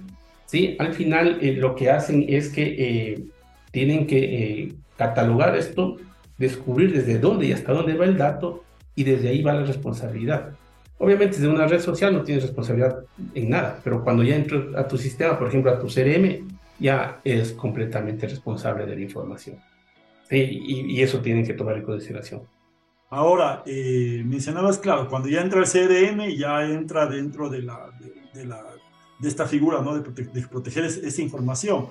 ¿sí? 0.47 0.77
Al 0.79 0.95
final 0.95 1.39
eh, 1.41 1.53
lo 1.53 1.75
que 1.75 1.91
hacen 1.91 2.25
es 2.29 2.49
que 2.49 2.63
eh, 2.79 3.25
tienen 3.71 4.07
que 4.07 4.19
eh, 4.19 4.73
catalogar 4.97 5.57
esto, 5.57 5.97
descubrir 6.39 6.93
desde 6.93 7.19
dónde 7.19 7.47
y 7.47 7.53
hasta 7.53 7.73
dónde 7.73 7.95
va 7.95 8.05
el 8.05 8.17
dato 8.17 8.64
y 8.95 9.05
desde 9.05 9.29
ahí 9.29 9.43
va 9.43 9.55
la 9.55 9.65
responsabilidad. 9.65 10.51
Obviamente, 10.99 11.37
desde 11.37 11.49
una 11.49 11.67
red 11.67 11.81
social 11.81 12.13
no 12.13 12.23
tienes 12.23 12.45
responsabilidad 12.45 13.01
en 13.35 13.51
nada, 13.51 13.81
pero 13.83 14.03
cuando 14.03 14.23
ya 14.23 14.37
entras 14.37 14.63
a 14.77 14.87
tu 14.87 14.97
sistema, 14.97 15.39
por 15.39 15.49
ejemplo, 15.49 15.71
a 15.71 15.79
tu 15.79 15.89
CRM, 15.89 16.49
ya 16.79 17.21
eres 17.25 17.53
completamente 17.53 18.27
responsable 18.27 18.87
de 18.87 18.97
la 18.97 19.03
información. 19.03 19.57
Sí, 20.29 20.37
y, 20.37 20.97
y 20.97 21.03
eso 21.03 21.21
tienen 21.21 21.45
que 21.45 21.55
tomar 21.55 21.77
en 21.77 21.83
consideración. 21.83 22.43
Ahora, 23.11 23.63
eh, 23.67 24.23
mencionabas, 24.25 24.79
claro, 24.79 25.09
cuando 25.09 25.29
ya 25.29 25.41
entra 25.41 25.61
el 25.61 25.67
CRM, 25.67 26.37
ya 26.37 26.65
entra 26.65 27.07
dentro 27.07 27.49
de, 27.49 27.63
la, 27.63 27.91
de, 28.33 28.45
la, 28.45 28.61
de 29.21 29.29
esta 29.29 29.47
figura, 29.47 29.83
¿no? 29.83 29.99
De, 29.99 30.25
de 30.25 30.49
proteger 30.49 30.85
esa 30.85 31.23
información. 31.23 31.89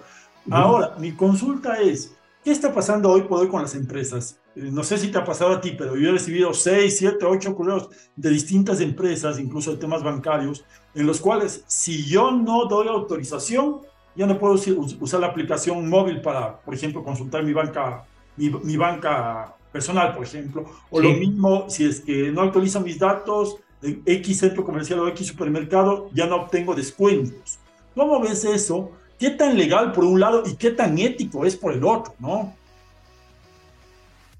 Ahora, 0.51 0.95
mi 0.99 1.13
consulta 1.13 1.79
es, 1.81 2.15
¿qué 2.43 2.51
está 2.51 2.73
pasando 2.73 3.09
hoy 3.09 3.21
por 3.21 3.39
hoy 3.39 3.47
con 3.47 3.61
las 3.61 3.75
empresas? 3.75 4.39
Eh, 4.55 4.69
no 4.71 4.83
sé 4.83 4.97
si 4.97 5.09
te 5.09 5.17
ha 5.17 5.23
pasado 5.23 5.51
a 5.53 5.61
ti, 5.61 5.75
pero 5.77 5.95
yo 5.95 6.09
he 6.09 6.11
recibido 6.11 6.53
6, 6.53 6.97
7, 6.97 7.25
8 7.25 7.55
correos 7.55 7.89
de 8.15 8.29
distintas 8.29 8.81
empresas, 8.81 9.39
incluso 9.39 9.71
de 9.71 9.77
temas 9.77 10.03
bancarios, 10.03 10.65
en 10.93 11.07
los 11.07 11.19
cuales 11.19 11.63
si 11.67 12.05
yo 12.05 12.31
no 12.31 12.65
doy 12.65 12.87
autorización, 12.87 13.81
ya 14.15 14.27
no 14.27 14.37
puedo 14.37 14.55
usar 14.99 15.19
la 15.19 15.27
aplicación 15.27 15.89
móvil 15.89 16.21
para, 16.21 16.59
por 16.59 16.73
ejemplo, 16.73 17.03
consultar 17.03 17.43
mi 17.43 17.53
banca, 17.53 18.05
mi, 18.37 18.49
mi 18.49 18.77
banca 18.77 19.55
personal, 19.71 20.13
por 20.13 20.23
ejemplo. 20.23 20.65
O 20.91 21.01
sí. 21.01 21.07
lo 21.07 21.13
mismo, 21.13 21.65
si 21.69 21.85
es 21.85 22.01
que 22.01 22.31
no 22.31 22.41
actualizo 22.41 22.79
mis 22.81 22.99
datos 22.99 23.57
en 23.81 24.03
X 24.05 24.39
centro 24.39 24.63
comercial 24.63 24.99
o 24.99 25.07
X 25.07 25.27
supermercado, 25.27 26.09
ya 26.13 26.27
no 26.27 26.35
obtengo 26.35 26.75
descuentos. 26.75 27.59
¿Cómo 27.95 28.19
ves 28.21 28.45
eso? 28.45 28.91
¿Qué 29.23 29.29
tan 29.29 29.55
legal 29.55 29.93
por 29.93 30.03
un 30.03 30.19
lado 30.19 30.43
y 30.45 30.57
qué 30.57 30.71
tan 30.71 30.99
ético 30.99 31.45
es 31.45 31.55
por 31.55 31.71
el 31.71 31.85
otro, 31.85 32.13
no? 32.19 32.53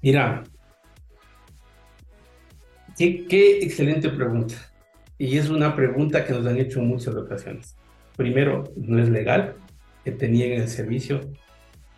Mira, 0.02 0.44
qué, 2.94 3.60
excelente 3.62 4.10
pregunta. 4.10 4.56
Y 5.16 5.38
es 5.38 5.48
una 5.48 5.74
pregunta 5.74 6.26
que 6.26 6.34
nos 6.34 6.44
han 6.44 6.58
hecho 6.58 6.82
muchas 6.82 7.14
ocasiones. 7.14 7.74
Primero, 8.14 8.64
no 8.76 9.02
es 9.02 9.08
legal 9.08 9.54
que 10.04 10.10
te 10.10 10.28
nieguen 10.28 10.60
el 10.60 10.68
servicio. 10.68 11.22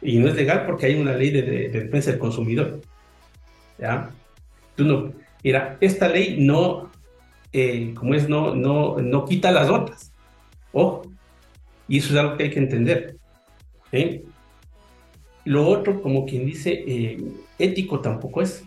Y 0.00 0.18
no 0.18 0.28
es 0.28 0.36
legal 0.36 0.64
porque 0.64 0.86
hay 0.86 0.94
una 0.94 1.14
ley 1.14 1.30
de, 1.30 1.42
de, 1.42 1.68
de 1.68 1.80
defensa 1.80 2.12
del 2.12 2.20
consumidor. 2.20 2.80
¿ya? 3.80 4.10
Tú 4.76 4.84
no, 4.84 5.12
mira, 5.42 5.76
esta 5.80 6.08
ley 6.08 6.36
no, 6.38 6.92
eh, 7.52 7.92
como 7.96 8.14
es, 8.14 8.28
no, 8.28 8.54
no, 8.54 8.98
no 9.00 9.24
quita 9.24 9.50
las 9.50 9.70
otras. 9.70 10.12
Ojo, 10.70 11.05
y 11.88 11.98
eso 11.98 12.12
es 12.12 12.18
algo 12.18 12.36
que 12.36 12.44
hay 12.44 12.50
que 12.50 12.58
entender. 12.58 13.16
¿sí? 13.90 14.22
Lo 15.44 15.66
otro, 15.68 16.02
como 16.02 16.26
quien 16.26 16.46
dice, 16.46 16.84
eh, 16.86 17.24
ético 17.58 18.00
tampoco 18.00 18.42
es. 18.42 18.64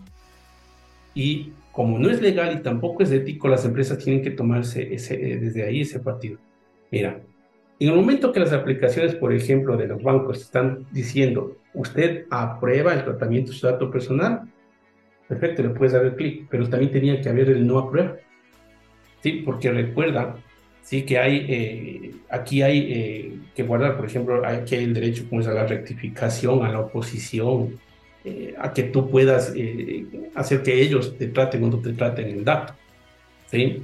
Y 1.14 1.52
como 1.72 1.98
no 1.98 2.10
es 2.10 2.20
legal 2.20 2.56
y 2.58 2.62
tampoco 2.62 3.02
es 3.02 3.10
ético, 3.10 3.48
las 3.48 3.64
empresas 3.64 3.98
tienen 3.98 4.22
que 4.22 4.30
tomarse 4.30 4.94
ese, 4.94 5.14
eh, 5.14 5.36
desde 5.36 5.64
ahí 5.64 5.82
ese 5.82 6.00
partido. 6.00 6.38
Mira, 6.90 7.20
en 7.78 7.88
el 7.88 7.94
momento 7.94 8.32
que 8.32 8.40
las 8.40 8.52
aplicaciones, 8.52 9.14
por 9.14 9.32
ejemplo, 9.32 9.76
de 9.76 9.88
los 9.88 10.02
bancos 10.02 10.40
están 10.40 10.86
diciendo, 10.92 11.56
usted 11.74 12.26
aprueba 12.30 12.94
el 12.94 13.04
tratamiento 13.04 13.52
de 13.52 13.56
su 13.56 13.66
dato 13.66 13.90
personal, 13.90 14.42
perfecto, 15.28 15.62
le 15.62 15.70
puedes 15.70 15.92
dar 15.92 16.04
el 16.04 16.14
clic, 16.14 16.46
pero 16.50 16.68
también 16.68 16.92
tenía 16.92 17.20
que 17.20 17.28
haber 17.28 17.48
el 17.50 17.66
no 17.66 17.78
aprueba. 17.78 18.16
Sí, 19.22 19.42
porque 19.44 19.70
recuerda, 19.70 20.36
sí, 20.82 21.02
que 21.02 21.18
hay, 21.18 21.46
eh, 21.48 22.10
aquí 22.28 22.62
hay 22.62 22.78
eh, 22.92 23.38
que 23.54 23.62
guardar, 23.62 23.96
por 23.96 24.06
ejemplo, 24.06 24.44
aquí 24.46 24.76
hay 24.76 24.84
el 24.84 24.94
derecho 24.94 25.24
como 25.28 25.40
es 25.40 25.46
a 25.46 25.52
la 25.52 25.66
rectificación, 25.66 26.64
a 26.64 26.70
la 26.70 26.80
oposición, 26.80 27.78
eh, 28.24 28.54
a 28.58 28.72
que 28.72 28.84
tú 28.84 29.10
puedas 29.10 29.52
eh, 29.56 30.06
hacer 30.34 30.62
que 30.62 30.80
ellos 30.82 31.16
te 31.16 31.28
traten 31.28 31.60
cuando 31.60 31.78
te 31.78 31.92
traten 31.92 32.28
el 32.28 32.44
dato. 32.44 32.74
¿sí? 33.50 33.82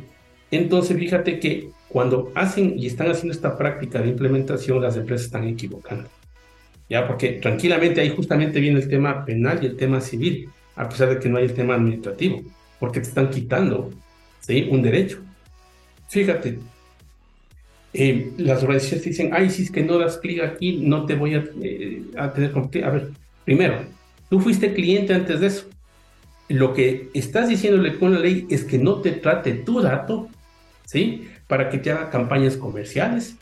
Entonces, 0.51 0.97
fíjate 0.97 1.41
que 1.41 1.71
cuando 1.89 2.33
hacen 2.35 2.79
y 2.79 2.87
están 2.87 3.11
haciendo 3.11 3.33
esta 3.33 3.57
práctica 3.57 4.01
de 4.01 4.09
implementación, 4.09 4.83
las 4.83 4.97
empresas 4.97 5.27
están 5.27 5.45
equivocando. 5.49 6.09
Ya, 6.89 7.07
porque 7.09 7.33
tranquilamente 7.33 8.01
ahí 8.01 8.11
justamente 8.11 8.61
viene 8.61 8.79
el 8.79 8.89
tema 8.89 9.25
penal 9.25 9.59
y 9.63 9.67
el 9.67 9.77
tema 9.77 10.01
civil 10.01 10.51
a 10.77 10.89
pesar 10.89 11.09
de 11.09 11.19
que 11.19 11.29
no 11.29 11.39
hay 11.39 11.45
el 11.45 11.55
tema 11.55 11.75
administrativo, 11.75 12.43
porque 12.79 13.01
te 13.01 13.09
están 13.09 13.31
quitando 13.31 13.91
¿sí? 14.41 14.69
un 14.71 14.83
derecho. 14.83 15.23
Fíjate, 16.09 16.59
eh, 17.97 18.33
las 18.37 18.63
organizaciones 18.63 19.05
dicen, 19.05 19.31
ay, 19.33 19.51
si 19.51 19.63
es 19.63 19.71
que 19.71 19.83
no 19.83 19.99
das 19.99 20.19
clic 20.19 20.43
aquí, 20.43 20.79
no 20.83 21.07
te 21.07 21.15
voy 21.15 21.35
a, 21.35 21.45
eh, 21.63 22.03
a 22.17 22.33
tener 22.33 22.53
A 22.57 22.91
ver, 22.91 23.11
primero, 23.45 23.79
tú 24.29 24.41
fuiste 24.41 24.75
cliente 24.75 25.15
antes 25.15 25.41
de 25.41 25.47
eso. 25.47 25.67
Lo 26.49 26.75
que 26.75 27.09
estás 27.15 27.49
diciéndole 27.49 27.99
con 27.99 28.15
la 28.15 28.21
ley 28.21 28.47
es 28.51 28.65
que 28.65 28.79
no 28.79 29.01
te 29.01 29.13
trate 29.13 29.53
tu 29.55 29.81
dato, 29.81 30.29
¿sí? 30.85 31.29
Para 31.49 31.71
que 31.71 31.79
te 31.79 31.91
haga 31.91 32.11
campañas 32.11 32.57
comerciales, 32.57 33.37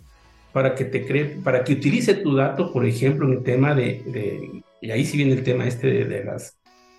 para 0.52 0.74
que 0.74 0.84
te 0.84 1.04
cree, 1.04 1.24
para 1.24 1.64
que 1.64 1.74
utilice 1.74 2.14
tu 2.14 2.34
dato, 2.34 2.72
por 2.72 2.86
ejemplo, 2.86 3.26
en 3.26 3.38
el 3.38 3.42
tema 3.42 3.74
de, 3.74 4.02
de 4.06 4.62
y 4.80 4.90
ahí 4.90 5.04
sí 5.04 5.16
viene 5.16 5.32
el 5.32 5.42
tema 5.42 5.66
este 5.66 5.86
de, 5.86 6.04
de 6.04 6.24
las 6.24 6.58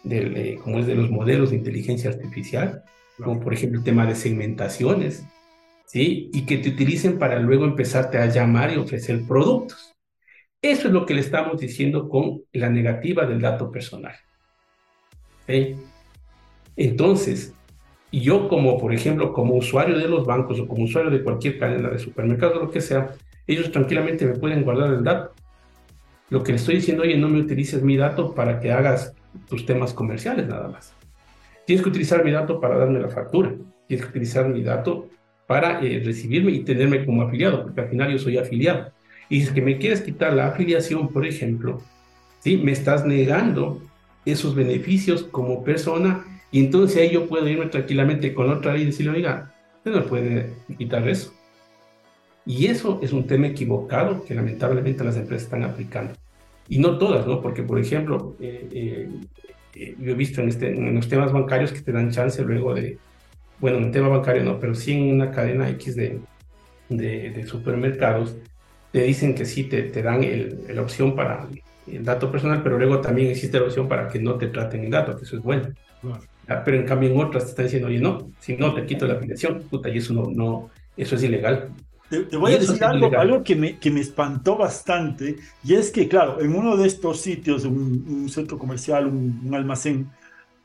eh, 0.10 0.60
como 0.64 0.80
es 0.80 0.88
de 0.88 0.96
los 0.96 1.10
modelos 1.10 1.50
de 1.50 1.58
inteligencia 1.58 2.10
artificial, 2.12 2.84
como 3.18 3.40
por 3.40 3.54
ejemplo 3.54 3.80
el 3.80 3.86
tema 3.86 4.06
de 4.06 4.16
segmentaciones, 4.16 5.24
¿sí? 5.86 6.30
Y 6.34 6.46
que 6.46 6.58
te 6.58 6.70
utilicen 6.70 7.18
para 7.18 7.40
luego 7.40 7.66
empezarte 7.66 8.18
a 8.18 8.28
llamar 8.28 8.74
y 8.74 8.78
ofrecer 8.78 9.24
productos. 9.28 9.94
Eso 10.62 10.88
es 10.88 10.94
lo 10.94 11.06
que 11.06 11.14
le 11.14 11.22
estamos 11.22 11.60
diciendo 11.60 12.10
con 12.10 12.42
la 12.54 12.70
negativa 12.70 13.26
del 13.26 13.42
dato 13.42 13.72
personal. 13.72 14.16
Entonces, 16.76 17.54
yo 18.12 18.48
como, 18.48 18.78
por 18.78 18.94
ejemplo, 18.94 19.32
como 19.34 19.56
usuario 19.56 19.98
de 19.98 20.08
los 20.08 20.26
bancos 20.26 20.60
o 20.60 20.68
como 20.68 20.86
usuario 20.86 21.12
de 21.12 21.24
cualquier 21.24 21.60
cadena 21.60 21.90
de 21.90 22.00
supermercados 22.00 22.62
lo 22.62 22.72
que 22.72 22.82
sea, 22.82 23.14
ellos 23.46 23.72
tranquilamente 23.72 24.26
me 24.26 24.34
pueden 24.34 24.64
guardar 24.64 24.94
el 24.94 25.04
dato. 25.04 25.34
Lo 26.30 26.44
que 26.44 26.54
le 26.54 26.58
estoy 26.58 26.76
diciendo, 26.76 27.04
oye, 27.04 27.18
no 27.18 27.30
me 27.30 27.40
utilices 27.40 27.84
mi 27.84 27.96
dato 27.98 28.34
para 28.34 28.60
que 28.60 28.72
hagas 28.72 29.14
tus 29.48 29.66
temas 29.66 29.94
comerciales 29.94 30.48
nada 30.48 30.68
más. 30.68 30.94
Tienes 31.66 31.84
que 31.84 31.90
utilizar 31.90 32.24
mi 32.24 32.32
dato 32.32 32.60
para 32.60 32.78
darme 32.78 33.00
la 33.00 33.10
factura. 33.10 33.54
Tienes 33.88 34.06
que 34.06 34.10
utilizar 34.10 34.50
mi 34.50 34.64
dato 34.64 35.10
para 35.48 35.80
eh, 35.82 36.02
recibirme 36.04 36.52
y 36.52 36.64
tenerme 36.64 37.06
como 37.06 37.22
afiliado, 37.22 37.64
porque 37.64 37.82
al 37.82 37.90
final 37.90 38.12
yo 38.12 38.20
soy 38.20 38.38
afiliado. 38.38 38.92
Y 39.30 39.42
si 39.42 39.48
es 39.48 39.52
que 39.52 39.62
me 39.62 39.78
quieres 39.78 40.02
quitar 40.02 40.34
la 40.34 40.48
afiliación, 40.48 41.10
por 41.10 41.26
ejemplo, 41.26 41.82
¿sí? 42.40 42.58
me 42.58 42.72
estás 42.72 43.06
negando 43.06 43.82
esos 44.26 44.56
beneficios 44.56 45.24
como 45.24 45.64
persona 45.64 46.26
y 46.52 46.60
entonces 46.60 46.98
ahí 46.98 47.12
yo 47.12 47.28
puedo 47.28 47.48
irme 47.48 47.68
tranquilamente 47.68 48.34
con 48.34 48.50
otra 48.50 48.74
ley 48.74 48.84
y 48.84 48.86
decirle, 48.86 49.12
oiga, 49.12 49.54
usted 49.78 49.92
no 49.92 50.06
puede 50.06 50.54
quitar 50.78 51.08
eso. 51.08 51.34
Y 52.46 52.68
eso 52.68 53.00
es 53.02 53.12
un 53.12 53.26
tema 53.26 53.48
equivocado 53.48 54.24
que 54.24 54.36
lamentablemente 54.36 55.04
las 55.04 55.18
empresas 55.18 55.46
están 55.46 55.64
aplicando 55.64 56.14
y 56.68 56.80
no 56.80 56.98
todas, 56.98 57.26
¿no? 57.28 57.42
Porque, 57.42 57.64
por 57.64 57.80
ejemplo, 57.80 58.36
eh, 58.40 58.68
eh, 58.72 59.10
eh, 59.76 59.96
yo 60.00 60.12
he 60.12 60.16
visto 60.16 60.42
en, 60.42 60.50
este, 60.50 60.70
en 60.70 60.96
los 60.96 61.08
temas 61.08 61.32
bancarios 61.32 61.72
que 61.72 61.82
te 61.82 61.92
dan 61.92 62.12
chance 62.12 62.42
luego 62.44 62.74
de, 62.74 62.98
bueno, 63.60 63.78
en 63.78 63.86
el 63.86 63.92
tema 63.92 64.08
bancario 64.08 64.44
no, 64.44 64.60
pero 64.60 64.76
sí 64.76 64.94
en 64.94 65.14
una 65.16 65.32
cadena 65.32 65.70
X 65.70 65.96
de, 65.96 66.20
de, 66.90 67.46
supermercados, 67.48 68.36
te 68.92 69.04
dicen 69.04 69.36
que 69.36 69.46
sí, 69.46 69.66
te, 69.66 69.84
te 69.84 70.02
dan 70.02 70.22
la 70.70 70.82
opción 70.82 71.16
para 71.16 71.48
el 71.88 72.04
dato 72.04 72.32
personal, 72.32 72.62
pero 72.64 72.78
luego 72.78 73.02
también 73.02 73.30
existe 73.32 73.60
la 73.60 73.66
opción 73.66 73.88
para 73.88 74.08
que 74.08 74.20
no 74.20 74.36
te 74.36 74.48
traten 74.48 74.86
el 74.86 74.92
dato, 74.92 75.16
que 75.18 75.24
eso 75.24 75.38
es 75.38 75.44
bueno. 75.44 75.68
Ah, 76.48 76.62
pero 76.64 76.78
en 76.78 76.86
cambio 76.86 77.10
en 77.10 77.20
otras 77.20 77.46
te 77.46 77.50
están 77.50 77.66
diciendo, 77.66 77.88
oye, 77.88 78.00
no, 78.00 78.32
si 78.40 78.56
no 78.56 78.74
te 78.74 78.86
quito 78.86 79.08
la 79.08 79.16
afiliación, 79.16 79.64
puta, 79.64 79.90
y 79.90 79.98
eso 79.98 80.14
no, 80.14 80.30
no 80.30 80.70
eso 80.96 81.16
es 81.16 81.24
ilegal. 81.24 81.70
Te, 82.10 82.38
voy 82.38 82.54
a 82.54 82.60
decir 82.60 82.84
algo, 82.84 83.10
algo 83.18 83.44
que, 83.44 83.56
me, 83.56 83.80
que 83.80 83.90
me 83.90 84.00
espantó 84.00 84.56
bastante, 84.56 85.38
y 85.64 85.74
es 85.74 85.90
que, 85.90 86.08
claro, 86.08 86.40
en 86.40 86.56
uno 86.56 86.78
de 86.78 86.88
estos 86.88 87.20
sitios, 87.20 87.66
un, 87.66 88.30
centro 88.30 88.60
comercial, 88.60 89.08
un, 89.08 89.50
almacén, 89.54 90.08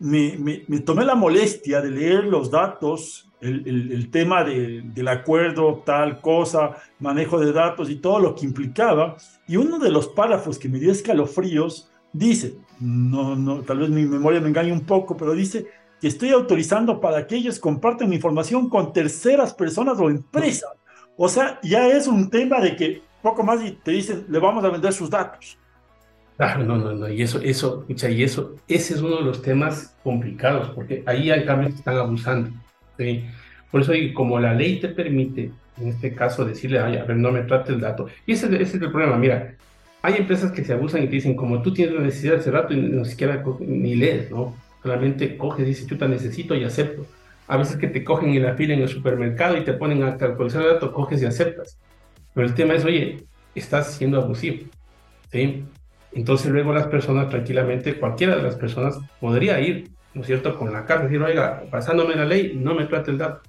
me, 0.00 0.64
me, 0.66 0.80
tomé 0.80 1.04
la 1.04 1.14
molestia 1.14 1.80
de 1.80 1.90
leer 1.90 2.24
los 2.24 2.50
datos, 2.50 3.30
el, 3.40 3.92
el, 3.92 4.10
tema 4.10 4.44
del 4.44 5.08
acuerdo, 5.08 5.82
tal 5.84 6.20
cosa, 6.20 6.76
manejo 6.98 7.38
de 7.38 7.52
datos 7.52 7.88
y 7.90 7.96
todo 7.96 8.18
lo 8.18 8.34
que 8.34 8.46
implicaba, 8.46 9.16
y 9.46 9.56
uno 9.56 9.78
de 9.78 9.90
los 9.90 10.08
párrafos 10.08 10.58
que 10.58 10.68
me 10.68 10.78
dio 10.78 10.90
escalofríos 10.90 11.90
dice, 12.12 12.56
no, 12.80 13.36
no, 13.36 13.60
tal 13.62 13.78
vez 13.78 13.90
mi 13.90 14.04
memoria 14.04 14.40
me 14.40 14.48
engañe 14.48 14.72
un 14.72 14.86
poco, 14.86 15.16
pero 15.16 15.32
dice 15.32 15.66
que 16.00 16.08
estoy 16.08 16.30
autorizando 16.30 16.98
para 16.98 17.26
que 17.26 17.36
ellos 17.36 17.58
compartan 17.58 18.12
información 18.12 18.70
con 18.70 18.92
terceras 18.92 19.52
personas 19.52 19.98
o 20.00 20.08
empresas. 20.08 20.70
O 21.16 21.28
sea, 21.28 21.60
ya 21.62 21.88
es 21.88 22.06
un 22.06 22.30
tema 22.30 22.58
de 22.60 22.74
que 22.74 23.02
poco 23.22 23.42
más 23.42 23.62
y 23.62 23.72
te 23.72 23.90
dicen, 23.90 24.24
le 24.28 24.38
vamos 24.38 24.64
a 24.64 24.70
vender 24.70 24.94
sus 24.94 25.10
datos. 25.10 25.58
No, 26.40 26.78
no, 26.78 26.92
no, 26.94 27.08
y 27.08 27.22
eso, 27.22 27.40
eso, 27.40 27.84
y 27.88 28.22
eso, 28.22 28.56
ese 28.66 28.94
es 28.94 29.00
uno 29.00 29.16
de 29.16 29.24
los 29.24 29.42
temas 29.42 29.96
complicados, 30.02 30.70
porque 30.70 31.02
ahí 31.06 31.30
hay 31.30 31.44
cambios 31.44 31.72
que 31.72 31.78
están 31.78 31.96
abusando. 31.96 32.50
¿sí? 32.98 33.24
Por 33.70 33.82
eso, 33.82 33.92
como 34.14 34.40
la 34.40 34.54
ley 34.54 34.80
te 34.80 34.88
permite, 34.88 35.50
en 35.78 35.88
este 35.88 36.14
caso, 36.14 36.44
decirle, 36.44 36.80
ay, 36.80 36.96
a 36.96 37.04
ver, 37.04 37.16
no 37.16 37.30
me 37.30 37.42
trate 37.42 37.72
el 37.72 37.80
dato. 37.80 38.06
Y 38.26 38.32
ese, 38.32 38.60
es 38.60 38.72
el 38.74 38.90
problema, 38.90 39.16
mira, 39.16 39.54
hay 40.02 40.14
empresas 40.14 40.50
que 40.52 40.64
se 40.64 40.72
abusan 40.72 41.02
y 41.02 41.06
te 41.06 41.16
dicen, 41.16 41.36
como 41.36 41.60
tú 41.60 41.74
tienes 41.74 41.94
la 41.94 42.00
necesidad 42.00 42.36
ese 42.36 42.50
dato, 42.50 42.72
y 42.72 42.80
ni 42.80 43.04
siquiera 43.04 43.42
ni 43.60 43.96
lees, 43.96 44.30
¿no? 44.30 44.56
Solamente 44.82 45.36
coges 45.36 45.66
y 45.66 45.68
dices, 45.68 45.86
chuta, 45.86 46.08
necesito 46.08 46.54
y 46.54 46.64
acepto 46.64 47.06
a 47.50 47.56
veces 47.56 47.76
que 47.78 47.88
te 47.88 48.04
cogen 48.04 48.30
en 48.30 48.44
la 48.44 48.54
fila 48.54 48.74
en 48.74 48.82
el 48.82 48.88
supermercado 48.88 49.56
y 49.56 49.64
te 49.64 49.72
ponen 49.72 50.04
a 50.04 50.10
actualizar 50.10 50.62
el 50.62 50.68
dato, 50.68 50.92
coges 50.92 51.20
y 51.20 51.26
aceptas. 51.26 51.76
Pero 52.32 52.46
el 52.46 52.54
tema 52.54 52.74
es, 52.74 52.84
oye, 52.84 53.24
estás 53.56 53.94
siendo 53.94 54.22
abusivo. 54.22 54.68
¿sí? 55.32 55.64
Entonces 56.12 56.50
luego 56.50 56.72
las 56.72 56.86
personas 56.88 57.28
tranquilamente, 57.28 57.98
cualquiera 57.98 58.36
de 58.36 58.42
las 58.42 58.56
personas 58.56 58.98
podría 59.20 59.60
ir, 59.60 59.90
¿no 60.14 60.22
es 60.22 60.26
cierto?, 60.26 60.58
con 60.58 60.72
la 60.72 60.84
carta 60.84 61.04
y 61.04 61.08
decir, 61.08 61.22
oiga, 61.22 61.64
pasándome 61.70 62.16
la 62.16 62.24
ley, 62.24 62.58
no 62.60 62.74
me 62.74 62.86
trate 62.86 63.12
el 63.12 63.18
dato. 63.18 63.42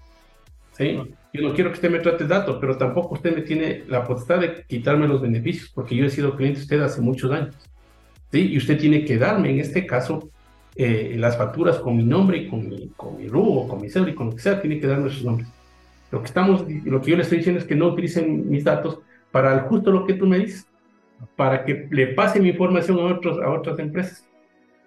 ¿sí? 0.74 0.99
Yo 1.34 1.41
no 1.41 1.53
quiero 1.53 1.72
que 1.72 1.76
usted 1.76 1.91
me 1.91 1.99
trate 1.99 2.24
el 2.24 2.30
dato, 2.30 2.59
pero 2.59 2.78
tampoco 2.78 3.16
usted 3.16 3.36
me 3.36 3.41
tiene 3.41 3.84
la 3.88 4.03
potestad 4.03 4.39
de 4.39 4.64
quitarme 4.68 5.07
los 5.07 5.22
beneficios, 5.22 5.72
porque 5.74 5.95
yo 5.95 6.05
he 6.05 6.09
sido 6.09 6.36
cliente 6.36 6.59
de 6.59 6.64
usted 6.64 6.82
hace 6.82 7.01
muchos 7.01 7.32
años. 7.32 7.55
¿sí? 8.32 8.51
Y 8.51 8.57
usted 8.57 8.78
tiene 8.78 9.05
que 9.05 9.18
darme, 9.18 9.49
en 9.49 9.59
este 9.59 9.86
caso, 9.86 10.30
eh, 10.76 11.16
las 11.18 11.38
facturas 11.38 11.80
con 11.80 11.97
mi 11.97 12.03
nombre 12.03 12.38
y 12.38 12.47
con 12.47 12.68
mi, 12.68 12.89
con 12.95 13.18
mi 13.18 13.28
RU 13.28 13.68
con 13.68 13.82
mi 13.82 13.89
cédula 13.89 14.12
y 14.12 14.16
con 14.16 14.28
lo 14.28 14.36
que 14.36 14.41
sea, 14.41 14.62
tiene 14.62 14.80
que 14.80 14.88
darme 14.88 15.09
sus 15.09 15.24
nombres. 15.24 15.47
Lo 16.12 16.20
que, 16.22 16.28
estamos, 16.28 16.66
lo 16.86 17.01
que 17.01 17.12
yo 17.12 17.18
le 17.18 17.24
estoy 17.24 17.39
diciendo 17.39 17.59
es 17.59 17.68
que 17.68 17.76
no 17.76 17.88
utilicen 17.88 18.49
mis 18.49 18.64
datos 18.64 18.99
para 19.32 19.59
justo 19.62 19.91
lo 19.91 20.05
que 20.05 20.14
tú 20.14 20.28
me 20.28 20.39
dices, 20.39 20.68
para 21.36 21.65
que 21.65 21.88
le 21.91 22.07
pase 22.07 22.39
mi 22.39 22.49
información 22.49 22.99
a, 22.99 23.15
otros, 23.15 23.39
a 23.41 23.49
otras 23.49 23.80
empresas. 23.80 24.28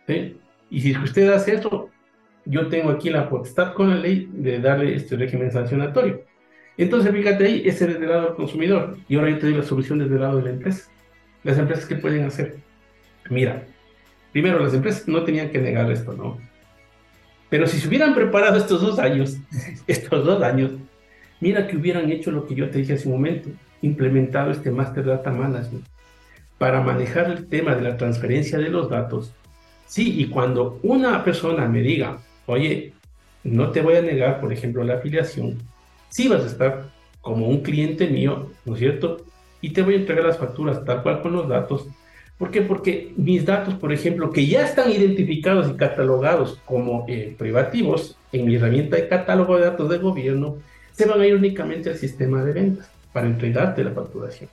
¿sí? 0.07 0.37
Y 0.71 0.81
si 0.81 0.97
usted 0.97 1.33
hace 1.33 1.55
eso, 1.55 1.91
yo 2.45 2.69
tengo 2.69 2.91
aquí 2.91 3.11
la 3.11 3.29
potestad 3.29 3.75
con 3.75 3.91
la 3.91 3.97
ley 3.97 4.29
de 4.33 4.59
darle 4.59 4.95
este 4.95 5.17
régimen 5.17 5.51
sancionatorio. 5.51 6.23
Entonces, 6.77 7.13
fíjate 7.13 7.45
ahí, 7.45 7.63
ese 7.65 7.85
es 7.85 7.93
desde 7.93 8.05
el 8.05 8.11
lado 8.11 8.27
del 8.27 8.35
consumidor. 8.35 8.97
Y 9.09 9.17
ahora 9.17 9.31
yo 9.31 9.39
te 9.39 9.47
doy 9.47 9.55
la 9.55 9.63
solución 9.63 9.99
desde 9.99 10.15
el 10.15 10.21
lado 10.21 10.39
de 10.39 10.45
la 10.45 10.51
empresa. 10.51 10.91
Las 11.45 11.59
empresas, 11.59 11.87
¿qué 11.87 11.97
pueden 11.97 12.25
hacer? 12.25 12.57
Mira, 13.31 13.65
Primero, 14.35 14.59
las 14.59 14.75
empresas 14.75 15.07
no 15.07 15.23
tenían 15.23 15.51
que 15.51 15.61
negar 15.61 15.89
esto, 15.93 16.13
¿no? 16.13 16.39
Pero 17.49 17.69
si 17.69 17.79
se 17.79 17.87
hubieran 17.87 18.17
preparado 18.17 18.57
estos 18.57 18.83
dos 18.83 18.99
años, 18.99 19.37
estos 19.87 20.27
dos 20.27 20.43
años, 20.43 20.73
mira 21.41 21.69
que 21.69 21.77
hubieran 21.77 22.11
hecho 22.11 22.33
lo 22.33 22.45
que 22.45 22.57
yo 22.57 22.69
te 22.69 22.79
dije 22.79 22.95
hace 22.95 23.07
un 23.07 23.15
momento, 23.15 23.49
implementado 23.81 24.51
este 24.51 24.73
Master 24.73 25.05
Data 25.05 25.31
Management 25.31 25.87
para 26.59 26.81
manejar 26.81 27.31
el 27.31 27.47
tema 27.47 27.75
de 27.75 27.83
la 27.83 27.97
transferencia 27.97 28.59
de 28.59 28.69
los 28.69 28.91
datos. 28.91 29.33
Sí, 29.87 30.21
y 30.21 30.27
cuando 30.29 30.79
una 30.83 31.23
persona 31.25 31.69
me 31.69 31.83
diga, 31.83 32.19
oye, 32.47 32.93
no 33.43 33.71
te 33.71 33.83
voy 33.83 33.97
a 33.97 34.03
negar, 34.03 34.41
por 34.41 34.53
ejemplo, 34.53 34.83
la 34.85 34.95
afiliación, 34.95 35.59
sí 36.09 36.29
vas 36.29 36.43
a 36.43 36.47
estar 36.47 36.91
como 37.21 37.49
un 37.49 37.63
cliente 37.63 38.07
mío, 38.09 38.51
¿no 38.65 38.75
es 38.75 38.81
cierto? 38.81 39.19
Y 39.61 39.71
te 39.71 39.83
voy 39.83 39.95
a 39.95 39.99
entregar 39.99 40.25
las 40.25 40.39
facturas 40.39 40.85
tal 40.85 41.03
cual 41.03 41.23
con 41.23 41.33
los 41.33 41.49
datos 41.49 41.89
¿Por 42.39 42.51
qué? 42.51 42.63
Porque 42.63 43.13
mis 43.17 43.45
datos, 43.45 43.75
por 43.75 43.93
ejemplo, 43.93 44.31
que 44.33 44.47
ya 44.47 44.67
están 44.67 44.91
identificados 44.91 45.71
y 45.71 45.77
catalogados 45.77 46.61
como 46.65 47.05
eh, 47.09 47.35
privativos 47.39 48.17
en 48.33 48.47
mi 48.47 48.57
herramienta 48.57 48.97
de 48.97 49.09
catálogo 49.09 49.57
de 49.57 49.67
datos 49.67 49.89
del 49.89 50.01
gobierno, 50.01 50.57
se 50.91 51.07
van 51.07 51.21
a 51.21 51.27
ir 51.27 51.37
únicamente 51.37 51.91
al 51.91 51.97
sistema 51.97 52.43
de 52.43 52.53
ventas 52.53 52.91
para 53.13 53.27
entregarte 53.27 53.85
la 53.85 53.93
facturación. 53.93 54.51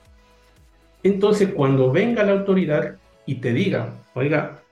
Entonces, 1.02 1.50
cuando 1.54 1.90
venga 1.90 2.22
la 2.22 2.32
autoridad 2.32 2.96
y 3.26 3.36
te 3.36 3.52
diga, 3.52 3.94
oiga, 4.14 4.62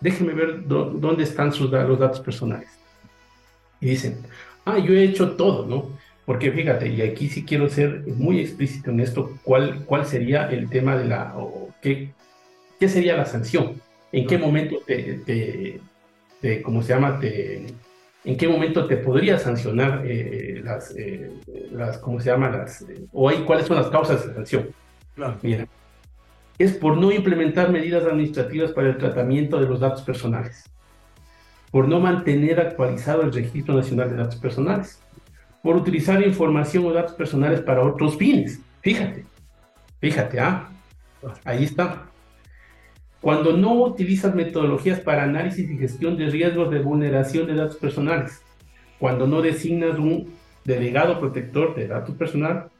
déjeme 0.00 0.32
ver 0.34 0.66
dónde 0.66 1.22
están 1.22 1.52
sus, 1.52 1.70
los 1.70 1.98
datos 1.98 2.20
personales. 2.20 2.68
Y 3.80 3.90
dicen, 3.90 4.18
ah, 4.64 4.78
yo 4.78 4.94
he 4.94 5.04
hecho 5.04 5.32
todo, 5.32 5.66
¿no? 5.66 5.90
Porque 6.24 6.52
fíjate, 6.52 6.88
y 6.88 7.02
aquí 7.02 7.28
sí 7.28 7.44
quiero 7.44 7.68
ser 7.68 8.04
muy 8.06 8.40
explícito 8.40 8.90
en 8.90 9.00
esto, 9.00 9.38
cuál, 9.42 9.84
cuál 9.84 10.06
sería 10.06 10.48
el 10.50 10.68
tema 10.70 10.96
de 10.96 11.04
la, 11.06 11.34
o 11.36 11.70
qué, 11.82 12.12
¿qué 12.78 12.88
sería 12.88 13.16
la 13.16 13.26
sanción? 13.26 13.80
¿En 14.12 14.26
qué 14.26 14.38
momento 14.38 14.76
te, 14.86 15.80
¿cómo 16.62 16.82
se 16.82 16.92
llama? 16.92 17.18
Te, 17.18 17.66
¿En 18.24 18.36
qué 18.36 18.46
momento 18.46 18.86
te 18.86 18.98
podría 18.98 19.38
sancionar 19.38 20.02
eh, 20.06 20.60
las, 20.62 20.94
eh, 20.96 21.30
las, 21.72 21.98
¿cómo 21.98 22.20
se 22.20 22.30
llama? 22.30 22.50
Las, 22.50 22.82
eh, 22.82 23.06
o 23.12 23.28
hay, 23.28 23.38
cuáles 23.38 23.66
son 23.66 23.78
las 23.78 23.88
causas 23.88 24.26
de 24.26 24.34
sanción? 24.34 24.68
Claro. 25.14 25.38
Mira, 25.42 25.66
es 26.58 26.72
por 26.72 26.96
no 26.96 27.10
implementar 27.12 27.70
medidas 27.70 28.04
administrativas 28.04 28.72
para 28.72 28.88
el 28.88 28.98
tratamiento 28.98 29.58
de 29.58 29.66
los 29.66 29.80
datos 29.80 30.02
personales, 30.02 30.70
por 31.70 31.88
no 31.88 32.00
mantener 32.00 32.60
actualizado 32.60 33.22
el 33.22 33.32
Registro 33.32 33.74
Nacional 33.74 34.10
de 34.10 34.16
Datos 34.16 34.36
Personales, 34.36 35.02
por 35.62 35.76
utilizar 35.76 36.22
información 36.22 36.84
o 36.86 36.92
datos 36.92 37.12
personales 37.12 37.60
para 37.60 37.82
otros 37.82 38.16
fines. 38.16 38.60
Fíjate, 38.80 39.24
fíjate, 40.00 40.40
ah, 40.40 40.68
ahí 41.44 41.64
está. 41.64 42.04
Cuando 43.20 43.56
no 43.56 43.74
utilizas 43.84 44.34
metodologías 44.34 44.98
para 44.98 45.22
análisis 45.22 45.70
y 45.70 45.78
gestión 45.78 46.16
de 46.16 46.26
riesgos 46.26 46.70
de 46.70 46.80
vulneración 46.80 47.46
de 47.46 47.54
datos 47.54 47.76
personales. 47.76 48.42
Cuando 48.98 49.28
no 49.28 49.40
designas 49.40 49.96
un 49.98 50.34
delegado 50.64 51.20
protector 51.20 51.76
de 51.76 51.86
datos 51.86 52.16
personal, 52.16 52.71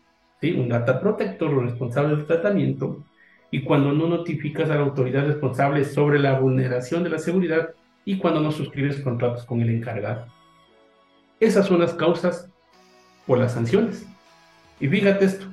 ¿sí? 0.42 0.52
un 0.52 0.68
data 0.68 1.00
protector 1.00 1.54
o 1.54 1.60
responsable 1.60 2.16
del 2.16 2.26
tratamiento. 2.26 3.02
Y 3.50 3.62
cuando 3.62 3.92
no 3.92 4.06
notificas 4.08 4.68
a 4.68 4.74
la 4.74 4.82
autoridad 4.82 5.26
responsable 5.26 5.84
sobre 5.84 6.18
la 6.18 6.38
vulneración 6.38 7.02
de 7.04 7.10
la 7.10 7.18
seguridad 7.18 7.70
y 8.04 8.18
cuando 8.18 8.40
no 8.40 8.50
suscribes 8.50 9.00
contratos 9.00 9.46
con 9.46 9.62
el 9.62 9.70
encargado. 9.70 10.26
Esas 11.40 11.66
son 11.66 11.80
las 11.80 11.94
causas 11.94 12.50
por 13.26 13.38
las 13.38 13.52
sanciones. 13.52 14.06
Y 14.80 14.88
fíjate 14.88 15.24
esto, 15.24 15.46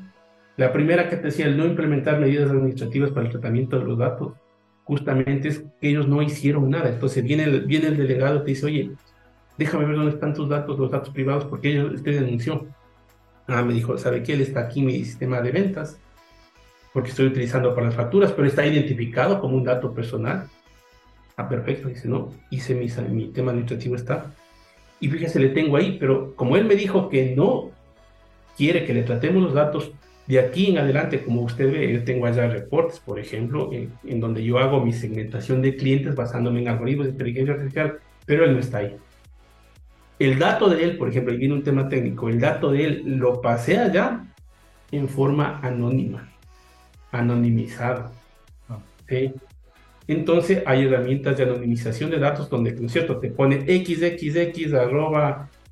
la 0.58 0.74
primera 0.74 1.10
que 1.10 1.18
te 1.18 1.24
decía, 1.24 1.46
el 1.46 1.58
no 1.58 1.66
implementar 1.66 2.20
medidas 2.20 2.50
administrativas 2.50 3.12
para 3.12 3.26
el 3.28 3.32
tratamiento 3.32 3.78
de 3.78 3.86
los 3.86 3.98
datos, 3.98 4.34
justamente 4.84 5.50
es 5.50 5.64
que 5.80 5.90
ellos 5.90 6.08
no 6.08 6.22
hicieron 6.22 6.70
nada. 6.70 6.90
Entonces 6.90 7.24
viene 7.24 7.44
el, 7.44 7.62
viene 7.62 7.88
el 7.88 7.98
delegado 7.98 8.38
y 8.38 8.40
te 8.40 8.46
dice, 8.46 8.66
oye, 8.66 8.92
déjame 9.58 9.86
ver 9.86 9.98
dónde 9.98 10.14
están 10.14 10.34
tus 10.34 10.50
datos, 10.50 10.80
los 10.80 10.90
datos 10.90 11.12
privados, 11.12 11.46
porque 11.46 11.72
ellos, 11.72 11.94
usted 11.94 12.22
denunció. 12.22 12.68
Ah, 13.50 13.64
me 13.64 13.74
dijo, 13.74 13.98
¿sabe 13.98 14.24
qué? 14.24 14.34
Él 14.34 14.42
está 14.42 14.62
aquí 14.62 14.80
en 14.80 14.86
mi 14.88 15.04
sistema 15.04 15.42
de 15.42 15.52
ventas, 15.52 16.00
porque 16.94 17.10
estoy 17.10 17.28
utilizando 17.28 17.74
para 17.74 17.88
las 17.88 17.96
facturas, 17.96 18.32
pero 18.32 18.48
está 18.48 18.66
identificado 18.66 19.40
como 19.40 19.58
un 19.58 19.64
dato 19.64 19.94
personal. 19.94 20.48
Ah, 21.36 21.48
perfecto. 21.48 21.88
Dice, 21.88 22.08
no, 22.08 22.32
hice 22.50 22.76
mi, 22.76 22.88
mi 23.10 23.28
tema 23.30 23.52
administrativo 23.52 23.96
está. 23.96 24.34
Y 25.00 25.10
fíjese, 25.10 25.40
le 25.40 25.50
tengo 25.50 25.78
ahí, 25.78 25.98
pero 26.00 26.36
como 26.36 26.58
él 26.58 26.66
me 26.66 26.76
dijo 26.76 27.10
que 27.10 27.36
no 27.36 27.72
quiere 28.58 28.86
que 28.86 28.94
le 28.94 29.04
tratemos 29.04 29.42
los 29.42 29.54
datos 29.54 29.94
de 30.30 30.40
aquí 30.40 30.68
en 30.68 30.78
adelante, 30.78 31.24
como 31.24 31.42
usted 31.42 31.72
ve, 31.72 31.92
yo 31.92 32.04
tengo 32.04 32.28
allá 32.28 32.48
reportes, 32.48 33.00
por 33.00 33.18
ejemplo, 33.20 33.72
en, 33.74 34.20
donde 34.20 34.44
yo 34.44 34.60
hago 34.60 34.86
mi 34.86 34.94
segmentación 34.94 35.64
de 35.64 35.76
clientes 35.76 36.14
basándome 36.14 36.62
en 36.62 36.68
algoritmos 36.68 37.08
de 37.08 37.14
inteligencia 37.14 37.54
artificial, 37.56 37.98
pero 38.28 38.46
él 38.46 38.54
no 38.54 38.60
está 38.60 38.78
ahí. 38.78 38.96
El 40.20 40.38
dato 40.38 40.70
de 40.70 40.84
él, 40.84 40.98
por 40.98 41.10
ejemplo, 41.10 41.32
ahí 41.32 41.40
viene 41.40 41.54
un 41.54 41.64
tema 41.64 41.88
técnico, 41.88 42.28
el 42.28 42.42
dato 42.42 42.72
de 42.72 42.86
él 42.86 43.04
lo 43.06 43.42
pasé 43.42 43.78
allá 43.80 44.26
en 44.92 45.08
forma 45.08 45.62
anónima, 45.64 46.30
anonimizada. 47.12 48.12
Ah. 48.68 48.80
Entonces 50.08 50.62
hay 50.66 50.86
herramientas 50.86 51.38
de 51.38 51.44
anonimización 51.44 52.12
de 52.12 52.20
datos 52.20 52.50
donde, 52.50 52.74
¿no 52.74 52.88
es 52.88 52.92
cierto?, 52.92 53.18
te 53.20 53.32
pone 53.32 53.62
xxx 53.62 54.20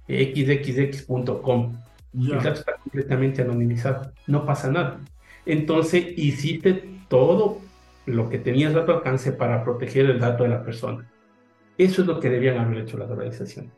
xxx.com 0.08 1.74
El 2.14 2.38
dato 2.38 2.60
está 2.60 2.78
completamente 2.78 3.42
anonimizado, 3.42 4.14
no 4.28 4.46
pasa 4.46 4.72
nada. 4.72 5.02
Entonces 5.46 6.06
hiciste 6.18 6.84
todo 7.10 7.60
lo 8.06 8.30
que 8.30 8.40
tenías 8.40 8.74
a 8.76 8.86
tu 8.86 8.94
alcance 8.94 9.34
para 9.34 9.64
proteger 9.66 10.06
el 10.10 10.20
dato 10.20 10.44
de 10.44 10.50
la 10.50 10.64
persona. 10.64 11.06
Eso 11.78 12.02
es 12.02 12.08
lo 12.08 12.22
que 12.22 12.30
debían 12.30 12.58
haber 12.58 12.78
hecho 12.80 12.98
las 12.98 13.10
organizaciones. 13.10 13.72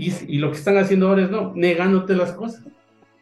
Y, 0.00 0.12
y 0.34 0.38
lo 0.38 0.50
que 0.50 0.56
están 0.56 0.78
haciendo 0.78 1.08
ahora 1.08 1.24
es 1.24 1.30
no, 1.30 1.52
negándote 1.54 2.14
las 2.14 2.32
cosas, 2.32 2.64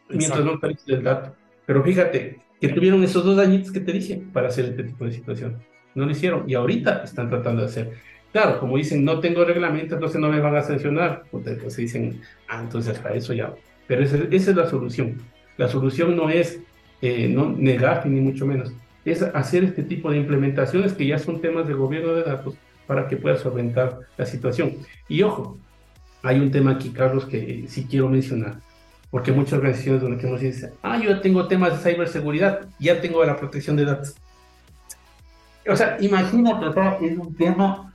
mientras 0.09 0.43
no 0.43 0.53
aparece 0.53 0.93
el 0.93 1.03
dato. 1.03 1.35
Pero 1.65 1.83
fíjate, 1.83 2.39
que 2.59 2.69
tuvieron 2.69 3.03
esos 3.03 3.23
dos 3.23 3.37
añitos 3.37 3.71
que 3.71 3.79
te 3.79 3.91
dije 3.91 4.21
para 4.33 4.47
hacer 4.47 4.65
este 4.65 4.83
tipo 4.83 5.05
de 5.05 5.11
situación. 5.11 5.57
No 5.95 6.05
lo 6.05 6.11
hicieron 6.11 6.43
y 6.47 6.53
ahorita 6.53 7.03
están 7.03 7.29
tratando 7.29 7.61
de 7.61 7.67
hacer. 7.67 7.91
Claro, 8.31 8.59
como 8.59 8.77
dicen, 8.77 9.03
no 9.03 9.19
tengo 9.19 9.43
reglamento, 9.43 9.95
entonces 9.95 10.21
no 10.21 10.29
me 10.29 10.39
van 10.39 10.55
a 10.55 10.61
sancionar. 10.61 11.23
Pues 11.31 11.75
dicen, 11.75 12.21
ah, 12.47 12.61
entonces 12.63 12.97
para 12.99 13.15
eso 13.15 13.33
ya. 13.33 13.53
Pero 13.87 14.03
esa, 14.03 14.17
esa 14.31 14.51
es 14.51 14.55
la 14.55 14.69
solución. 14.69 15.17
La 15.57 15.67
solución 15.67 16.15
no 16.15 16.29
es 16.29 16.61
eh, 17.01 17.29
no 17.29 17.49
negarte 17.49 18.09
ni 18.09 18.19
mucho 18.19 18.45
menos, 18.45 18.73
es 19.05 19.21
hacer 19.21 19.63
este 19.63 19.83
tipo 19.83 20.11
de 20.11 20.17
implementaciones 20.17 20.91
que 20.93 21.07
ya 21.07 21.17
son 21.17 21.39
temas 21.39 21.65
de 21.65 21.73
gobierno 21.73 22.13
de 22.13 22.23
datos 22.23 22.55
para 22.87 23.07
que 23.07 23.15
pueda 23.15 23.37
solventar 23.37 23.99
la 24.17 24.25
situación. 24.25 24.73
Y 25.07 25.21
ojo, 25.21 25.57
hay 26.23 26.39
un 26.39 26.51
tema 26.51 26.71
aquí, 26.71 26.89
Carlos, 26.89 27.25
que 27.25 27.65
sí 27.67 27.87
quiero 27.89 28.09
mencionar, 28.09 28.59
porque 29.09 29.31
muchas 29.31 29.53
organizaciones 29.53 30.01
donde 30.01 30.29
nos 30.29 30.41
dicen, 30.41 30.71
ah, 30.83 30.97
yo 30.97 31.11
ya 31.11 31.21
tengo 31.21 31.47
temas 31.47 31.83
de 31.83 31.91
ciberseguridad, 31.91 32.67
ya 32.79 32.99
tengo 33.01 33.23
la 33.23 33.37
protección 33.37 33.75
de 33.75 33.85
datos. 33.85 34.15
O 35.67 35.75
sea, 35.75 35.97
imagínate, 35.99 36.65
es 37.05 37.17
un 37.17 37.35
tema, 37.35 37.93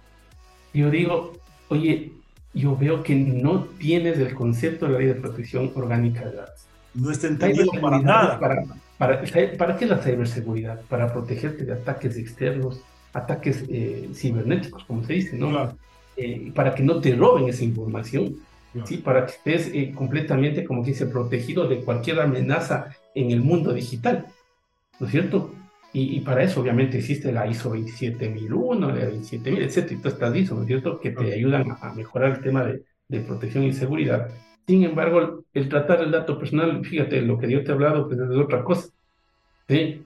yo 0.72 0.90
digo, 0.90 1.32
oye, 1.68 2.12
yo 2.54 2.76
veo 2.76 3.02
que 3.02 3.14
no 3.14 3.64
tienes 3.64 4.18
el 4.18 4.34
concepto 4.34 4.86
de 4.86 4.92
la 4.92 4.98
ley 4.98 5.08
de 5.08 5.14
protección 5.14 5.72
orgánica 5.74 6.24
de 6.24 6.36
datos. 6.36 6.66
No 6.94 7.10
está 7.10 7.26
entendido 7.26 7.72
para 7.80 7.98
nada. 7.98 8.38
Para, 8.38 8.62
para, 8.96 9.22
para, 9.58 9.76
qué 9.76 9.86
la 9.86 9.98
ciberseguridad? 9.98 10.80
Para 10.82 11.12
protegerte 11.12 11.64
de 11.64 11.72
ataques 11.72 12.16
externos, 12.16 12.80
ataques 13.12 13.64
eh, 13.68 14.08
cibernéticos, 14.14 14.84
como 14.84 15.02
se 15.04 15.14
dice, 15.14 15.36
¿no? 15.36 15.76
Eh, 16.16 16.52
para 16.54 16.74
que 16.74 16.82
no 16.82 17.00
te 17.00 17.14
roben 17.16 17.48
esa 17.48 17.64
información, 17.64 18.36
¿sí? 18.84 18.98
Para 18.98 19.26
que 19.26 19.32
estés 19.32 19.70
eh, 19.74 19.92
completamente, 19.94 20.64
como 20.64 20.84
dice, 20.84 21.06
protegido 21.06 21.66
de 21.66 21.80
cualquier 21.80 22.20
amenaza 22.20 22.94
en 23.14 23.32
el 23.32 23.40
mundo 23.40 23.72
digital, 23.72 24.26
¿no 25.00 25.06
es 25.06 25.12
cierto? 25.12 25.52
Y, 25.96 26.18
para 26.22 26.42
eso, 26.42 26.60
obviamente, 26.60 26.98
existe 26.98 27.30
la 27.30 27.46
ISO 27.46 27.70
27001, 27.70 28.88
la 28.88 29.06
27000, 29.06 29.62
etcétera, 29.62 29.94
y 29.94 29.96
todas 29.98 30.14
estas 30.14 30.36
ISO, 30.36 30.56
¿no 30.56 30.62
es 30.62 30.66
cierto?, 30.66 30.98
que 30.98 31.10
te 31.10 31.32
ayudan 31.32 31.66
a, 31.80 31.94
mejorar 31.94 32.32
el 32.32 32.40
tema 32.40 32.64
de, 32.64 32.82
de, 33.06 33.20
protección 33.20 33.62
y 33.62 33.72
seguridad. 33.72 34.28
Sin 34.66 34.82
embargo, 34.82 35.44
el 35.54 35.68
tratar 35.68 36.00
el 36.00 36.10
dato 36.10 36.36
personal, 36.36 36.84
fíjate, 36.84 37.22
lo 37.22 37.38
que 37.38 37.48
yo 37.48 37.62
te 37.62 37.70
he 37.70 37.74
hablado, 37.74 38.08
pues 38.08 38.18
es 38.18 38.36
otra 38.36 38.64
cosa. 38.64 38.88
¿sí? 39.68 40.02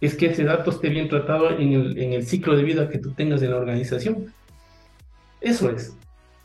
Es 0.00 0.14
que 0.14 0.26
ese 0.26 0.44
dato 0.44 0.70
esté 0.70 0.90
bien 0.90 1.08
tratado 1.08 1.50
en 1.50 1.72
el, 1.72 1.98
en 1.98 2.12
el 2.12 2.24
ciclo 2.24 2.56
de 2.56 2.62
vida 2.62 2.88
que 2.88 2.98
tú 2.98 3.12
tengas 3.12 3.42
en 3.42 3.50
la 3.50 3.56
organización. 3.56 4.32
Eso 5.42 5.70
es. 5.70 5.96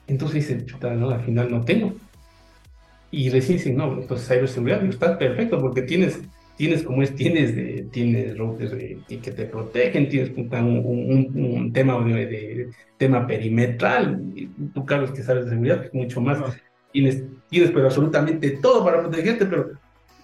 Entonces 0.08 0.48
dice, 0.48 0.66
chuta, 0.66 0.94
no, 0.94 1.10
al 1.10 1.22
final 1.22 1.52
no 1.52 1.64
tengo. 1.64 1.94
Y 3.12 3.30
recién 3.30 3.58
dicen, 3.58 3.78
no, 3.78 3.94
entonces 3.94 4.28
ciberseguridad, 4.28 4.84
está 4.84 5.18
perfecto 5.18 5.60
porque 5.60 5.82
tienes 5.82 6.20
tienes 6.58 6.84
como 6.84 7.04
es, 7.04 7.16
tienes, 7.16 7.56
de, 7.56 7.88
tienes 7.92 8.38
routers 8.38 8.72
que 8.72 9.32
te 9.32 9.46
protegen, 9.46 10.10
tienes 10.10 10.32
un, 10.36 11.32
un, 11.36 11.72
tema 11.72 12.04
de, 12.04 12.70
tema 12.98 13.26
perimetral, 13.28 14.22
tú 14.74 14.86
Carlos 14.86 15.12
que 15.12 15.22
sabes 15.22 15.46
de 15.46 15.52
seguridad, 15.52 15.82
pues, 15.82 15.94
mucho 15.94 16.20
más, 16.20 16.40
tienes, 16.92 17.24
tienes 17.50 17.72
pero 17.72 17.86
absolutamente 17.86 18.50
todo 18.62 18.84
para 18.84 19.02
protegerte, 19.02 19.46
pero 19.46 19.72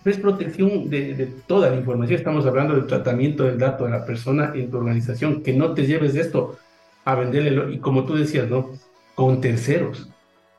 es 0.03 0.17
protección 0.17 0.89
de, 0.89 1.13
de, 1.13 1.27
toda 1.47 1.69
la 1.69 1.77
información, 1.77 2.17
estamos 2.17 2.45
hablando 2.45 2.75
del 2.75 2.87
tratamiento 2.87 3.43
del 3.43 3.59
dato 3.59 3.85
de 3.85 3.91
la 3.91 4.05
persona 4.05 4.51
en 4.55 4.69
tu 4.69 4.77
organización, 4.77 5.43
que 5.43 5.53
no 5.53 5.73
te 5.73 5.85
lleves 5.85 6.13
de 6.13 6.21
esto 6.21 6.57
a 7.05 7.15
venderle, 7.15 7.73
y 7.73 7.79
como 7.79 8.05
tú 8.05 8.15
decías, 8.15 8.49
¿no? 8.49 8.71
Con 9.15 9.41
terceros. 9.41 10.09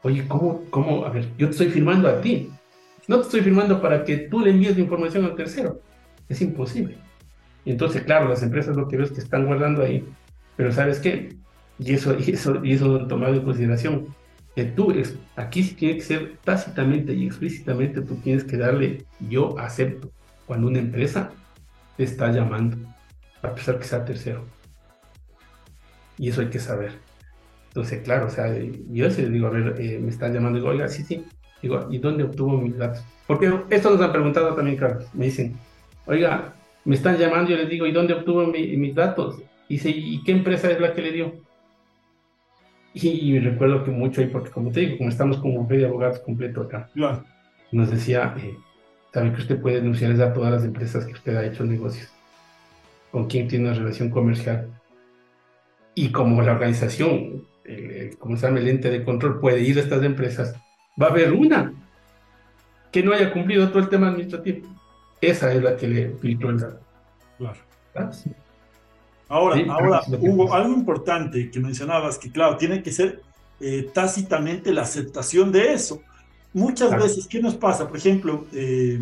Oye, 0.03 0.27
¿cómo, 0.29 0.63
cómo? 0.71 1.05
A 1.07 1.11
ver, 1.11 1.29
yo 1.39 1.47
te 1.47 1.53
estoy 1.53 1.69
firmando 1.71 2.09
a 2.09 2.21
ti, 2.21 2.51
no 3.07 3.17
te 3.17 3.23
estoy 3.23 3.41
firmando 3.43 3.81
para 3.81 4.05
que 4.05 4.17
tú 4.17 4.41
le 4.41 4.51
envíes 4.51 4.77
la 4.77 4.83
información 4.83 5.25
al 5.25 5.37
tercero. 5.37 5.81
Es 6.29 6.41
imposible. 6.41 6.97
Y 7.65 7.71
entonces, 7.71 8.03
claro, 8.03 8.29
las 8.29 8.43
empresas 8.43 8.77
lo 8.77 8.89
que 8.89 8.97
ves 8.97 9.13
que 9.13 9.21
están 9.21 9.47
guardando 9.47 9.83
ahí. 9.83 10.07
Pero 10.57 10.73
¿sabes 10.73 11.01
qué? 11.01 11.37
Y 11.79 11.95
eso, 11.95 12.17
y 12.19 12.31
eso, 12.31 12.65
y 12.65 12.73
eso 12.73 13.07
tomado 13.07 13.35
en 13.35 13.43
consideración. 13.43 14.07
Que 14.55 14.65
tú, 14.65 14.95
aquí 15.37 15.65
sí 15.65 15.75
tiene 15.75 15.97
que 15.97 16.03
ser 16.03 16.37
tácitamente 16.45 17.13
y 17.13 17.27
explícitamente, 17.27 18.01
tú 18.03 18.15
tienes 18.17 18.45
que 18.45 18.57
darle 18.57 19.05
yo 19.29 19.59
acepto 19.59 20.11
cuando 20.47 20.69
una 20.69 20.79
empresa 20.79 21.33
te 21.97 22.05
está 22.05 22.31
llamando, 22.31 22.77
a 23.43 23.53
pesar 23.55 23.79
que 23.79 23.85
sea 23.85 24.05
tercero. 24.05 24.45
Y 26.19 26.29
eso 26.29 26.41
hay 26.41 26.49
que 26.49 26.59
saber. 26.59 26.93
Entonces, 27.69 28.03
claro, 28.03 28.27
o 28.27 28.31
sea, 28.31 28.55
yo 28.91 29.11
se 29.11 29.29
digo, 29.29 29.49
a 29.49 29.51
ver, 29.51 29.75
eh, 29.81 29.99
me 30.01 30.11
están 30.11 30.33
llamando 30.33 30.59
digo, 30.59 30.71
oiga, 30.71 30.89
sí, 30.89 31.03
sí, 31.03 31.25
Digo, 31.65 31.89
¿y 31.91 31.97
dónde 31.97 32.25
obtuvo 32.25 32.59
mis 32.59 32.77
datos? 32.77 33.03
Porque 33.27 33.51
esto 33.71 33.91
nos 33.91 34.01
han 34.03 34.12
preguntado 34.12 34.55
también, 34.55 34.77
Carlos. 34.77 35.07
Me 35.15 35.25
dicen, 35.25 35.57
oiga, 36.05 36.53
me 36.85 36.95
están 36.95 37.17
llamando 37.17 37.53
y 37.53 37.57
les 37.57 37.71
digo, 37.71 37.87
¿y 37.87 37.93
dónde 37.93 38.12
obtuvo 38.12 38.47
mis 38.47 38.95
datos? 38.95 39.39
Y 39.67 39.75
dice, 39.75 39.89
¿y 39.89 40.23
qué 40.25 40.33
empresa 40.33 40.71
es 40.71 40.79
la 40.79 40.93
que 40.93 41.01
le 41.01 41.12
dio? 41.12 41.33
Y, 42.93 43.39
recuerdo 43.41 43.83
que 43.83 43.91
mucho 43.91 44.21
ahí, 44.21 44.27
porque 44.29 44.51
como 44.51 44.71
te 44.71 44.81
digo, 44.81 44.99
como 44.99 45.09
estamos 45.09 45.39
como 45.39 45.59
un 45.59 45.67
de 45.67 45.87
abogados 45.87 46.21
completo 46.21 46.61
acá, 46.61 46.91
nos 47.73 47.91
decía, 47.91 48.35
eh, 48.39 48.57
sabe 49.12 49.33
que 49.33 49.41
usted 49.41 49.61
puede 49.61 49.77
denunciarles 49.77 50.21
a 50.21 50.33
todas 50.35 50.53
las 50.53 50.65
empresas 50.65 51.07
que 51.07 51.15
usted 51.15 51.35
ha 51.35 51.47
hecho 51.47 51.65
negocios, 51.65 52.09
con 53.11 53.27
quién 53.27 53.49
tiene 53.49 53.71
una 53.71 53.75
relación 53.79 54.11
comercial. 54.11 54.69
Y 55.95 56.11
como 56.11 56.43
la 56.43 56.53
organización, 56.53 57.45
como 58.19 58.37
se 58.37 58.47
llama 58.47 58.59
el 58.59 58.69
ente 58.69 58.91
de 58.91 59.05
control, 59.05 59.41
puede 59.41 59.61
ir 59.61 59.79
a 59.79 59.83
estas 59.83 60.03
empresas 60.03 60.55
va 61.01 61.07
a 61.07 61.11
haber 61.11 61.33
una 61.33 61.73
que 62.91 63.03
no 63.03 63.13
haya 63.13 63.33
cumplido 63.33 63.69
todo 63.69 63.81
el 63.81 63.89
tema 63.89 64.09
administrativo. 64.09 64.69
Esa 65.21 65.53
es 65.53 65.63
la 65.63 65.77
que 65.77 65.89
le 65.89 66.11
filtró 66.17 66.51
el 66.51 66.61
dato. 66.61 66.81
Claro. 67.39 67.59
Ahora, 69.29 69.61
ahora 69.69 70.03
Hugo, 70.21 70.53
algo 70.53 70.75
importante 70.75 71.51
que 71.51 71.61
mencionabas, 71.61 72.19
que 72.19 72.31
claro, 72.31 72.57
tiene 72.57 72.83
que 72.83 72.93
ser 72.93 73.23
eh, 73.61 73.91
tácitamente 73.93 74.73
la 74.73 74.83
aceptación 74.83 75.51
de 75.51 75.73
eso. 75.73 76.03
Muchas 76.53 76.97
veces, 76.97 77.27
¿qué 77.27 77.41
nos 77.41 77.57
pasa? 77.57 77.89
Por 77.89 77.97
ejemplo, 77.97 78.47
eh, 78.53 79.01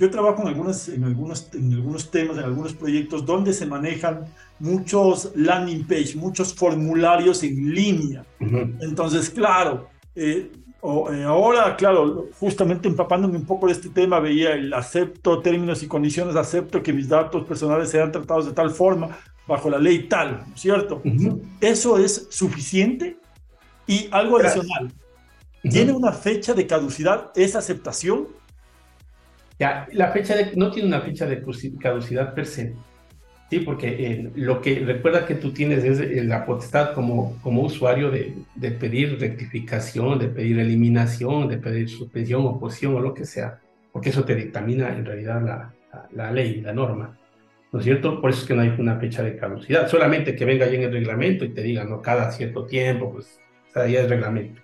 yo 0.00 0.10
trabajo 0.10 0.40
en, 0.40 0.48
algunos, 0.48 0.88
en, 0.88 1.04
algunos, 1.04 1.50
en 1.52 1.74
algunos 1.74 2.10
temas, 2.10 2.38
en 2.38 2.44
algunos 2.44 2.72
proyectos 2.72 3.26
donde 3.26 3.52
se 3.52 3.66
manejan 3.66 4.24
muchos 4.58 5.30
landing 5.34 5.86
page, 5.86 6.16
muchos 6.16 6.54
formularios 6.54 7.42
en 7.42 7.74
línea. 7.74 8.24
Entonces, 8.80 9.28
claro, 9.28 9.90
eh, 10.14 10.50
eh, 10.82 11.24
ahora, 11.24 11.76
claro, 11.76 12.28
justamente 12.40 12.88
empapándome 12.88 13.36
un 13.36 13.44
poco 13.44 13.66
de 13.66 13.72
este 13.72 13.90
tema, 13.90 14.20
veía 14.20 14.54
el 14.54 14.72
acepto 14.72 15.40
términos 15.40 15.82
y 15.82 15.86
condiciones, 15.86 16.34
acepto 16.34 16.82
que 16.82 16.94
mis 16.94 17.06
datos 17.06 17.46
personales 17.46 17.90
sean 17.90 18.10
tratados 18.10 18.46
de 18.46 18.52
tal 18.52 18.70
forma 18.70 19.18
bajo 19.46 19.68
la 19.68 19.78
ley 19.78 20.08
tal, 20.08 20.46
¿cierto? 20.54 21.02
Eso 21.60 21.98
es 21.98 22.26
suficiente 22.30 23.18
y 23.86 24.08
algo 24.10 24.38
adicional. 24.38 24.90
¿Tiene 25.62 25.92
una 25.92 26.12
fecha 26.12 26.54
de 26.54 26.66
caducidad 26.66 27.32
esa 27.36 27.58
aceptación? 27.58 28.39
Ya, 29.60 29.86
la 29.92 30.10
fecha 30.10 30.34
no 30.56 30.70
tiene 30.70 30.88
una 30.88 31.02
fecha 31.02 31.26
de 31.26 31.44
caducidad 31.78 32.32
per 32.32 32.46
se. 32.46 32.74
Sí, 33.50 33.58
porque 33.58 33.88
eh, 33.88 34.30
lo 34.36 34.62
que 34.62 34.78
recuerda 34.78 35.26
que 35.26 35.34
tú 35.34 35.52
tienes 35.52 35.84
es 35.84 36.00
eh, 36.00 36.24
la 36.24 36.46
potestad 36.46 36.94
como, 36.94 37.36
usuario 37.44 38.10
de, 38.10 38.70
pedir 38.70 39.20
rectificación, 39.20 40.18
de 40.18 40.28
pedir 40.28 40.58
eliminación, 40.60 41.48
de 41.48 41.58
pedir 41.58 41.90
suspensión, 41.90 42.46
oposición 42.46 42.94
o 42.94 43.00
lo 43.00 43.12
que 43.12 43.26
sea, 43.26 43.60
porque 43.92 44.08
eso 44.08 44.24
te 44.24 44.34
dictamina 44.34 44.96
en 44.96 45.04
realidad 45.04 45.42
la, 45.42 45.74
la, 46.12 46.32
ley, 46.32 46.62
la 46.62 46.72
norma. 46.72 47.18
¿No 47.70 47.80
es 47.80 47.84
cierto? 47.84 48.18
Por 48.20 48.30
eso 48.30 48.40
es 48.40 48.46
que 48.46 48.54
no 48.54 48.62
hay 48.62 48.72
una 48.78 48.98
fecha 48.98 49.22
de 49.22 49.36
caducidad, 49.36 49.88
solamente 49.88 50.34
que 50.34 50.44
venga 50.46 50.66
ya 50.66 50.74
en 50.74 50.84
el 50.84 50.92
reglamento 50.92 51.44
y 51.44 51.50
te 51.50 51.62
diga, 51.62 51.84
no, 51.84 52.00
cada 52.00 52.30
cierto 52.30 52.64
tiempo, 52.64 53.12
pues, 53.12 53.38
o 53.68 53.72
sea, 53.74 53.86
ya 53.86 54.00
es 54.00 54.08
reglamento. 54.08 54.62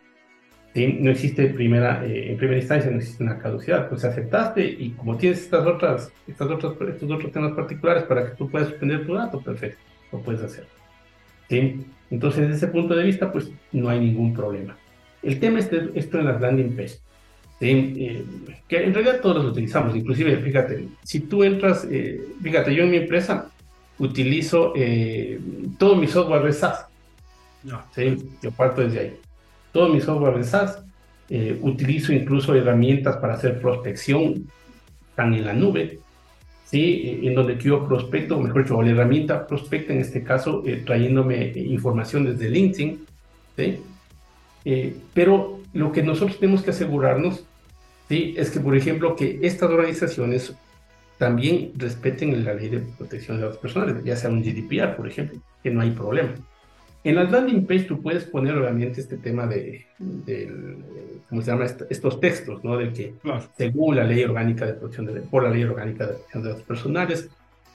No 0.77 1.11
existe 1.11 1.47
primera, 1.47 2.05
eh, 2.05 2.33
en 2.33 2.37
primera 2.37 2.59
instancia, 2.59 2.91
no 2.91 2.99
existe 2.99 3.23
una 3.23 3.39
caducidad. 3.39 3.89
Pues 3.89 4.05
aceptaste 4.05 4.63
y 4.65 4.91
como 4.91 5.17
tienes 5.17 5.41
estas 5.41 5.67
otras, 5.67 6.13
estas 6.27 6.51
otras, 6.51 6.75
estos 6.89 7.11
otros 7.11 7.33
temas 7.33 7.53
particulares 7.53 8.03
para 8.05 8.27
que 8.27 8.37
tú 8.37 8.51
puedas 8.51 8.69
suspender 8.69 9.07
tu 9.07 9.15
dato, 9.15 9.41
perfecto, 9.41 9.79
lo 10.13 10.21
puedes 10.21 10.43
hacer. 10.43 10.67
¿Sí? 11.49 11.83
Entonces, 12.11 12.43
desde 12.43 12.57
ese 12.57 12.67
punto 12.69 12.95
de 12.95 13.05
vista, 13.05 13.33
pues 13.33 13.51
no 13.73 13.89
hay 13.89 14.01
ningún 14.01 14.35
problema. 14.35 14.77
El 15.23 15.41
tema 15.41 15.61
es 15.61 15.71
esto 15.95 16.19
en 16.19 16.27
las 16.27 16.41
landing 16.41 16.77
page. 16.77 16.99
Eh, 17.59 18.23
que 18.69 18.85
en 18.85 18.93
realidad 18.93 19.21
todos 19.23 19.37
los 19.37 19.53
utilizamos, 19.53 19.97
inclusive, 19.97 20.37
fíjate, 20.37 20.89
si 21.03 21.21
tú 21.21 21.43
entras, 21.43 21.89
eh, 21.91 22.23
fíjate, 22.43 22.75
yo 22.75 22.85
en 22.85 22.91
mi 22.91 22.99
empresa 22.99 23.51
utilizo 23.99 24.75
todo 25.79 25.97
mi 25.97 26.07
software 26.07 26.43
de 26.43 26.53
SaaS. 26.53 26.85
No. 27.65 27.83
¿sí? 27.95 28.15
Yo 28.43 28.51
parto 28.51 28.83
desde 28.83 29.01
ahí 29.01 29.17
todo 29.77 29.91
mi 29.91 30.01
software 30.01 30.39
de 30.39 30.45
SaaS 30.45 30.83
eh, 31.29 31.59
utilizo 31.61 32.11
incluso 32.11 32.55
herramientas 32.55 33.19
para 33.19 33.35
hacer 33.35 33.61
prospección, 33.61 34.47
están 35.11 35.35
en 35.35 35.45
la 35.45 35.53
nube, 35.53 35.99
¿sí? 36.65 37.21
en 37.23 37.35
donde 37.35 37.59
yo 37.59 37.87
prospecto, 37.87 38.41
mejor 38.41 38.63
dicho, 38.63 38.81
la 38.81 38.91
herramienta 38.91 39.47
prospecta 39.47 39.93
en 39.93 40.01
este 40.01 40.23
caso, 40.23 40.63
eh, 40.65 40.83
trayéndome 40.87 41.53
información 41.55 42.25
desde 42.25 42.49
LinkedIn. 42.49 43.05
¿sí? 43.55 43.81
Eh, 44.65 44.97
pero 45.13 45.61
lo 45.75 45.93
que 45.93 46.03
nosotros 46.03 46.39
tenemos 46.39 46.63
que 46.63 46.71
asegurarnos 46.71 47.45
¿sí? 48.09 48.35
es 48.35 48.49
que, 48.49 48.61
por 48.61 48.75
ejemplo, 48.75 49.15
que 49.15 49.41
estas 49.43 49.69
organizaciones 49.69 50.55
también 51.19 51.73
respeten 51.77 52.43
la 52.47 52.55
ley 52.55 52.71
de 52.71 52.79
protección 52.79 53.37
de 53.37 53.43
datos 53.43 53.59
personales, 53.59 54.03
ya 54.03 54.17
sea 54.17 54.31
un 54.31 54.43
GDPR, 54.43 54.97
por 54.97 55.07
ejemplo, 55.07 55.39
que 55.63 55.71
no 55.71 55.83
hay 55.83 55.91
problema. 55.91 56.33
En 57.07 57.15
la 57.15 57.23
landing 57.23 57.65
page 57.69 57.85
tú 57.85 58.03
puedes 58.03 58.25
poner 58.25 58.59
obviamente 58.59 59.01
este 59.01 59.17
tema 59.17 59.47
de, 59.47 59.87
¿cómo 61.29 61.41
se 61.41 61.53
llama? 61.53 61.65
estos 61.89 62.19
textos, 62.19 62.65
¿no? 62.65 62.77
De 62.77 62.93
que 62.93 63.15
según 63.57 63.95
la 63.95 64.03
ley 64.03 64.25
orgánica 64.25 64.67
de 64.67 64.73
protección 64.73 65.07
de, 65.07 65.21
por 65.21 65.45
la 65.45 65.51
ley 65.51 65.63
orgánica 65.63 66.05
de 66.05 66.15
protección 66.15 66.43
de 66.43 66.49
datos 66.49 66.65
personales, 66.65 67.29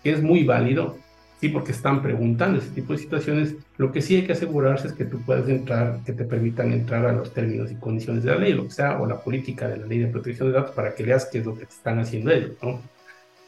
que 0.04 0.12
es 0.12 0.22
muy 0.22 0.44
válido, 0.44 0.98
sí, 1.40 1.48
porque 1.48 1.72
están 1.72 2.02
preguntando 2.02 2.60
ese 2.60 2.72
tipo 2.72 2.92
de 2.92 3.00
situaciones, 3.00 3.56
lo 3.78 3.94
que 3.94 4.02
sí 4.02 4.18
hay 4.18 4.24
que 4.24 4.34
asegurarse 4.34 4.88
es 4.88 4.94
que 4.94 5.06
tú 5.06 5.22
puedas 5.22 5.48
entrar, 5.48 6.02
que 6.06 6.12
te 6.12 6.26
permitan 6.26 6.74
entrar 6.74 7.06
a 7.06 7.14
los 7.14 7.34
términos 7.34 7.72
y 7.72 7.76
condiciones 7.76 8.24
de 8.24 8.32
la 8.32 8.38
ley, 8.38 8.52
lo 8.52 8.66
que 8.66 8.72
sea, 8.72 9.00
o 9.00 9.06
la 9.06 9.22
política 9.22 9.70
de 9.70 9.78
la 9.78 9.86
ley 9.86 10.00
de 10.00 10.08
protección 10.08 10.50
de 10.50 10.56
datos 10.56 10.76
para 10.76 10.94
que 10.94 11.04
veas 11.06 11.30
qué 11.32 11.38
es 11.38 11.46
lo 11.46 11.58
que 11.58 11.68
te 11.68 11.74
están 11.74 12.00
haciendo 12.00 12.32
ellos, 12.32 12.58
¿no? 12.62 12.82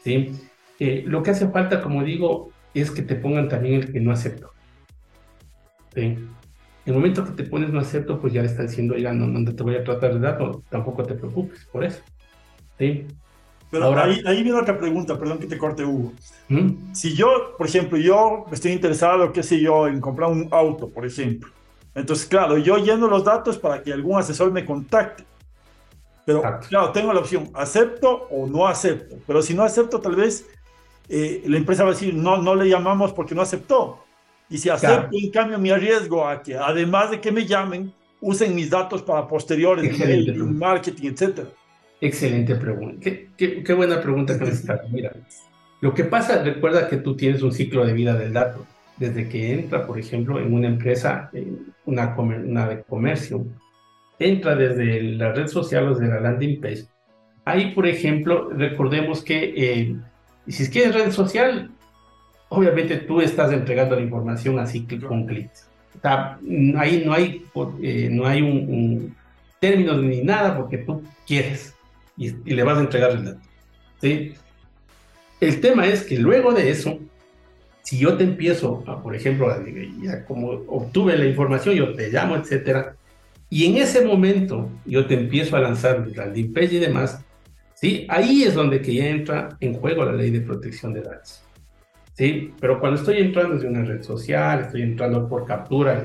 Sí. 0.02 0.32
Eh, 0.80 1.04
lo 1.06 1.22
que 1.22 1.32
hace 1.32 1.46
falta, 1.48 1.82
como 1.82 2.02
digo, 2.02 2.52
es 2.72 2.90
que 2.90 3.02
te 3.02 3.16
pongan 3.16 3.50
también 3.50 3.74
el 3.74 3.92
que 3.92 4.00
no 4.00 4.12
acepto. 4.12 4.53
En 6.02 6.28
el 6.86 6.94
momento 6.94 7.24
que 7.24 7.32
te 7.32 7.44
pones 7.44 7.70
no 7.70 7.80
acepto, 7.80 8.20
pues 8.20 8.32
ya 8.32 8.42
le 8.42 8.48
están 8.48 8.66
diciendo, 8.66 8.94
oiga, 8.94 9.12
no, 9.12 9.26
no 9.26 9.54
te 9.54 9.62
voy 9.62 9.76
a 9.76 9.84
tratar 9.84 10.14
de 10.14 10.20
datos, 10.20 10.62
tampoco 10.68 11.02
te 11.04 11.14
preocupes 11.14 11.64
por 11.66 11.84
eso. 11.84 12.00
¿sí? 12.78 13.06
Pero 13.70 13.86
Ahora, 13.86 14.04
ahí, 14.04 14.22
ahí 14.26 14.42
viene 14.42 14.58
otra 14.58 14.78
pregunta, 14.78 15.18
perdón 15.18 15.38
que 15.38 15.46
te 15.46 15.58
corte, 15.58 15.84
Hugo. 15.84 16.12
¿Mm? 16.48 16.92
Si 16.92 17.14
yo, 17.14 17.54
por 17.56 17.66
ejemplo, 17.66 17.98
yo 17.98 18.46
estoy 18.52 18.72
interesado, 18.72 19.32
qué 19.32 19.42
sé 19.42 19.60
yo, 19.60 19.88
en 19.88 20.00
comprar 20.00 20.30
un 20.30 20.48
auto, 20.50 20.88
por 20.90 21.04
ejemplo. 21.04 21.50
Entonces, 21.94 22.26
claro, 22.26 22.58
yo 22.58 22.76
lleno 22.76 23.08
los 23.08 23.24
datos 23.24 23.58
para 23.58 23.82
que 23.82 23.92
algún 23.92 24.18
asesor 24.18 24.52
me 24.52 24.64
contacte. 24.64 25.24
Pero, 26.24 26.42
claro, 26.68 26.90
tengo 26.92 27.12
la 27.12 27.20
opción, 27.20 27.50
acepto 27.54 28.28
o 28.30 28.46
no 28.46 28.66
acepto. 28.66 29.16
Pero 29.26 29.42
si 29.42 29.54
no 29.54 29.62
acepto, 29.62 30.00
tal 30.00 30.16
vez 30.16 30.46
eh, 31.08 31.42
la 31.46 31.58
empresa 31.58 31.84
va 31.84 31.90
a 31.90 31.92
decir, 31.92 32.14
no, 32.14 32.38
no 32.38 32.54
le 32.54 32.68
llamamos 32.68 33.12
porque 33.12 33.34
no 33.34 33.42
aceptó. 33.42 34.03
Y 34.48 34.58
si 34.58 34.68
acepto, 34.68 35.16
en 35.16 35.30
cambio, 35.30 35.58
me 35.58 35.72
arriesgo 35.72 36.26
a 36.26 36.42
que, 36.42 36.56
además 36.56 37.10
de 37.10 37.20
que 37.20 37.32
me 37.32 37.46
llamen, 37.46 37.92
usen 38.20 38.54
mis 38.54 38.70
datos 38.70 39.02
para 39.02 39.26
posteriores, 39.26 39.98
marketing, 40.38 41.10
etcétera. 41.10 41.48
Excelente 42.00 42.54
pregunta. 42.56 42.98
Qué, 43.00 43.62
qué, 43.64 43.72
buena 43.72 44.00
pregunta 44.00 44.38
que 44.38 44.44
me 44.44 44.50
estás. 44.50 44.80
Mira, 44.90 45.12
lo 45.80 45.94
que 45.94 46.04
pasa, 46.04 46.42
recuerda 46.42 46.88
que 46.88 46.98
tú 46.98 47.16
tienes 47.16 47.42
un 47.42 47.52
ciclo 47.52 47.84
de 47.86 47.92
vida 47.92 48.14
del 48.14 48.32
dato. 48.32 48.66
Desde 48.96 49.28
que 49.28 49.52
entra, 49.52 49.86
por 49.86 49.98
ejemplo, 49.98 50.38
en 50.38 50.54
una 50.54 50.68
empresa, 50.68 51.28
en 51.32 51.74
una, 51.84 52.14
una 52.16 52.68
de 52.68 52.82
comercio, 52.82 53.44
entra 54.18 54.54
desde 54.54 55.02
la 55.02 55.32
red 55.32 55.48
social 55.48 55.88
o 55.88 55.94
desde 55.94 56.12
la 56.12 56.20
landing 56.20 56.60
page. 56.60 56.84
Ahí, 57.44 57.72
por 57.74 57.86
ejemplo, 57.86 58.50
recordemos 58.50 59.22
que 59.22 59.54
eh, 59.56 59.96
si 60.46 60.62
es 60.62 60.70
que 60.70 60.84
es 60.84 60.94
red 60.94 61.10
social, 61.10 61.70
obviamente 62.56 62.96
tú 62.98 63.20
estás 63.20 63.52
entregando 63.52 63.96
la 63.96 64.02
información 64.02 64.58
así 64.58 64.86
con 65.06 65.26
clics. 65.26 65.68
ahí 66.02 67.02
no 67.04 67.12
hay, 67.12 67.44
eh, 67.82 68.08
no 68.10 68.26
hay 68.26 68.42
un, 68.42 69.14
término 69.60 69.96
ni 69.96 70.20
nada 70.22 70.56
porque 70.56 70.78
tú 70.78 71.02
quieres 71.26 71.74
y, 72.18 72.30
le 72.30 72.62
vas 72.62 72.78
a 72.78 72.82
entregar 72.82 73.12
el 73.12 73.24
dato. 73.24 73.40
¿sí? 74.00 74.34
El 75.40 75.60
tema 75.60 75.86
es 75.86 76.02
que 76.02 76.18
luego 76.18 76.52
de 76.52 76.70
eso, 76.70 76.98
si 77.82 77.98
yo 77.98 78.16
te 78.16 78.24
empiezo, 78.24 78.84
a, 78.86 79.02
por 79.02 79.16
ejemplo, 79.16 79.48
ya 80.02 80.24
como 80.24 80.48
obtuve 80.68 81.16
la 81.16 81.26
información, 81.26 81.74
yo 81.74 81.94
te 81.94 82.10
llamo, 82.10 82.36
etcétera, 82.36 82.96
y 83.48 83.66
en 83.66 83.76
ese 83.76 84.04
momento 84.04 84.68
yo 84.84 85.06
te 85.06 85.14
empiezo 85.14 85.56
a 85.56 85.60
lanzar 85.60 86.06
la 86.14 86.24
page 86.24 86.74
y 86.74 86.78
demás, 86.78 87.20
¿sí? 87.74 88.06
ahí 88.08 88.42
es 88.42 88.54
donde 88.54 88.80
que 88.82 88.94
ya 88.94 89.08
entra 89.08 89.56
en 89.60 89.74
juego 89.74 90.04
la 90.04 90.12
ley 90.12 90.30
de 90.30 90.40
protección 90.40 90.92
de 90.92 91.02
datos. 91.02 91.43
¿Sí? 92.14 92.52
Pero 92.60 92.80
cuando 92.80 92.98
estoy 92.98 93.18
entrando 93.18 93.54
desde 93.54 93.68
una 93.68 93.82
red 93.82 94.02
social, 94.02 94.60
estoy 94.60 94.82
entrando 94.82 95.28
por 95.28 95.44
captura, 95.44 96.04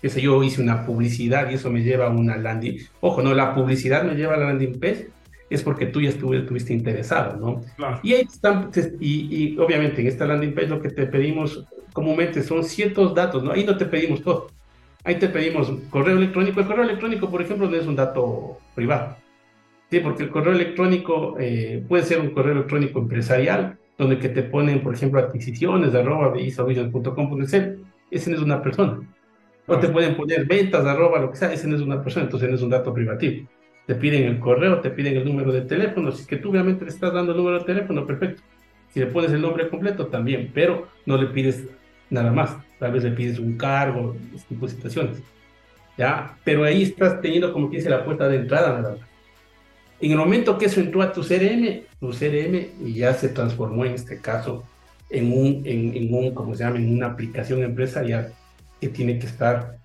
qué 0.00 0.08
sé 0.08 0.22
yo, 0.22 0.42
hice 0.42 0.62
una 0.62 0.86
publicidad 0.86 1.50
y 1.50 1.54
eso 1.54 1.70
me 1.70 1.82
lleva 1.82 2.06
a 2.06 2.10
una 2.10 2.36
landing. 2.36 2.78
Ojo, 3.00 3.22
no, 3.22 3.34
la 3.34 3.54
publicidad 3.54 4.04
me 4.04 4.14
lleva 4.14 4.34
a 4.34 4.38
la 4.38 4.46
landing 4.46 4.78
page, 4.80 5.08
es 5.50 5.62
porque 5.62 5.86
tú 5.86 6.00
ya 6.00 6.10
estuviste 6.10 6.72
interesado, 6.72 7.36
¿no? 7.36 7.62
Y 8.02 8.14
ahí 8.14 8.22
están, 8.22 8.70
y, 9.00 9.54
y, 9.54 9.58
obviamente 9.58 10.00
en 10.00 10.06
esta 10.06 10.26
landing 10.26 10.54
page 10.54 10.68
lo 10.68 10.80
que 10.80 10.90
te 10.90 11.06
pedimos 11.06 11.64
comúnmente 11.92 12.42
son 12.42 12.64
ciertos 12.64 13.14
datos, 13.14 13.42
¿no? 13.42 13.52
Ahí 13.52 13.64
no 13.64 13.76
te 13.76 13.86
pedimos 13.86 14.22
todo. 14.22 14.48
Ahí 15.04 15.16
te 15.16 15.28
pedimos 15.28 15.72
correo 15.90 16.16
electrónico. 16.16 16.60
El 16.60 16.66
correo 16.66 16.84
electrónico, 16.84 17.30
por 17.30 17.40
ejemplo, 17.40 17.68
no 17.68 17.76
es 17.76 17.86
un 17.86 17.96
dato 17.96 18.58
privado. 18.74 19.16
Sí, 19.90 20.00
porque 20.00 20.24
el 20.24 20.30
correo 20.30 20.52
electrónico 20.52 21.36
eh, 21.40 21.82
puede 21.88 22.02
ser 22.02 22.20
un 22.20 22.30
correo 22.30 22.52
electrónico 22.52 22.98
empresarial, 22.98 23.77
donde 23.98 24.18
que 24.18 24.28
te 24.28 24.44
ponen, 24.44 24.82
por 24.82 24.94
ejemplo, 24.94 25.20
adquisiciones, 25.20 25.94
arroba, 25.94 26.32
ese 26.38 28.30
no 28.30 28.36
es 28.36 28.42
una 28.42 28.62
persona. 28.62 29.00
O 29.66 29.78
te 29.78 29.88
pueden 29.88 30.16
poner 30.16 30.46
ventas, 30.46 30.86
arroba, 30.86 31.18
lo 31.18 31.30
que 31.30 31.36
sea, 31.36 31.52
ese 31.52 31.66
no 31.68 31.76
es 31.76 31.82
una 31.82 32.02
persona, 32.02 32.24
entonces 32.24 32.48
no 32.48 32.54
es 32.54 32.62
un 32.62 32.70
dato 32.70 32.94
privativo. 32.94 33.46
Te 33.86 33.94
piden 33.96 34.24
el 34.24 34.38
correo, 34.38 34.80
te 34.80 34.90
piden 34.90 35.16
el 35.16 35.24
número 35.24 35.52
de 35.52 35.62
teléfono, 35.62 36.12
si 36.12 36.22
es 36.22 36.26
que 36.26 36.36
tú 36.36 36.50
obviamente 36.50 36.84
le 36.84 36.90
estás 36.90 37.12
dando 37.12 37.32
el 37.32 37.38
número 37.38 37.58
de 37.58 37.64
teléfono, 37.64 38.06
perfecto. 38.06 38.42
Si 38.90 39.00
le 39.00 39.06
pones 39.06 39.32
el 39.32 39.42
nombre 39.42 39.68
completo, 39.68 40.06
también, 40.06 40.50
pero 40.54 40.88
no 41.04 41.16
le 41.18 41.26
pides 41.26 41.68
nada 42.08 42.32
más. 42.32 42.56
Tal 42.78 42.92
vez 42.92 43.04
le 43.04 43.10
pides 43.10 43.38
un 43.38 43.58
cargo, 43.58 44.16
tipo 44.48 44.66
de 44.66 44.72
situaciones. 44.72 45.22
¿Ya? 45.96 46.36
Pero 46.44 46.64
ahí 46.64 46.84
estás 46.84 47.20
teniendo, 47.20 47.52
como 47.52 47.68
que 47.68 47.78
dice, 47.78 47.90
la 47.90 48.04
puerta 48.04 48.28
de 48.28 48.36
entrada 48.36 48.80
nada 48.80 48.96
más. 48.96 49.08
En 50.00 50.12
el 50.12 50.16
momento 50.16 50.58
que 50.58 50.66
eso 50.66 50.80
entró 50.80 51.02
a 51.02 51.12
tu 51.12 51.22
CRM, 51.22 51.82
tu 51.98 52.10
CRM 52.10 52.94
ya 52.94 53.14
se 53.14 53.28
transformó 53.30 53.84
en 53.84 53.94
este 53.94 54.20
caso 54.20 54.64
en 55.10 55.32
un, 55.32 55.62
en, 55.64 56.14
un 56.14 56.34
¿cómo 56.34 56.54
se 56.54 56.64
llama? 56.64 56.76
En 56.76 56.92
una 56.92 57.06
aplicación 57.06 57.62
empresarial 57.62 58.32
que 58.80 58.88
tiene 58.88 59.18
que 59.18 59.26
estar, 59.26 59.76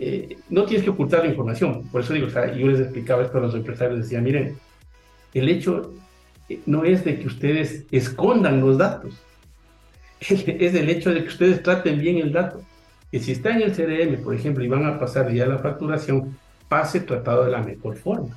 eh, 0.00 0.36
no 0.48 0.64
tienes 0.64 0.82
que 0.82 0.90
ocultar 0.90 1.20
la 1.20 1.30
información. 1.30 1.86
Por 1.88 2.00
eso 2.00 2.14
digo, 2.14 2.26
o 2.26 2.30
yo 2.30 2.66
les 2.66 2.80
explicaba 2.80 3.22
esto 3.22 3.38
a 3.38 3.42
los 3.42 3.54
empresarios, 3.54 4.00
decía, 4.00 4.20
miren, 4.20 4.56
el 5.34 5.48
hecho 5.48 5.92
eh, 6.48 6.60
no 6.66 6.84
es 6.84 7.04
de 7.04 7.20
que 7.20 7.26
ustedes 7.28 7.84
escondan 7.92 8.60
los 8.60 8.78
datos, 8.78 9.14
es 10.20 10.74
el 10.74 10.88
hecho 10.88 11.12
de 11.12 11.22
que 11.22 11.28
ustedes 11.28 11.62
traten 11.62 12.00
bien 12.00 12.18
el 12.18 12.32
dato. 12.32 12.60
Que 13.12 13.20
si 13.20 13.30
está 13.30 13.50
en 13.50 13.62
el 13.62 13.72
CRM, 13.72 14.24
por 14.24 14.34
ejemplo, 14.34 14.64
y 14.64 14.68
van 14.68 14.84
a 14.84 14.98
pasar 14.98 15.32
ya 15.32 15.46
la 15.46 15.58
facturación, 15.58 16.36
pase 16.68 16.98
tratado 17.00 17.44
de 17.44 17.52
la 17.52 17.62
mejor 17.62 17.96
forma. 17.96 18.36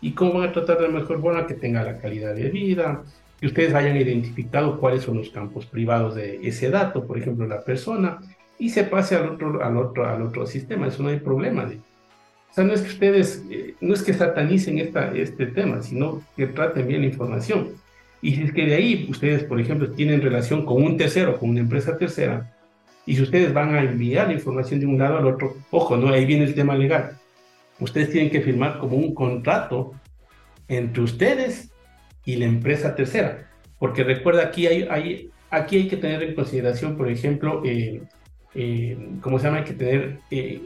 ¿Y 0.00 0.12
cómo 0.12 0.34
van 0.34 0.50
a 0.50 0.52
tratar 0.52 0.78
de 0.78 0.88
mejor 0.88 1.20
forma? 1.20 1.46
Que 1.46 1.54
tenga 1.54 1.82
la 1.82 1.98
calidad 1.98 2.34
de 2.34 2.50
vida, 2.50 3.02
que 3.40 3.46
ustedes 3.46 3.74
hayan 3.74 3.96
identificado 3.96 4.78
cuáles 4.78 5.02
son 5.02 5.18
los 5.18 5.30
campos 5.30 5.66
privados 5.66 6.14
de 6.14 6.40
ese 6.42 6.70
dato, 6.70 7.06
por 7.06 7.18
ejemplo, 7.18 7.46
la 7.46 7.62
persona, 7.62 8.18
y 8.58 8.70
se 8.70 8.84
pase 8.84 9.16
al 9.16 9.30
otro, 9.30 9.62
al 9.62 9.76
otro, 9.76 10.06
al 10.06 10.22
otro 10.22 10.46
sistema. 10.46 10.86
Eso 10.86 11.02
no 11.02 11.08
hay 11.08 11.18
problema. 11.18 11.64
De, 11.64 11.76
o 11.76 12.54
sea, 12.54 12.64
no 12.64 12.72
es 12.72 12.82
que 12.82 12.88
ustedes, 12.88 13.44
eh, 13.50 13.74
no 13.80 13.94
es 13.94 14.02
que 14.02 14.14
satanicen 14.14 14.78
esta, 14.78 15.12
este 15.14 15.46
tema, 15.46 15.82
sino 15.82 16.22
que 16.36 16.46
traten 16.46 16.86
bien 16.86 17.02
la 17.02 17.08
información. 17.08 17.70
Y 18.20 18.34
si 18.34 18.42
es 18.42 18.52
que 18.52 18.66
de 18.66 18.74
ahí 18.74 19.06
ustedes, 19.08 19.44
por 19.44 19.60
ejemplo, 19.60 19.90
tienen 19.90 20.20
relación 20.20 20.64
con 20.64 20.82
un 20.82 20.96
tercero, 20.96 21.38
con 21.38 21.50
una 21.50 21.60
empresa 21.60 21.96
tercera, 21.96 22.52
y 23.06 23.14
si 23.14 23.22
ustedes 23.22 23.54
van 23.54 23.74
a 23.74 23.82
enviar 23.82 24.26
la 24.26 24.34
información 24.34 24.80
de 24.80 24.86
un 24.86 24.98
lado 24.98 25.18
al 25.18 25.26
otro, 25.26 25.56
ojo, 25.70 25.96
no, 25.96 26.08
ahí 26.08 26.24
viene 26.24 26.44
el 26.44 26.54
tema 26.54 26.74
legal 26.76 27.16
ustedes 27.80 28.10
tienen 28.10 28.30
que 28.30 28.40
firmar 28.40 28.78
como 28.78 28.96
un 28.96 29.14
contrato 29.14 29.92
entre 30.68 31.02
ustedes 31.02 31.72
y 32.24 32.36
la 32.36 32.46
empresa 32.46 32.94
tercera. 32.94 33.48
Porque 33.78 34.04
recuerda, 34.04 34.44
aquí 34.44 34.66
hay, 34.66 35.30
aquí 35.50 35.76
hay 35.76 35.88
que 35.88 35.96
tener 35.96 36.22
en 36.22 36.34
consideración, 36.34 36.96
por 36.96 37.08
ejemplo, 37.08 37.62
eh, 37.64 38.02
eh, 38.54 38.98
¿cómo 39.20 39.38
se 39.38 39.46
llama? 39.46 39.58
Hay 39.58 39.64
que 39.64 39.74
tener 39.74 40.18
eh, 40.30 40.62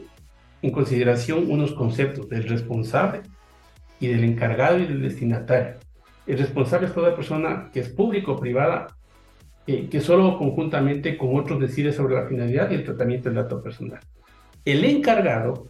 en 0.61 0.71
consideración 0.71 1.49
unos 1.49 1.73
conceptos 1.73 2.27
del 2.29 2.47
responsable 2.47 3.21
y 3.99 4.07
del 4.07 4.23
encargado 4.23 4.79
y 4.79 4.85
del 4.87 5.01
destinatario. 5.01 5.75
El 6.25 6.37
responsable 6.39 6.87
es 6.87 6.93
toda 6.93 7.15
persona 7.15 7.69
que 7.71 7.81
es 7.81 7.89
público 7.89 8.33
o 8.33 8.39
privada, 8.39 8.87
que 9.65 10.01
solo 10.01 10.37
conjuntamente 10.37 11.17
con 11.17 11.37
otros 11.37 11.59
decide 11.59 11.93
sobre 11.93 12.15
la 12.15 12.27
finalidad 12.27 12.69
y 12.69 12.75
el 12.75 12.83
tratamiento 12.83 13.29
del 13.29 13.35
dato 13.35 13.61
personal. 13.61 13.99
El 14.65 14.83
encargado 14.83 15.69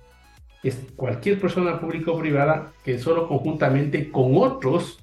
es 0.64 0.78
cualquier 0.96 1.40
persona 1.40 1.80
pública 1.80 2.12
o 2.12 2.20
privada 2.20 2.72
que 2.84 2.98
solo 2.98 3.28
conjuntamente 3.28 4.10
con 4.10 4.38
otros 4.38 5.00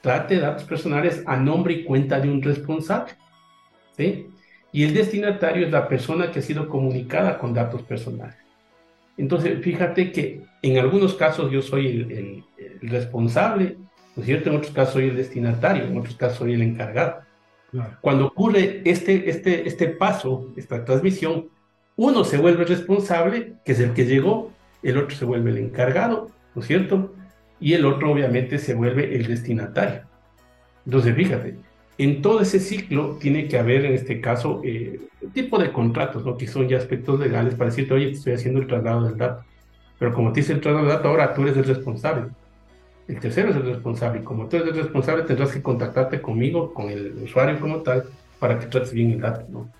trate 0.00 0.38
datos 0.38 0.64
personales 0.64 1.22
a 1.26 1.36
nombre 1.36 1.74
y 1.74 1.84
cuenta 1.84 2.20
de 2.20 2.28
un 2.28 2.42
responsable. 2.42 3.12
¿sí? 3.96 4.26
Y 4.72 4.84
el 4.84 4.92
destinatario 4.92 5.64
es 5.64 5.72
la 5.72 5.88
persona 5.88 6.30
que 6.30 6.40
ha 6.40 6.42
sido 6.42 6.68
comunicada 6.68 7.38
con 7.38 7.54
datos 7.54 7.82
personales. 7.82 8.36
Entonces, 9.16 9.62
fíjate 9.62 10.10
que 10.10 10.42
en 10.62 10.78
algunos 10.78 11.14
casos 11.14 11.50
yo 11.52 11.62
soy 11.62 11.86
el, 11.86 12.44
responsable, 12.82 13.76
¿no 14.16 14.22
es 14.22 14.26
cierto? 14.26 14.50
En 14.50 14.56
otros 14.56 14.72
casos 14.72 14.94
soy 14.94 15.08
el 15.08 15.16
destinatario, 15.16 15.84
en 15.84 15.96
otros 15.96 16.16
casos 16.16 16.38
soy 16.38 16.54
el 16.54 16.62
encargado. 16.62 17.20
Cuando 18.00 18.26
ocurre 18.26 18.82
este, 18.84 19.28
este, 19.30 19.66
este 19.66 19.88
paso, 19.88 20.52
esta 20.56 20.84
transmisión, 20.84 21.48
uno 21.96 22.24
se 22.24 22.38
vuelve 22.38 22.64
responsable, 22.64 23.54
que 23.64 23.72
es 23.72 23.80
el 23.80 23.92
que 23.94 24.06
llegó, 24.06 24.52
el 24.84 24.98
otro 24.98 25.16
se 25.16 25.24
vuelve 25.24 25.50
el 25.50 25.58
encargado, 25.58 26.30
¿no 26.54 26.62
es 26.62 26.68
cierto? 26.68 27.12
Y 27.58 27.72
el 27.72 27.86
otro 27.86 28.12
obviamente 28.12 28.58
se 28.58 28.74
vuelve 28.74 29.16
el 29.16 29.26
destinatario. 29.26 30.02
Entonces, 30.84 31.14
fíjate, 31.14 31.56
en 31.96 32.22
todo 32.22 32.40
ese 32.40 32.60
ciclo 32.60 33.16
tiene 33.20 33.48
que 33.48 33.58
haber, 33.58 33.84
en 33.86 33.94
este 33.94 34.20
caso, 34.20 34.60
eh, 34.64 35.00
tipo 35.32 35.58
de 35.58 35.72
contratos, 35.72 36.24
¿no? 36.24 36.36
que 36.36 36.46
son 36.46 36.68
ya 36.68 36.76
aspectos 36.76 37.18
legales 37.18 37.54
para 37.54 37.70
decirte, 37.70 37.94
oye, 37.94 38.10
estoy 38.10 38.34
haciendo 38.34 38.60
el 38.60 38.66
traslado 38.66 39.04
del 39.08 39.16
dato. 39.16 39.44
Pero 39.98 40.12
como 40.12 40.32
te 40.32 40.40
dice 40.40 40.52
el 40.52 40.60
traslado 40.60 40.86
del 40.86 40.96
dato, 40.96 41.08
ahora 41.08 41.32
tú 41.32 41.42
eres 41.42 41.56
el 41.56 41.64
responsable. 41.64 42.26
El 43.06 43.20
tercero 43.20 43.50
es 43.50 43.56
el 43.56 43.66
responsable. 43.66 44.20
Y 44.20 44.24
como 44.24 44.48
tú 44.48 44.56
eres 44.56 44.70
el 44.70 44.82
responsable, 44.82 45.22
tendrás 45.22 45.52
que 45.52 45.62
contactarte 45.62 46.20
conmigo, 46.20 46.74
con 46.74 46.90
el 46.90 47.14
usuario 47.22 47.58
como 47.60 47.78
tal, 47.78 48.04
para 48.38 48.58
que 48.58 48.66
trates 48.66 48.92
bien 48.92 49.12
el 49.12 49.20
dato. 49.20 49.46
¿no? 49.48 49.70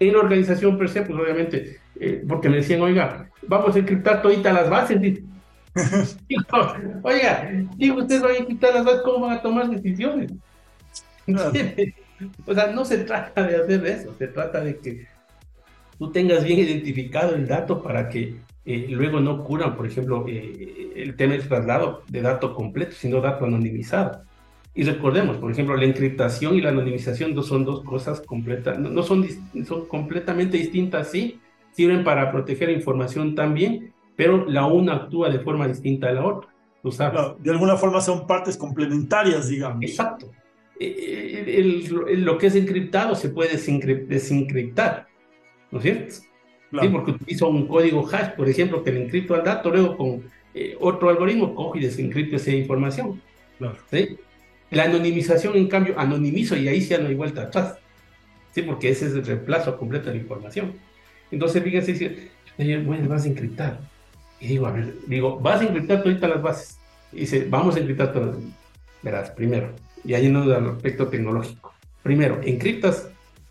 En 0.00 0.12
la 0.12 0.20
organización 0.20 0.78
per 0.78 0.88
se, 0.88 1.02
pues 1.02 1.18
obviamente, 1.18 1.80
eh, 1.98 2.22
porque 2.28 2.48
me 2.48 2.56
decían, 2.56 2.80
oiga, 2.82 3.28
vamos 3.46 3.74
a 3.74 3.78
encriptar 3.78 4.22
todita 4.22 4.52
las 4.52 4.70
bases. 4.70 5.00
oiga, 7.02 7.50
digo, 7.76 7.98
ustedes 7.98 8.22
van 8.22 8.32
a 8.32 8.36
encriptar 8.38 8.74
las 8.74 8.84
bases, 8.84 9.02
¿cómo 9.02 9.26
van 9.26 9.38
a 9.38 9.42
tomar 9.42 9.68
decisiones? 9.68 10.32
o 12.46 12.54
sea, 12.54 12.72
no 12.72 12.84
se 12.84 12.98
trata 12.98 13.46
de 13.46 13.56
hacer 13.56 13.86
eso, 13.86 14.14
se 14.18 14.28
trata 14.28 14.60
de 14.60 14.78
que 14.78 15.06
tú 15.98 16.10
tengas 16.10 16.44
bien 16.44 16.60
identificado 16.60 17.34
el 17.34 17.46
dato 17.46 17.82
para 17.82 18.08
que 18.08 18.36
eh, 18.64 18.86
luego 18.90 19.20
no 19.20 19.32
ocurran, 19.32 19.76
por 19.76 19.86
ejemplo, 19.86 20.24
eh, 20.28 20.92
el 20.96 21.16
tema 21.16 21.32
del 21.32 21.48
traslado 21.48 22.02
de 22.08 22.22
dato 22.22 22.54
completo, 22.54 22.92
sino 22.92 23.20
dato 23.20 23.44
anonimizado. 23.44 24.22
Y 24.78 24.84
recordemos, 24.84 25.38
por 25.38 25.50
ejemplo, 25.50 25.76
la 25.76 25.86
encriptación 25.86 26.54
y 26.54 26.60
la 26.60 26.68
anonimización 26.68 27.34
no 27.34 27.42
son 27.42 27.64
dos 27.64 27.82
cosas 27.82 28.20
completas, 28.20 28.78
no, 28.78 29.02
son, 29.02 29.26
son 29.66 29.86
completamente 29.88 30.56
distintas, 30.56 31.10
sí, 31.10 31.40
sirven 31.72 32.04
para 32.04 32.30
proteger 32.30 32.70
información 32.70 33.34
también, 33.34 33.92
pero 34.14 34.48
la 34.48 34.66
una 34.66 34.94
actúa 34.94 35.30
de 35.30 35.40
forma 35.40 35.66
distinta 35.66 36.08
a 36.08 36.12
la 36.12 36.24
otra. 36.24 36.50
¿tú 36.80 36.92
sabes? 36.92 37.20
de 37.40 37.50
alguna 37.50 37.76
forma 37.76 38.00
son 38.00 38.24
partes 38.24 38.56
complementarias, 38.56 39.48
digamos. 39.48 39.82
Exacto. 39.82 40.30
Eh, 40.78 41.56
el, 41.58 42.24
lo 42.24 42.38
que 42.38 42.46
es 42.46 42.54
encriptado 42.54 43.16
se 43.16 43.30
puede 43.30 43.58
desencriptar, 44.06 45.08
¿no 45.72 45.80
es 45.80 45.82
cierto? 45.82 46.14
Sí, 46.80 46.88
porque 46.88 47.10
utilizo 47.10 47.48
un 47.48 47.66
código 47.66 48.08
hash, 48.08 48.36
por 48.36 48.48
ejemplo, 48.48 48.84
que 48.84 48.92
le 48.92 49.02
encripto 49.02 49.34
al 49.34 49.42
dato, 49.42 49.70
luego 49.70 49.96
con 49.96 50.22
eh, 50.54 50.76
otro 50.78 51.08
algoritmo 51.08 51.52
cojo 51.56 51.76
y 51.76 51.80
desencripto 51.80 52.36
esa 52.36 52.52
información. 52.52 53.20
Claro. 53.58 53.76
¿sí? 53.90 54.16
La 54.70 54.84
anonimización, 54.84 55.56
en 55.56 55.68
cambio, 55.68 55.98
anonimizo 55.98 56.56
y 56.56 56.68
ahí 56.68 56.80
ya 56.80 56.98
no 56.98 57.08
hay 57.08 57.14
vuelta 57.14 57.42
atrás. 57.42 57.78
Sí, 58.54 58.62
porque 58.62 58.90
ese 58.90 59.06
es 59.06 59.12
el 59.12 59.24
reemplazo 59.24 59.76
completo 59.78 60.06
de 60.06 60.16
la 60.16 60.20
información. 60.20 60.72
Entonces, 61.30 61.62
fíjense, 61.62 61.92
dice, 61.92 62.30
bueno, 62.84 63.08
vas 63.08 63.24
a 63.24 63.28
encriptar. 63.28 63.78
Y 64.40 64.48
digo, 64.48 64.66
a 64.66 64.72
ver, 64.72 64.94
digo, 65.06 65.38
vas 65.40 65.60
a 65.60 65.64
encriptar 65.64 65.98
ahorita 65.98 66.28
las 66.28 66.42
bases. 66.42 66.78
Y 67.12 67.20
dice, 67.20 67.46
vamos 67.48 67.76
a 67.76 67.80
encriptar 67.80 68.12
todas. 68.12 68.36
Verás, 69.02 69.30
primero, 69.30 69.70
y 70.04 70.14
ahí 70.14 70.28
no 70.28 70.42
al 70.42 70.70
aspecto 70.70 71.08
tecnológico. 71.08 71.72
Primero, 72.02 72.40
encriptas 72.42 73.08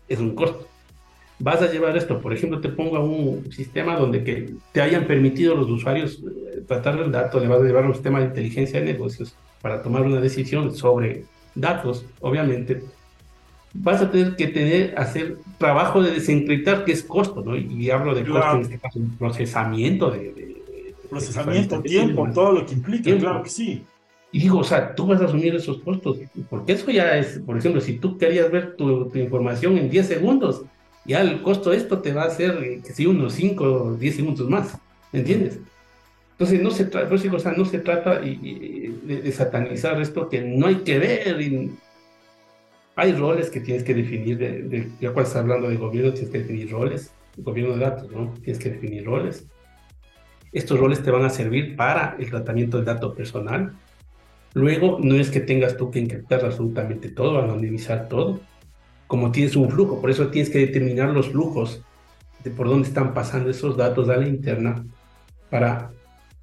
es 0.08 0.18
un 0.18 0.34
costo. 0.34 0.66
Vas 1.40 1.62
a 1.62 1.70
llevar 1.70 1.96
esto, 1.96 2.20
por 2.20 2.32
ejemplo, 2.32 2.60
te 2.60 2.68
pongo 2.68 2.96
a 2.96 3.00
un 3.00 3.50
sistema 3.52 3.96
donde 3.96 4.24
que 4.24 4.54
te 4.72 4.82
hayan 4.82 5.06
permitido 5.06 5.54
los 5.54 5.70
usuarios 5.70 6.20
eh, 6.20 6.62
tratar 6.66 6.98
el 6.98 7.12
dato, 7.12 7.38
le 7.38 7.46
vas 7.46 7.60
a 7.60 7.64
llevar 7.64 7.86
un 7.86 7.94
sistema 7.94 8.18
de 8.18 8.26
inteligencia 8.26 8.80
de 8.80 8.92
negocios 8.92 9.36
para 9.60 9.82
tomar 9.82 10.02
una 10.02 10.20
decisión 10.20 10.74
sobre 10.74 11.24
datos, 11.54 12.04
obviamente, 12.20 12.82
vas 13.74 14.00
a 14.00 14.10
tener 14.10 14.36
que 14.36 14.48
tener, 14.48 14.94
hacer 14.96 15.38
trabajo 15.58 16.02
de 16.02 16.12
desencriptar, 16.12 16.84
que 16.84 16.92
es 16.92 17.02
costo, 17.02 17.42
¿no? 17.42 17.56
Y, 17.56 17.90
hablo 17.90 18.14
de 18.14 18.24
costo 18.24 18.56
en 18.56 18.62
este 18.62 18.78
caso, 18.78 19.00
procesamiento 19.18 20.10
de... 20.10 20.62
procesamiento, 21.10 21.80
tiempo, 21.82 22.28
todo 22.32 22.52
lo 22.52 22.66
que 22.66 22.74
implica, 22.74 23.16
claro 23.18 23.42
que 23.42 23.50
sí. 23.50 23.84
Y 24.30 24.40
digo, 24.40 24.58
o 24.58 24.64
sea, 24.64 24.94
tú 24.94 25.06
vas 25.06 25.20
a 25.22 25.24
asumir 25.24 25.54
esos 25.54 25.78
costos, 25.78 26.18
porque 26.50 26.72
eso 26.72 26.90
ya 26.90 27.16
es, 27.16 27.38
por 27.38 27.56
ejemplo, 27.56 27.80
si 27.80 27.94
tú 27.94 28.18
querías 28.18 28.50
ver 28.50 28.76
tu, 28.76 29.10
información 29.14 29.78
en 29.78 29.88
10 29.88 30.06
segundos, 30.06 30.62
ya 31.06 31.22
el 31.22 31.40
costo 31.40 31.70
de 31.70 31.78
esto 31.78 32.00
te 32.00 32.12
va 32.12 32.24
a 32.24 32.26
hacer, 32.26 32.62
eh, 32.62 32.82
que 32.84 32.92
si 32.92 33.06
unos 33.06 33.32
5 33.32 33.64
o 33.64 33.94
10 33.94 34.16
segundos 34.16 34.50
más, 34.50 34.76
¿me 35.12 35.20
entiendes? 35.20 35.58
Entonces, 36.32 36.62
no 36.62 36.70
se, 36.70 36.84
trata, 36.84 37.12
o 37.12 37.38
sea, 37.38 37.52
no 37.52 37.64
se 37.64 37.78
trata 37.78 38.20
de, 39.08 39.32
satanizar 39.32 40.00
esto 40.00 40.28
que 40.28 40.42
no 40.42 40.66
hay 40.66 40.76
que 40.76 40.98
ver. 40.98 41.36
hay 42.94 43.12
roles 43.12 43.50
que 43.50 43.60
tienes 43.60 43.82
que 43.82 43.94
definir, 43.94 44.38
de, 44.38 44.88
ya 45.00 45.12
cuando 45.12 45.28
estás 45.28 45.42
hablando 45.42 45.68
de 45.68 45.76
gobierno, 45.76 46.12
tienes 46.12 46.30
que 46.30 46.38
definir 46.38 46.70
roles, 46.70 47.12
gobierno 47.38 47.74
de 47.74 47.80
datos, 47.80 48.10
¿no? 48.10 48.34
Tienes 48.42 48.62
que 48.62 48.70
definir 48.70 49.06
roles. 49.06 49.46
Estos 50.52 50.78
roles 50.78 51.02
te 51.02 51.10
van 51.10 51.24
a 51.24 51.30
servir 51.30 51.76
para 51.76 52.16
el 52.18 52.28
tratamiento 52.28 52.76
del 52.76 52.86
dato 52.86 53.14
personal. 53.14 53.72
Luego, 54.54 54.98
no 55.00 55.14
es 55.14 55.30
que 55.30 55.40
tengas 55.40 55.76
tú 55.76 55.90
que 55.90 56.00
encriptar 56.00 56.44
absolutamente 56.44 57.10
todo, 57.10 57.38
anonimizar 57.38 58.08
todo, 58.08 58.40
como 59.06 59.30
tienes 59.30 59.56
un 59.56 59.70
flujo, 59.70 60.00
por 60.00 60.10
eso 60.10 60.28
tienes 60.28 60.50
que 60.50 60.58
determinar 60.58 61.10
los 61.10 61.30
flujos 61.30 61.82
de 62.44 62.50
por 62.50 62.68
dónde 62.68 62.88
están 62.88 63.14
pasando 63.14 63.50
esos 63.50 63.76
datos 63.76 64.08
a 64.08 64.16
la 64.16 64.28
interna 64.28 64.84
para 65.50 65.90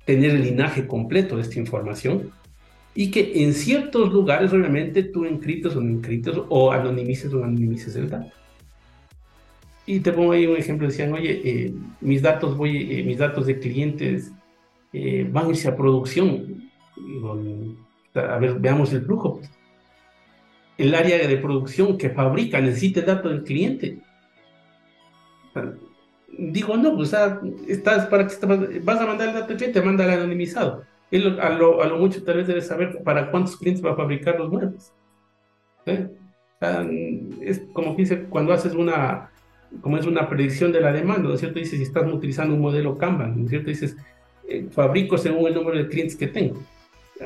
tener 0.05 0.31
el 0.31 0.43
linaje 0.43 0.87
completo 0.87 1.35
de 1.35 1.43
esta 1.43 1.59
información 1.59 2.31
y 2.95 3.11
que 3.11 3.43
en 3.43 3.53
ciertos 3.53 4.11
lugares 4.11 4.51
obviamente 4.53 5.03
tú 5.03 5.25
encriptos 5.25 5.75
o 5.75 5.81
no 5.81 5.91
encriptos 5.91 6.45
o 6.49 6.71
anonimices 6.71 7.31
o 7.33 7.43
anonimices 7.43 7.95
el 7.97 8.09
dato. 8.09 8.31
Y 9.85 9.99
te 9.99 10.11
pongo 10.11 10.31
ahí 10.31 10.47
un 10.47 10.57
ejemplo, 10.57 10.87
decían, 10.87 11.13
oye, 11.13 11.41
eh, 11.43 11.73
mis 12.01 12.21
datos 12.21 12.57
voy, 12.57 12.91
eh, 12.91 13.03
mis 13.03 13.19
datos 13.19 13.45
de 13.45 13.59
clientes 13.59 14.31
eh, 14.93 15.27
van 15.29 15.47
a 15.47 15.49
irse 15.49 15.67
a 15.67 15.75
producción. 15.75 16.71
a 18.15 18.37
ver, 18.39 18.59
veamos 18.59 18.91
el 18.93 19.01
flujo. 19.01 19.41
El 20.77 20.95
área 20.95 21.27
de 21.27 21.37
producción 21.37 21.97
que 21.97 22.09
fabrica 22.09 22.59
necesita 22.59 23.01
el 23.01 23.05
dato 23.05 23.29
del 23.29 23.43
cliente 23.43 23.99
digo, 26.37 26.77
no, 26.77 26.95
pues 26.95 27.13
estás 27.67 28.07
para 28.07 28.27
que 28.27 28.79
vas 28.83 28.99
a 28.99 29.05
mandar 29.05 29.29
el 29.29 29.33
dato 29.35 29.55
te 29.55 29.81
manda 29.81 30.05
el 30.05 30.11
anonimizado. 30.11 30.83
Él 31.11 31.39
a 31.39 31.49
lo, 31.49 31.81
a 31.81 31.87
lo 31.87 31.97
mucho 31.97 32.23
tal 32.23 32.37
vez 32.37 32.47
debe 32.47 32.61
saber 32.61 33.01
para 33.03 33.31
cuántos 33.31 33.57
clientes 33.57 33.85
va 33.85 33.91
a 33.91 33.95
fabricar 33.95 34.39
los 34.39 34.51
muebles. 34.51 34.93
es 35.85 37.61
como 37.73 37.95
que 37.95 38.03
dice, 38.03 38.23
cuando 38.23 38.53
haces 38.53 38.73
una, 38.73 39.29
como 39.81 39.97
es 39.97 40.05
una 40.05 40.27
predicción 40.27 40.71
de 40.71 40.81
la 40.81 40.91
demanda, 40.91 41.29
¿no 41.29 41.33
es 41.33 41.39
cierto? 41.39 41.59
Dices, 41.59 41.77
si 41.77 41.83
estás 41.83 42.11
utilizando 42.11 42.55
un 42.55 42.61
modelo 42.61 42.97
Kanban, 42.97 43.37
¿no 43.37 43.43
es 43.43 43.49
cierto? 43.49 43.69
Dices, 43.69 43.95
eh, 44.47 44.67
fabrico 44.71 45.17
según 45.17 45.47
el 45.47 45.55
número 45.55 45.77
de 45.77 45.87
clientes 45.87 46.15
que 46.15 46.27
tengo. 46.27 46.61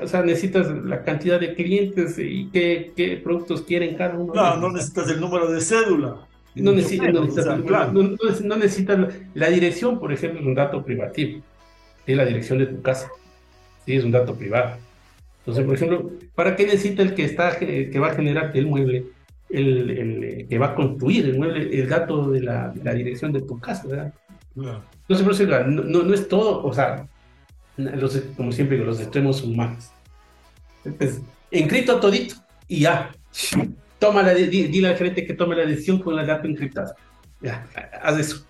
O 0.02 0.08
sea, 0.08 0.22
necesitas 0.22 0.70
la 0.86 1.04
cantidad 1.04 1.40
de 1.40 1.56
clientes 1.56 2.18
y 2.20 2.50
qué, 2.52 2.92
qué 2.96 3.18
productos 3.18 3.64
quieren 3.64 3.96
cada 3.96 4.16
uno. 4.16 4.34
No, 4.34 4.58
no 4.58 4.72
necesitas 4.72 5.10
el 5.10 5.20
número 5.20 5.52
de 5.52 5.62
cédula. 5.62 6.28
No 6.56 6.72
necesitas, 6.72 7.14
no, 7.14 8.56
necesitas, 8.58 9.16
la 9.34 9.50
dirección, 9.50 10.00
por 10.00 10.12
ejemplo, 10.12 10.42
es 10.42 10.46
un 10.46 10.56
dato 10.56 10.84
privativo. 10.84 11.42
Es 12.06 12.18
la 12.18 12.26
dirección 12.26 12.60
de 12.60 12.68
tu 12.68 12.82
casa. 12.82 13.10
Sí, 13.86 13.96
es 13.96 14.04
un 14.04 14.12
dato 14.12 14.36
privado. 14.36 14.78
Entonces, 15.40 15.66
por 15.66 15.76
ejemplo, 15.76 16.12
¿para 16.36 16.56
qué 16.56 16.66
necesita 16.66 17.02
el 17.02 17.16
que 17.16 17.26
está 17.26 17.58
que 17.58 18.00
va 18.00 18.10
a 18.10 18.16
generar 18.16 18.52
el 18.54 18.68
mueble, 18.68 19.06
el, 19.50 19.90
el 19.90 20.48
que 20.48 20.60
va 20.60 20.68
a 20.68 20.76
construir 20.76 21.26
el 21.26 21.38
mueble, 21.38 21.80
el 21.80 21.90
dato 21.90 22.30
de 22.30 22.42
la, 22.42 22.74
la 22.84 22.94
dirección 22.94 23.32
de 23.32 23.42
tu 23.42 23.60
casa? 23.60 23.88
¿verdad? 23.88 24.14
Entonces, 24.56 25.24
por 25.24 25.34
eso, 25.34 25.46
no, 25.68 26.04
no, 26.04 26.14
es 26.14 26.28
todo, 26.28 26.64
o 26.64 26.74
sea, 26.74 27.08
los, 27.78 28.16
como 28.36 28.52
siempre 28.52 28.78
digo, 28.78 28.90
los 28.90 29.00
extremos 29.00 29.38
son 29.38 29.56
malos. 29.56 29.90
Entonces, 30.84 31.22
encripto 31.52 32.00
todito 32.00 32.36
y 32.68 32.82
ya 32.82 33.12
toma 34.00 34.24
la, 34.24 34.34
dile 34.34 34.88
al 34.88 34.98
gerente 34.98 35.26
que 35.26 35.34
tome 35.34 35.56
la 35.56 35.66
decisión 35.66 36.00
con 36.00 36.18
el 36.20 36.28
dato 36.28 36.48
encriptado. 36.48 36.94
Ya, 37.42 37.68
haz 38.02 38.20
eso. 38.20 38.46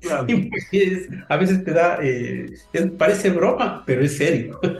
Pues, 0.70 1.08
a 1.28 1.36
veces 1.36 1.64
te 1.64 1.72
da, 1.72 1.98
eh, 2.02 2.46
parece 2.98 3.30
broma, 3.30 3.82
pero 3.86 4.02
es 4.02 4.16
serio. 4.16 4.60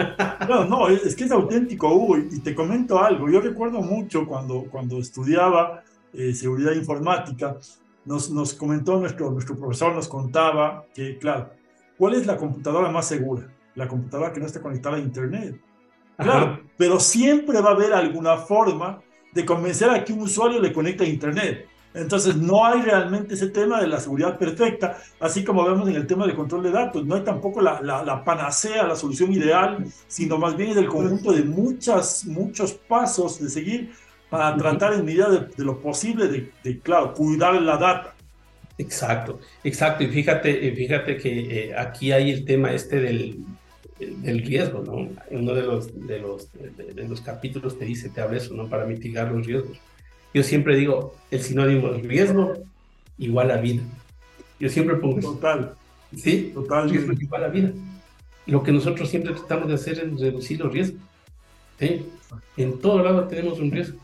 No, 0.48 0.64
no, 0.64 0.88
es, 0.88 1.14
que 1.14 1.24
es 1.24 1.30
auténtico, 1.30 1.94
Hugo, 1.94 2.18
y 2.18 2.40
te 2.40 2.52
comento 2.52 3.02
algo. 3.02 3.30
Yo 3.30 3.40
recuerdo 3.40 3.80
mucho 3.80 4.26
cuando, 4.26 4.64
cuando 4.70 4.98
estudiaba 4.98 5.84
eh, 6.12 6.34
seguridad 6.34 6.72
informática, 6.72 7.56
nos, 8.04 8.28
nos 8.30 8.52
comentó 8.54 8.98
nuestro, 8.98 9.30
nuestro 9.30 9.56
profesor, 9.56 9.94
nos 9.94 10.08
contaba 10.08 10.84
que, 10.92 11.16
claro, 11.18 11.50
¿cuál 11.96 12.14
es 12.14 12.26
la 12.26 12.36
computadora 12.36 12.90
más 12.90 13.06
segura? 13.06 13.46
La 13.76 13.86
computadora 13.86 14.32
que 14.32 14.40
no 14.40 14.46
esté 14.46 14.60
conectada 14.60 14.96
a 14.96 15.00
Internet. 15.00 15.60
Claro, 16.16 16.60
pero 16.76 17.00
siempre 17.00 17.60
va 17.60 17.70
a 17.70 17.74
haber 17.74 17.92
alguna 17.92 18.36
forma 18.36 19.00
de 19.32 19.44
convencer 19.44 19.90
a 19.90 20.04
que 20.04 20.12
un 20.12 20.20
usuario 20.20 20.60
le 20.60 20.72
conecte 20.72 21.04
a 21.04 21.08
Internet. 21.08 21.66
Entonces, 21.94 22.36
no 22.36 22.64
hay 22.64 22.82
realmente 22.82 23.34
ese 23.34 23.48
tema 23.48 23.80
de 23.80 23.86
la 23.86 24.00
seguridad 24.00 24.38
perfecta, 24.38 24.98
así 25.20 25.44
como 25.44 25.64
vemos 25.64 25.88
en 25.88 25.96
el 25.96 26.06
tema 26.06 26.26
del 26.26 26.34
control 26.34 26.62
de 26.62 26.70
datos. 26.70 27.04
No 27.04 27.14
hay 27.14 27.22
tampoco 27.22 27.60
la, 27.60 27.82
la, 27.82 28.24
panacea, 28.24 28.84
la 28.84 28.96
solución 28.96 29.32
ideal, 29.32 29.84
sino 30.08 30.38
más 30.38 30.56
bien 30.56 30.70
es 30.70 30.76
el 30.78 30.86
conjunto 30.86 31.32
de 31.32 31.42
muchas, 31.42 32.24
muchos 32.24 32.72
pasos 32.72 33.40
de 33.40 33.50
seguir 33.50 33.92
para 34.30 34.56
tratar 34.56 34.94
en 34.94 35.04
medida 35.04 35.28
de, 35.28 35.64
lo 35.64 35.80
posible 35.80 36.50
de, 36.62 36.78
claro, 36.80 37.12
cuidar 37.12 37.60
la 37.60 37.76
data. 37.76 38.14
Exacto, 38.78 39.38
exacto. 39.62 40.02
Y 40.02 40.08
fíjate, 40.08 40.72
fíjate 40.74 41.18
que 41.18 41.66
eh, 41.68 41.74
aquí 41.76 42.10
hay 42.10 42.30
el 42.30 42.46
tema 42.46 42.72
este 42.72 43.00
del, 43.00 43.44
del 43.98 44.42
riesgo, 44.42 44.82
¿no? 44.82 45.08
Uno 45.30 45.54
de 45.54 45.62
los, 45.62 46.06
de 46.06 46.18
los, 46.18 46.48
de, 46.52 47.06
los 47.08 47.20
capítulos 47.20 47.78
te 47.78 47.84
dice, 47.84 48.08
te 48.08 48.20
habla 48.20 48.38
eso, 48.38 48.54
¿no? 48.54 48.68
Para 48.68 48.86
mitigar 48.86 49.30
los 49.30 49.46
riesgos. 49.46 49.78
Yo 50.34 50.42
siempre 50.42 50.76
digo, 50.76 51.14
el 51.30 51.40
sinónimo 51.42 51.90
de 51.90 52.00
riesgo 52.00 52.54
igual 53.18 53.50
a 53.50 53.56
vida. 53.58 53.82
Yo 54.58 54.68
siempre 54.68 54.96
pongo 54.96 55.20
Total. 55.20 55.74
Sí, 56.16 56.52
total. 56.54 56.90
Riesgo 56.90 57.12
igual 57.12 57.44
a 57.44 57.48
vida. 57.48 57.72
Lo 58.46 58.62
que 58.62 58.72
nosotros 58.72 59.08
siempre 59.08 59.32
tratamos 59.34 59.68
de 59.68 59.74
hacer 59.74 59.98
es 59.98 60.20
reducir 60.20 60.60
los 60.60 60.72
riesgos. 60.72 61.00
¿sí? 61.78 62.06
En 62.56 62.78
todo 62.78 63.02
lado 63.02 63.28
tenemos 63.28 63.58
un 63.58 63.70
riesgo. 63.70 63.98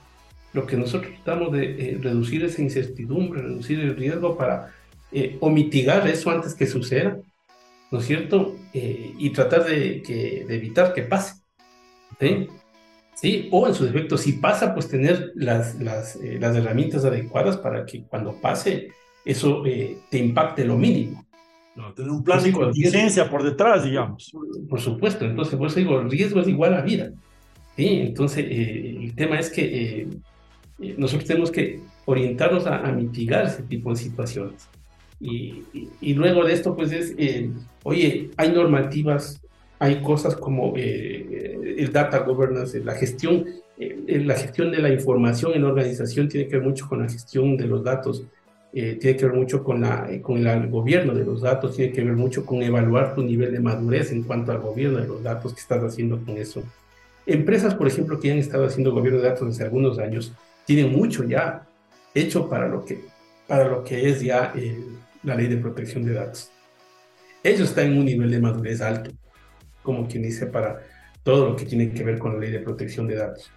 Lo 0.53 0.67
que 0.67 0.77
nosotros 0.77 1.13
tratamos 1.25 1.53
de 1.53 1.93
eh, 1.93 1.99
reducir 2.01 2.45
esa 2.45 2.63
incertidumbre, 2.63 3.43
reducir 3.43 3.81
el 3.81 3.97
riesgo 3.97 4.37
para 4.37 4.73
eh, 5.13 5.37
o 5.41 5.51
mitigar 5.51 6.07
eso 6.09 6.31
antes 6.31 6.55
que 6.55 6.67
suceda, 6.67 7.19
¿no 7.91 7.99
es 7.99 8.07
cierto? 8.07 8.57
Eh, 8.73 9.15
y 9.19 9.31
tratar 9.31 9.65
de, 9.65 10.03
que, 10.03 10.45
de 10.47 10.55
evitar 10.57 10.95
que 10.95 11.03
pase. 11.03 11.35
¿sí? 12.19 12.49
¿Sí? 13.21 13.49
O 13.51 13.67
en 13.67 13.75
su 13.75 13.85
defecto, 13.85 14.17
si 14.17 14.33
pasa, 14.33 14.75
pues 14.75 14.89
tener 14.89 15.33
las, 15.35 15.81
las, 15.81 16.17
eh, 16.17 16.39
las 16.41 16.57
herramientas 16.57 17.05
adecuadas 17.05 17.57
para 17.57 17.85
que 17.85 18.03
cuando 18.03 18.35
pase 18.41 18.93
eso 19.25 19.67
eh, 19.67 19.99
te 20.11 20.19
impacte 20.19 20.65
lo 20.65 20.77
mínimo. 20.77 21.27
No, 21.75 21.93
tener 21.93 22.11
un 22.11 22.25
plan 22.25 22.43
de 22.43 22.53
contingencia 22.53 23.29
por 23.29 23.43
detrás, 23.43 23.85
digamos. 23.85 24.33
Por, 24.69 24.81
supuesto, 24.81 25.25
entonces 25.25 25.57
por 25.57 25.69
eso 25.69 25.79
digo, 25.79 26.01
el 26.01 26.11
riesgo 26.11 26.41
es 26.41 26.49
igual 26.49 26.75
a 26.75 26.81
vida. 26.81 27.11
¿sí? 27.77 28.01
Entonces, 28.01 28.47
eh, 28.49 28.99
el 29.03 29.15
tema 29.15 29.39
es 29.39 29.51
que 29.51 30.09
nosotros 30.97 31.27
tenemos 31.27 31.51
que 31.51 31.81
orientarnos 32.05 32.67
a, 32.67 32.91
mitigar 32.93 33.47
ese 33.47 33.63
tipo 33.63 33.91
de 33.91 33.97
situaciones. 33.97 34.69
Y, 35.21 35.63
y, 35.73 35.89
y, 36.01 36.15
luego 36.15 36.45
de 36.45 36.53
esto, 36.53 36.75
pues 36.77 36.93
es, 36.93 37.15
oye, 37.85 38.31
hay 38.37 38.53
normativas 38.53 39.41
hay 39.79 40.03
cosas 40.03 40.37
como 40.37 40.75
eh, 40.77 41.58
el 41.79 41.93
data 41.93 42.19
governance, 42.19 42.83
la 42.85 42.95
gestión, 42.95 43.47
eh, 43.79 44.23
la 44.25 44.35
gestión 44.35 44.71
de 44.71 44.79
la 44.79 44.93
información 44.93 45.53
en 45.55 45.63
la 45.63 45.69
organización 45.69 46.29
tiene 46.29 46.49
que 46.49 46.57
ver 46.57 46.67
mucho 46.67 46.89
con 46.89 47.01
la 47.01 47.09
gestión 47.09 47.57
de 47.57 47.67
los 47.67 47.85
datos, 47.85 48.25
eh, 48.73 48.99
tiene 49.01 49.17
que 49.17 49.27
ver 49.27 49.35
mucho 49.35 49.65
con, 49.65 49.81
la, 49.81 50.09
con 50.21 50.47
el 50.47 50.69
gobierno 50.69 51.15
de 51.15 51.25
los 51.25 51.41
datos, 51.41 51.77
tiene 51.77 51.93
que 51.93 52.03
ver 52.03 52.15
mucho 52.15 52.45
con 52.45 52.63
evaluar 52.63 53.15
tu 53.15 53.23
nivel 53.23 53.53
de 53.53 53.61
madurez 53.61 54.13
en 54.13 54.23
cuanto 54.23 54.53
al 54.53 54.59
gobierno 54.59 54.99
de 54.99 55.07
los 55.07 55.23
datos 55.23 55.55
que 55.55 55.61
estás 55.61 55.83
haciendo 55.83 56.19
con 56.25 56.37
eso. 56.37 56.63
Empresas, 57.25 57.75
por 57.75 57.87
ejemplo, 57.87 58.19
que 58.19 58.33
han 58.33 58.39
estado 58.39 58.67
haciendo 58.67 58.93
gobierno 58.93 59.21
de 59.21 59.29
datos 59.29 59.49
desde 59.49 59.65
algunos 59.65 59.99
años, 59.99 60.33
tienen 60.67 60.93
mucho 60.93 61.25
ya 61.25 61.67
hecho 62.15 62.49
para 62.49 62.69
lo 62.69 62.85
que, 62.85 63.01
para 63.47 63.69
lo 63.69 63.85
que 63.85 64.09
es 64.09 64.21
ya 64.21 64.53
la 65.23 65.35
ley 65.35 65.47
de 65.47 65.57
protección 65.59 66.05
de 66.05 66.15
datos. 66.15 66.51
Ellos 67.43 67.69
están 67.69 67.87
en 67.87 67.99
un 67.99 68.05
nivel 68.05 68.31
de 68.31 68.41
madurez 68.41 68.81
alto 68.81 69.11
como 69.89 70.07
quien 70.07 70.23
dice, 70.23 70.45
para 70.45 70.83
todo 71.29 71.51
lo 71.51 71.57
que 71.57 71.67
tiene 71.67 71.93
que 71.93 72.03
ver 72.05 72.19
con 72.19 72.33
la 72.33 72.41
ley 72.41 72.51
de 72.51 72.61
protección 72.61 73.07
de 73.07 73.17
datos. 73.17 73.51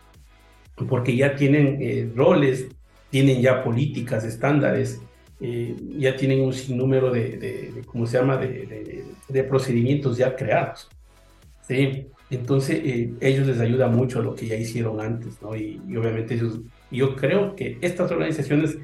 Porque 0.89 1.15
ya 1.15 1.37
tienen 1.37 1.77
eh, 1.79 2.11
roles, 2.13 2.67
tienen 3.09 3.41
ya 3.41 3.63
políticas, 3.63 4.25
estándares, 4.25 4.99
eh, 5.39 5.73
ya 5.97 6.17
tienen 6.17 6.41
un 6.41 6.51
sinnúmero 6.51 7.11
de, 7.11 7.37
de, 7.37 7.81
¿cómo 7.85 8.05
se 8.05 8.17
llama?, 8.17 8.35
de, 8.35 9.05
de, 9.29 9.43
procedimientos 9.45 10.17
ya 10.17 10.35
creados. 10.35 10.89
¿sí? 11.65 12.07
Entonces, 12.29 12.81
eh, 12.83 13.13
ellos 13.21 13.47
les 13.47 13.61
ayuda 13.61 13.87
mucho 13.87 14.19
a 14.19 14.23
lo 14.23 14.35
que 14.35 14.47
ya 14.47 14.57
hicieron 14.57 14.99
antes, 14.99 15.41
¿no? 15.41 15.55
Y, 15.55 15.79
y, 15.87 15.95
obviamente 15.95 16.33
ellos, 16.33 16.59
yo 16.91 17.15
creo 17.15 17.55
que 17.55 17.77
estas 17.79 18.11
organizaciones, 18.11 18.79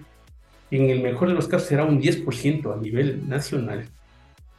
en 0.72 0.90
el 0.90 1.02
mejor 1.02 1.28
de 1.28 1.34
los 1.34 1.50
casos, 1.50 1.68
será 1.68 1.84
un 1.84 2.02
10% 2.02 2.74
a 2.74 2.78
nivel 2.78 3.28
nacional, 3.28 3.90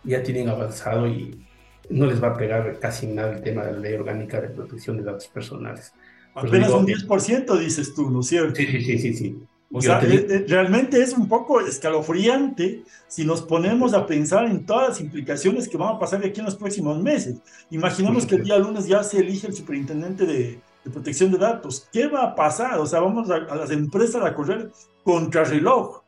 ya 0.05 0.23
tienen 0.23 0.51
avanzado 0.51 1.09
y, 1.09 1.48
no 1.91 2.07
les 2.07 2.23
va 2.23 2.29
a 2.29 2.37
pegar 2.37 2.79
casi 2.79 3.07
nada 3.07 3.33
el 3.33 3.43
tema 3.43 3.65
de 3.65 3.73
la 3.73 3.79
ley 3.79 3.95
orgánica 3.95 4.41
de 4.41 4.49
protección 4.49 4.97
de 4.97 5.05
datos 5.05 5.29
personales. 5.29 5.93
Apenas 6.35 6.71
un 6.71 6.87
10% 6.87 7.59
dices 7.59 7.95
tú, 7.95 8.11
¿no 8.11 8.21
es 8.21 8.27
cierto? 8.27 8.57
Sí, 8.57 8.67
sí, 8.67 8.99
sí, 8.99 9.15
sí. 9.15 9.37
O 9.71 9.83
sea, 9.83 10.01
eh, 10.01 10.27
eh, 10.31 10.45
realmente 10.49 11.03
es 11.03 11.13
un 11.13 11.29
poco 11.29 11.61
escalofriante 11.61 12.85
si 13.07 13.25
nos 13.27 13.43
ponemos 13.43 13.93
a 13.93 14.07
pensar 14.07 14.47
en 14.47 14.65
todas 14.65 14.89
las 14.89 15.01
implicaciones 15.01 15.69
que 15.69 15.77
van 15.77 15.97
a 15.97 15.99
pasar 15.99 16.25
aquí 16.25 16.41
en 16.41 16.47
los 16.47 16.57
próximos 16.57 17.03
meses. 17.03 17.37
Imaginemos 17.71 18.25
que 18.25 18.37
el 18.37 18.45
día 18.45 18.59
lunes 18.59 18.87
ya 18.87 19.03
se 19.03 19.19
elige 19.19 19.47
el 19.47 19.55
superintendente 19.55 20.25
de, 20.25 20.61
protección 20.91 21.31
de 21.31 21.37
datos. 21.37 21.87
¿Qué 21.93 22.07
va 22.07 22.23
a 22.25 22.35
pasar? 22.35 22.79
O 22.79 22.87
sea, 22.87 23.01
vamos 23.01 23.29
a, 23.29 23.41
las 23.41 23.71
empresas 23.71 24.25
a 24.25 24.35
correr 24.35 24.71
contra 25.05 25.45
reloj. 25.45 26.03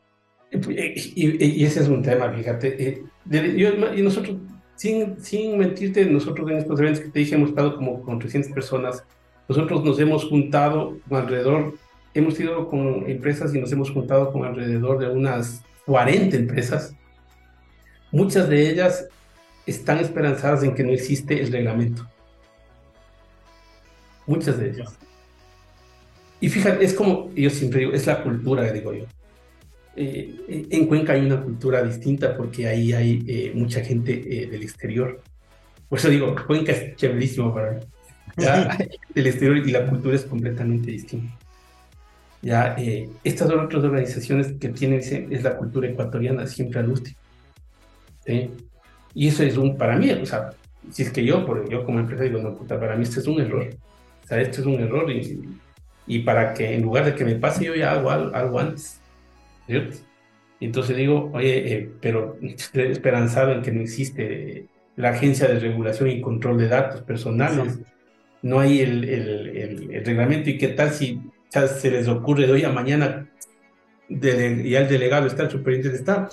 Y, 0.51 1.63
ese 1.63 1.81
es 1.81 1.87
un 1.87 2.01
tema, 2.01 2.31
fíjate. 2.31 2.87
Eh, 2.87 3.95
y 3.95 4.01
nosotros 4.01 4.37
sin, 4.81 5.23
sin 5.23 5.59
mentirte, 5.59 6.03
nosotros 6.07 6.49
en 6.49 6.57
estos 6.57 6.79
eventos 6.79 7.03
que 7.03 7.09
te 7.11 7.19
dije 7.19 7.35
hemos 7.35 7.49
estado 7.49 7.75
como 7.75 8.01
con 8.01 8.17
300 8.17 8.51
personas. 8.51 9.03
Nosotros 9.47 9.83
nos 9.83 9.99
hemos 9.99 10.27
juntado 10.27 10.97
con 11.07 11.19
alrededor, 11.19 11.75
hemos 12.15 12.39
ido 12.39 12.67
con 12.67 13.07
empresas 13.07 13.53
y 13.53 13.59
nos 13.59 13.71
hemos 13.71 13.91
juntado 13.91 14.33
con 14.33 14.43
alrededor 14.43 14.97
de 14.97 15.07
unas 15.07 15.63
40 15.85 16.35
empresas. 16.35 16.95
Muchas 18.11 18.49
de 18.49 18.71
ellas 18.71 19.07
están 19.67 19.99
esperanzadas 19.99 20.63
en 20.63 20.73
que 20.73 20.83
no 20.83 20.93
existe 20.93 21.39
el 21.39 21.51
reglamento. 21.51 22.07
Muchas 24.25 24.57
de 24.57 24.71
ellas. 24.71 24.97
Y 26.39 26.49
fíjate, 26.49 26.83
es 26.83 26.95
como, 26.95 27.31
yo 27.35 27.51
siempre 27.51 27.81
digo, 27.81 27.91
es 27.91 28.07
la 28.07 28.23
cultura, 28.23 28.71
digo 28.71 28.95
yo. 28.95 29.05
Eh, 29.95 30.67
en 30.69 30.87
Cuenca 30.87 31.13
hay 31.13 31.25
una 31.25 31.41
cultura 31.41 31.83
distinta 31.83 32.37
porque 32.37 32.67
ahí 32.67 32.93
hay 32.93 33.23
eh, 33.27 33.51
mucha 33.53 33.83
gente 33.83 34.13
eh, 34.13 34.47
del 34.47 34.63
exterior. 34.63 35.21
Por 35.89 35.99
eso 35.99 36.09
digo, 36.09 36.35
Cuenca 36.47 36.71
es 36.71 36.95
chéverísimo 36.95 37.53
para 37.53 37.71
mí. 37.73 37.79
del 39.13 39.27
exterior 39.27 39.57
y 39.57 39.71
la 39.71 39.85
cultura 39.87 40.15
es 40.15 40.23
completamente 40.23 40.91
distinta. 40.91 41.33
Ya, 42.41 42.75
estas 43.23 43.49
son 43.49 43.59
otras 43.59 43.83
organizaciones 43.83 44.53
que 44.53 44.69
tienen 44.69 44.99
es 44.99 45.43
la 45.43 45.57
cultura 45.57 45.87
ecuatoriana 45.87 46.47
siempre 46.47 46.79
al 46.79 46.89
último. 46.89 47.17
Y 49.13 49.27
eso 49.27 49.43
es 49.43 49.57
un, 49.57 49.77
para 49.77 49.95
mí, 49.97 50.09
o 50.11 50.25
sea, 50.25 50.51
si 50.89 51.03
es 51.03 51.11
que 51.11 51.23
yo, 51.23 51.45
por, 51.45 51.69
yo 51.69 51.85
como 51.85 51.99
empresa 51.99 52.23
digo, 52.23 52.41
no, 52.41 52.55
puta, 52.55 52.79
para 52.79 52.95
mí 52.95 53.03
esto 53.03 53.19
es 53.19 53.27
un 53.27 53.41
error. 53.41 53.69
O 54.23 54.27
sea, 54.27 54.39
esto 54.39 54.61
es 54.61 54.67
un 54.67 54.79
error 54.79 55.11
y, 55.11 55.59
y 56.07 56.19
para 56.19 56.53
que 56.53 56.73
en 56.73 56.81
lugar 56.81 57.05
de 57.05 57.13
que 57.13 57.25
me 57.25 57.35
pase, 57.35 57.65
yo 57.65 57.75
ya 57.75 57.91
hago 57.91 58.09
algo 58.09 58.59
antes. 58.59 59.00
¿Cierto? 59.67 59.97
Entonces 60.59 60.95
digo, 60.95 61.31
oye, 61.33 61.73
eh, 61.73 61.89
pero 61.99 62.37
estoy 62.41 62.91
esperanzado 62.91 63.51
en 63.51 63.61
que 63.61 63.71
no 63.71 63.81
existe 63.81 64.67
la 64.95 65.09
Agencia 65.09 65.47
de 65.47 65.59
Regulación 65.59 66.09
y 66.09 66.21
Control 66.21 66.57
de 66.57 66.67
Datos 66.67 67.01
Personales, 67.01 67.79
no 68.41 68.59
hay 68.59 68.81
el, 68.81 69.03
el, 69.03 70.05
reglamento 70.05 70.49
y 70.49 70.57
qué 70.57 70.69
tal 70.69 70.91
si 70.91 71.21
se 71.49 71.91
les 71.91 72.07
ocurre 72.07 72.47
de 72.47 72.53
hoy 72.53 72.63
a 72.63 72.71
mañana 72.71 73.27
y 74.09 74.75
al 74.75 74.89
delegado 74.89 75.27
está, 75.27 75.43
el 75.43 75.51
superintendente 75.51 75.99
está, 75.99 76.29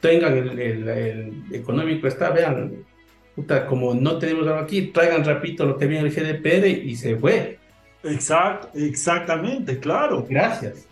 tengan 0.00 0.36
el, 0.36 1.44
económico 1.52 2.06
está, 2.06 2.30
vean, 2.30 2.84
puta, 3.34 3.66
como 3.66 3.94
no 3.94 4.18
tenemos 4.18 4.46
algo 4.46 4.60
aquí, 4.60 4.88
traigan 4.88 5.24
rapidito 5.24 5.64
lo 5.64 5.78
que 5.78 5.86
viene 5.86 6.08
el 6.08 6.14
GDPR 6.14 6.66
y 6.66 6.94
se 6.96 7.16
fue. 7.16 7.58
Exacto, 8.04 8.68
exactamente, 8.74 9.78
claro. 9.78 10.26
Gracias. 10.28 10.88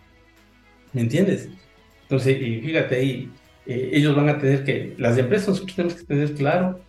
¿Me 0.92 1.02
entiendes? 1.02 1.48
Entonces, 2.10 2.42
y 2.42 2.60
fíjate 2.60 2.96
ahí, 2.96 3.30
eh, 3.66 3.90
ellos 3.92 4.16
van 4.16 4.28
a 4.28 4.36
tener 4.36 4.64
que, 4.64 4.94
las 4.98 5.16
empresas 5.16 5.50
nosotros 5.50 5.76
tenemos 5.76 5.94
que 5.94 6.04
tener 6.04 6.34
claro 6.34 6.80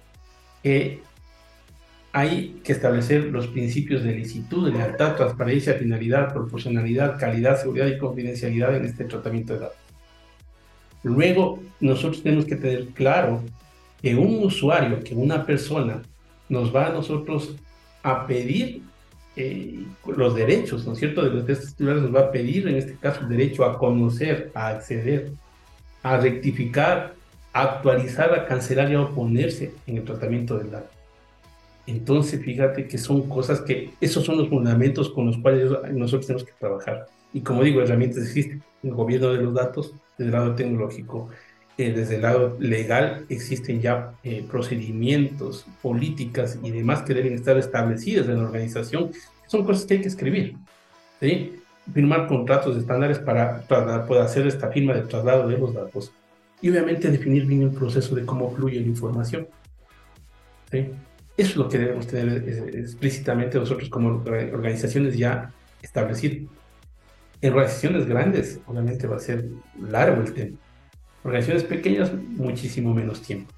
que 0.64 1.00
hay 2.12 2.60
que 2.64 2.72
establecer 2.72 3.26
los 3.26 3.46
principios 3.46 4.04
de 4.04 4.16
licitud, 4.16 4.74
lealtad, 4.74 5.16
transparencia, 5.16 5.76
finalidad, 5.76 6.34
proporcionalidad, 6.34 7.20
calidad, 7.20 7.62
seguridad 7.62 7.86
y 7.86 8.00
confidencialidad 8.00 8.76
en 8.76 8.86
este 8.86 9.06
tratamiento 9.06 9.54
de 9.54 9.60
datos. 9.60 9.78
Luego, 11.04 11.60
nosotros 11.80 12.24
tenemos 12.24 12.46
que 12.46 12.56
tener 12.56 12.88
claro 12.88 13.44
que 14.02 14.16
un 14.16 14.44
usuario, 14.44 15.04
que 15.04 15.14
una 15.14 15.46
persona 15.46 16.02
nos 16.50 16.76
va 16.76 16.88
a 16.88 16.94
nosotros 16.94 17.58
a 18.02 18.26
pedir 18.26 18.82
eh, 19.36 19.86
los 20.06 20.36
derechos, 20.36 20.86
¿no 20.86 20.94
es 20.94 21.00
cierto?, 21.00 21.24
de 21.24 21.30
los 21.30 21.46
textos 21.46 21.72
titulares 21.72 22.04
nos 22.04 22.14
va 22.16 22.22
a 22.22 22.32
pedir, 22.32 22.68
en 22.68 22.76
este 22.76 22.96
caso, 22.96 23.22
el 23.22 23.30
derecho 23.30 23.64
a 23.64 23.78
conocer, 23.78 24.52
a 24.54 24.70
acceder, 24.70 25.32
a 26.04 26.18
rectificar, 26.18 27.14
a 27.54 27.62
actualizar, 27.62 28.34
a 28.34 28.46
cancelar 28.46 28.92
y 28.92 28.96
a 28.96 29.02
oponerse 29.02 29.74
en 29.88 29.98
el 29.98 30.04
tratamiento 30.04 30.58
del 30.58 30.72
dato. 30.72 30.90
Entonces, 31.88 32.44
fíjate 32.44 32.88
que 32.88 32.98
son 32.98 33.28
cosas 33.28 33.62
que, 33.62 33.94
esos 34.02 34.24
son 34.24 34.38
los 34.38 34.50
fundamentos 34.50 35.10
con 35.10 35.28
los 35.28 35.38
cuales 35.38 35.70
nosotros 35.92 36.28
tenemos 36.28 36.44
que 36.46 36.54
trabajar. 36.60 37.08
Y 37.34 37.42
como 37.42 37.64
digo, 37.64 37.82
herramientas 37.82 38.24
existen. 38.24 38.64
El 38.84 38.92
gobierno 38.92 39.32
de 39.32 39.42
los 39.42 39.54
datos, 39.54 39.94
desde 40.18 40.26
el 40.26 40.32
lado 40.32 40.56
tecnológico, 40.56 41.30
eh, 41.78 41.94
desde 41.94 42.16
el 42.16 42.22
lado 42.24 42.58
legal, 42.60 43.26
existen 43.30 43.82
ya 43.82 44.14
eh, 44.24 44.46
procedimientos, 44.50 45.66
políticas 45.82 46.60
y 46.62 46.72
demás 46.72 47.02
que 47.04 47.14
deben 47.14 47.34
estar 47.34 47.58
establecidas 47.58 48.28
en 48.28 48.38
la 48.38 48.44
organización. 48.44 49.12
Son 49.48 49.64
cosas 49.66 49.86
que 49.86 49.96
hay 49.96 50.02
que 50.02 50.10
escribir. 50.10 50.58
¿sí? 51.20 51.60
Firmar 51.94 52.28
contratos 52.28 52.78
estándares 52.78 53.20
para, 53.20 53.62
para 53.62 54.06
poder 54.06 54.24
hacer 54.24 54.46
esta 54.48 54.70
firma 54.70 54.94
de 54.94 55.02
traslado 55.02 55.48
de 55.48 55.58
los 55.58 55.74
datos. 55.74 56.12
Y 56.62 56.70
obviamente 56.70 57.10
definir 57.10 57.46
bien 57.46 57.64
el 57.64 57.72
proceso 57.72 58.16
de 58.16 58.26
cómo 58.26 58.54
fluye 58.54 58.80
la 58.80 58.88
información. 58.88 59.48
¿sí? 60.70 60.90
Eso 61.38 61.52
es 61.52 61.56
lo 61.56 61.70
que 61.70 61.80
debemos 61.80 62.06
tener 62.06 62.48
explícitamente 62.76 63.58
nosotros 63.58 63.90
como 63.90 64.10
organizaciones 64.10 65.18
ya 65.18 65.52
establecido. 65.82 66.48
En 67.42 67.54
organizaciones 67.54 68.06
grandes, 68.06 68.60
obviamente 68.68 69.08
va 69.08 69.16
a 69.16 69.20
ser 69.20 69.46
largo 69.80 70.22
el 70.22 70.34
tema. 70.34 70.58
Organizaciones 71.24 71.64
pequeñas, 71.64 72.12
muchísimo 72.14 72.94
menos 72.94 73.22
tiempo. 73.22 73.52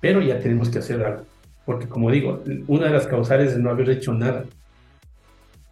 Pero 0.00 0.20
ya 0.20 0.38
tenemos 0.40 0.68
que 0.68 0.78
hacer 0.78 1.04
algo. 1.04 1.24
Porque 1.64 1.88
como 1.88 2.10
digo, 2.10 2.42
una 2.66 2.86
de 2.86 2.92
las 2.92 3.06
causales 3.06 3.52
es 3.52 3.58
no 3.58 3.70
haber 3.70 3.90
hecho 3.90 4.12
nada. 4.12 4.44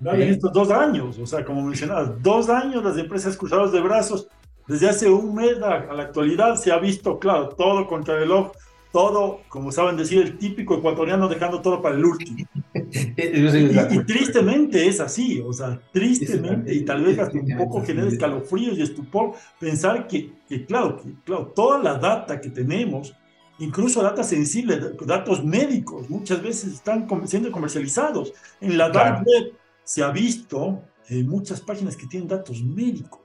No, 0.00 0.12
en 0.12 0.22
estos 0.22 0.52
dos 0.52 0.70
años, 0.70 1.18
o 1.18 1.26
sea, 1.26 1.44
como 1.44 1.62
mencionabas, 1.62 2.22
dos 2.22 2.48
años 2.48 2.84
las 2.84 2.96
empresas 2.98 3.36
cruzadas 3.36 3.72
de 3.72 3.80
brazos. 3.80 4.28
Desde 4.68 4.88
hace 4.88 5.10
un 5.10 5.34
mes 5.34 5.60
a, 5.62 5.92
la 5.92 6.02
actualidad 6.04 6.56
se 6.56 6.70
ha 6.70 6.78
visto, 6.78 7.18
claro, 7.18 7.48
todo 7.48 7.86
contra 7.86 8.14
el 8.14 8.20
reloj, 8.20 8.52
todo, 8.92 9.40
como 9.48 9.72
saben 9.72 9.96
decir, 9.96 10.22
el 10.22 10.38
típico 10.38 10.76
ecuatoriano 10.76 11.26
dejando 11.28 11.60
todo 11.62 11.82
para 11.82 11.96
el 11.96 12.04
último. 12.04 12.46
y, 13.16 14.04
tristemente 14.04 14.86
es 14.86 15.00
así, 15.00 15.42
o 15.44 15.52
sea, 15.52 15.80
tristemente, 15.92 16.74
y 16.74 16.84
tal 16.84 17.04
vez 17.04 17.18
hasta 17.18 17.38
un 17.38 17.56
poco 17.56 17.84
genera 17.84 18.08
escalofríos 18.08 18.78
y 18.78 18.82
estupor 18.82 19.32
pensar 19.58 20.06
que, 20.06 20.32
que, 20.48 20.64
claro, 20.64 20.96
que, 20.96 21.12
claro, 21.24 21.52
toda 21.54 21.82
la 21.82 21.98
data 21.98 22.40
que 22.40 22.50
tenemos, 22.50 23.14
incluso 23.58 24.02
data 24.02 24.22
sensible, 24.22 24.80
datos 25.04 25.44
médicos, 25.44 26.08
muchas 26.08 26.42
veces 26.42 26.74
están 26.74 27.06
siendo 27.26 27.52
comercializados. 27.52 28.32
En 28.60 28.78
la 28.78 28.88
dark 28.88 29.24
web 29.26 29.52
se 29.84 30.02
ha 30.02 30.10
visto 30.10 30.82
en 31.08 31.28
muchas 31.28 31.60
páginas 31.60 31.96
que 31.96 32.06
tienen 32.06 32.28
datos 32.28 32.62
médicos. 32.62 33.20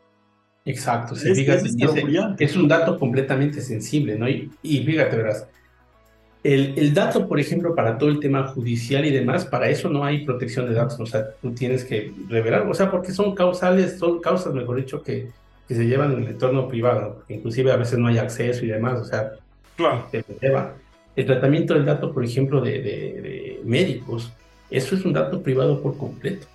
Exacto, 0.65 1.15
es, 1.15 2.55
un 2.55 2.67
dato 2.69 2.97
completamente 2.97 3.59
sensible, 3.61 4.17
¿no? 4.17 4.29
Y, 4.29 4.49
y 4.61 4.83
fíjate, 4.85 5.17
verás, 5.17 5.45
el, 6.43 6.73
el, 6.77 6.93
dato, 6.93 7.27
por 7.27 7.39
ejemplo, 7.39 7.73
para 7.73 7.97
todo 7.97 8.09
el 8.09 8.19
tema 8.19 8.47
judicial 8.47 9.05
y 9.05 9.11
demás, 9.11 9.45
para 9.45 9.69
eso 9.69 9.89
no 9.89 10.03
hay 10.03 10.25
protección 10.25 10.67
de 10.67 10.73
datos, 10.73 10.99
o 10.99 11.05
sea, 11.05 11.31
tú 11.41 11.51
tienes 11.53 11.85
que 11.85 12.13
revelar, 12.27 12.67
o 12.67 12.73
sea, 12.73 12.91
porque 12.91 13.11
son 13.11 13.33
causales, 13.33 13.97
son 13.97 14.19
causas, 14.19 14.53
mejor 14.53 14.77
dicho, 14.77 15.01
que, 15.01 15.29
que 15.67 15.75
se 15.75 15.85
llevan 15.85 16.13
en 16.13 16.23
el 16.23 16.29
entorno 16.29 16.67
privado, 16.67 17.23
inclusive 17.29 17.71
a 17.71 17.77
veces 17.77 17.97
no 17.97 18.07
hay 18.07 18.17
acceso 18.17 18.65
y 18.65 18.67
demás, 18.69 18.99
o 18.99 19.05
sea, 19.05 19.31
claro. 19.75 20.07
lleva. 20.41 20.75
El 21.15 21.27
tratamiento 21.27 21.75
del 21.75 21.85
dato, 21.85 22.11
por 22.11 22.25
ejemplo, 22.25 22.59
de, 22.59 22.81
de 22.81 23.61
médicos, 23.63 24.33
eso 24.69 24.95
es 24.95 25.05
un 25.05 25.13
dato 25.13 25.41
privado 25.41 25.81
por 25.81 25.97
completo 25.97 26.47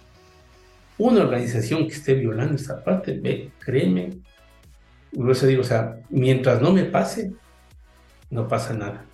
una 0.99 1.23
organización 1.23 1.87
que 1.87 1.95
esté 1.95 2.15
violando 2.15 2.57
esa 2.57 2.83
parte, 2.83 3.19
ve, 3.19 3.51
créeme, 3.61 4.19
por 5.15 5.31
eso 5.31 5.47
digo, 5.47 5.63
o 5.63 5.65
sea, 5.65 5.97
mientras 6.11 6.61
no 6.61 6.73
me 6.73 6.85
pase, 6.85 7.33
no 8.31 8.47
pasa 8.49 8.75
nada. 8.75 9.05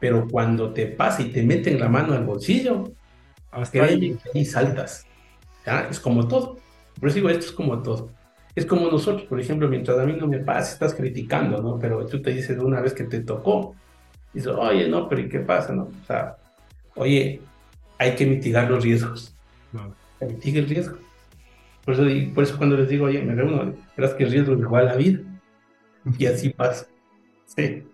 Pero 0.00 0.26
cuando 0.28 0.72
te 0.72 0.86
pasa 0.86 1.22
y 1.22 1.30
te 1.30 1.42
meten 1.42 1.78
la 1.78 1.88
mano 1.88 2.14
al 2.14 2.24
bolsillo, 2.24 2.92
créeme 3.70 4.16
que 4.16 4.38
ahí 4.38 4.44
saltas. 4.44 5.06
¿ya? 5.66 5.88
Es 5.90 6.00
como 6.00 6.26
todo. 6.28 6.58
Por 6.98 7.08
eso 7.08 7.16
digo, 7.16 7.28
esto 7.28 7.46
es 7.46 7.52
como 7.52 7.82
todo. 7.82 8.10
Es 8.54 8.66
como 8.66 8.90
nosotros, 8.90 9.22
por 9.22 9.40
ejemplo, 9.40 9.68
mientras 9.68 9.98
a 9.98 10.04
mí 10.04 10.16
no 10.18 10.26
me 10.26 10.40
pasa, 10.40 10.72
estás 10.72 10.94
criticando, 10.94 11.62
¿no? 11.62 11.78
Pero 11.78 12.04
tú 12.06 12.20
te 12.20 12.32
dices 12.32 12.58
una 12.58 12.80
vez 12.80 12.92
que 12.92 13.04
te 13.04 13.20
tocó, 13.20 13.74
dices, 14.34 14.52
oye, 14.56 14.88
no, 14.88 15.08
pero 15.08 15.20
¿y 15.20 15.28
qué 15.28 15.38
pasa, 15.38 15.72
no? 15.72 15.84
O 15.84 16.06
sea, 16.06 16.36
oye, 16.96 17.40
hay 17.96 18.16
que 18.16 18.26
mitigar 18.26 18.68
los 18.68 18.82
riesgos 18.82 19.34
mitigue 20.26 20.60
el 20.60 20.68
riesgo. 20.68 20.98
Por 21.84 21.94
eso, 21.94 22.34
por 22.34 22.44
eso 22.44 22.56
cuando 22.56 22.76
les 22.76 22.88
digo, 22.88 23.06
oye, 23.06 23.22
me 23.22 23.34
reúno, 23.34 23.74
verás 23.96 24.14
que 24.14 24.24
el 24.24 24.30
riesgo 24.30 24.54
es 24.54 24.60
igual 24.60 24.88
a 24.88 24.92
la 24.92 24.96
vida. 24.96 25.20
Y 26.18 26.26
así 26.26 26.50
pasa. 26.50 26.86
Sí. 27.46 27.84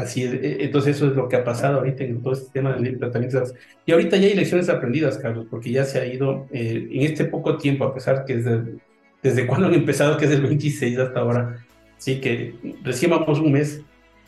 Así 0.00 0.24
es. 0.24 0.32
E, 0.32 0.64
entonces 0.64 0.96
eso 0.96 1.06
es 1.08 1.16
lo 1.16 1.28
que 1.28 1.36
ha 1.36 1.44
pasado 1.44 1.78
ahorita 1.78 2.04
en 2.04 2.22
todo 2.22 2.32
este 2.32 2.50
tema 2.52 2.72
del 2.72 2.98
tratamiento. 2.98 3.42
Y 3.86 3.92
ahorita 3.92 4.16
ya 4.16 4.26
hay 4.28 4.34
lecciones 4.34 4.68
aprendidas, 4.68 5.18
Carlos, 5.18 5.46
porque 5.50 5.70
ya 5.70 5.84
se 5.84 6.00
ha 6.00 6.06
ido 6.06 6.46
eh, 6.50 6.88
en 6.90 7.02
este 7.02 7.24
poco 7.24 7.56
tiempo, 7.56 7.84
a 7.84 7.94
pesar 7.94 8.24
que 8.24 8.36
desde, 8.36 8.76
desde 9.22 9.46
cuando 9.48 9.66
han 9.66 9.74
empezado, 9.74 10.16
que 10.16 10.24
es 10.24 10.30
el 10.30 10.42
26 10.42 10.98
hasta 10.98 11.20
ahora, 11.20 11.64
sí 11.98 12.20
que 12.20 12.54
recién 12.82 13.10
vamos 13.10 13.38
un 13.38 13.52
mes, 13.52 13.82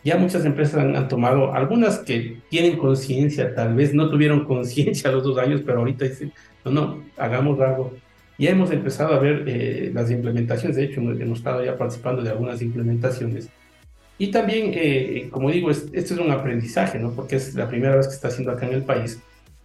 ya 0.04 0.16
muchas 0.16 0.44
empresas 0.44 0.80
han, 0.80 0.96
han 0.96 1.08
tomado, 1.08 1.54
algunas 1.54 2.00
que 2.00 2.38
tienen 2.50 2.76
conciencia, 2.76 3.54
tal 3.54 3.74
vez 3.74 3.94
no 3.94 4.10
tuvieron 4.10 4.44
conciencia 4.46 5.10
los 5.12 5.24
dos 5.24 5.38
años, 5.38 5.62
pero 5.64 5.78
ahorita 5.78 6.04
dicen, 6.04 6.32
no, 6.64 6.70
no, 6.70 7.04
hagamos 7.16 7.60
algo. 7.60 7.94
Ya 8.38 8.50
hemos 8.50 8.72
empezado 8.72 9.14
a 9.14 9.20
ver 9.20 9.44
eh, 9.46 9.90
las 9.94 10.10
implementaciones, 10.10 10.76
de 10.76 10.84
hecho 10.84 11.00
hemos 11.00 11.38
estado 11.38 11.64
ya 11.64 11.76
participando 11.76 12.22
de 12.22 12.30
algunas 12.30 12.60
implementaciones. 12.60 13.48
Y 14.18 14.30
también, 14.30 14.72
eh, 14.74 15.28
como 15.30 15.50
digo, 15.50 15.70
este 15.70 15.98
es 15.98 16.12
un 16.12 16.30
aprendizaje, 16.30 16.98
¿no? 16.98 17.12
Porque 17.12 17.36
es 17.36 17.54
la 17.54 17.68
primera 17.68 17.96
vez 17.96 18.06
que 18.06 18.14
está 18.14 18.28
haciendo 18.28 18.52
acá 18.52 18.66
en 18.66 18.74
el 18.74 18.82
país, 18.82 19.18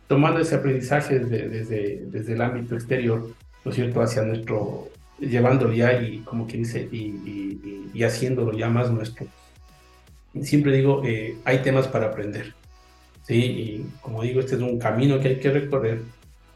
tomando 0.07 0.39
ese 0.39 0.55
aprendizaje 0.55 1.19
desde, 1.19 1.49
desde, 1.49 2.05
desde 2.07 2.33
el 2.33 2.41
ámbito 2.41 2.75
exterior, 2.75 3.27
¿no 3.63 3.71
es 3.71 3.75
cierto?, 3.75 4.01
hacia 4.01 4.23
nuestro, 4.23 4.89
llevándolo 5.19 5.73
ya 5.73 6.01
y, 6.01 6.19
como 6.19 6.47
que 6.47 6.57
dice, 6.57 6.87
y, 6.91 6.97
y, 6.97 7.91
y 7.93 8.03
haciéndolo 8.03 8.57
ya 8.57 8.69
más 8.69 8.91
nuestro. 8.91 9.27
Siempre 10.41 10.71
digo, 10.71 11.03
eh, 11.05 11.35
hay 11.45 11.59
temas 11.59 11.87
para 11.87 12.07
aprender, 12.07 12.53
¿sí? 13.23 13.35
Y 13.35 13.85
como 14.01 14.23
digo, 14.23 14.39
este 14.39 14.55
es 14.55 14.61
un 14.61 14.79
camino 14.79 15.19
que 15.19 15.29
hay 15.29 15.39
que 15.39 15.51
recorrer 15.51 16.01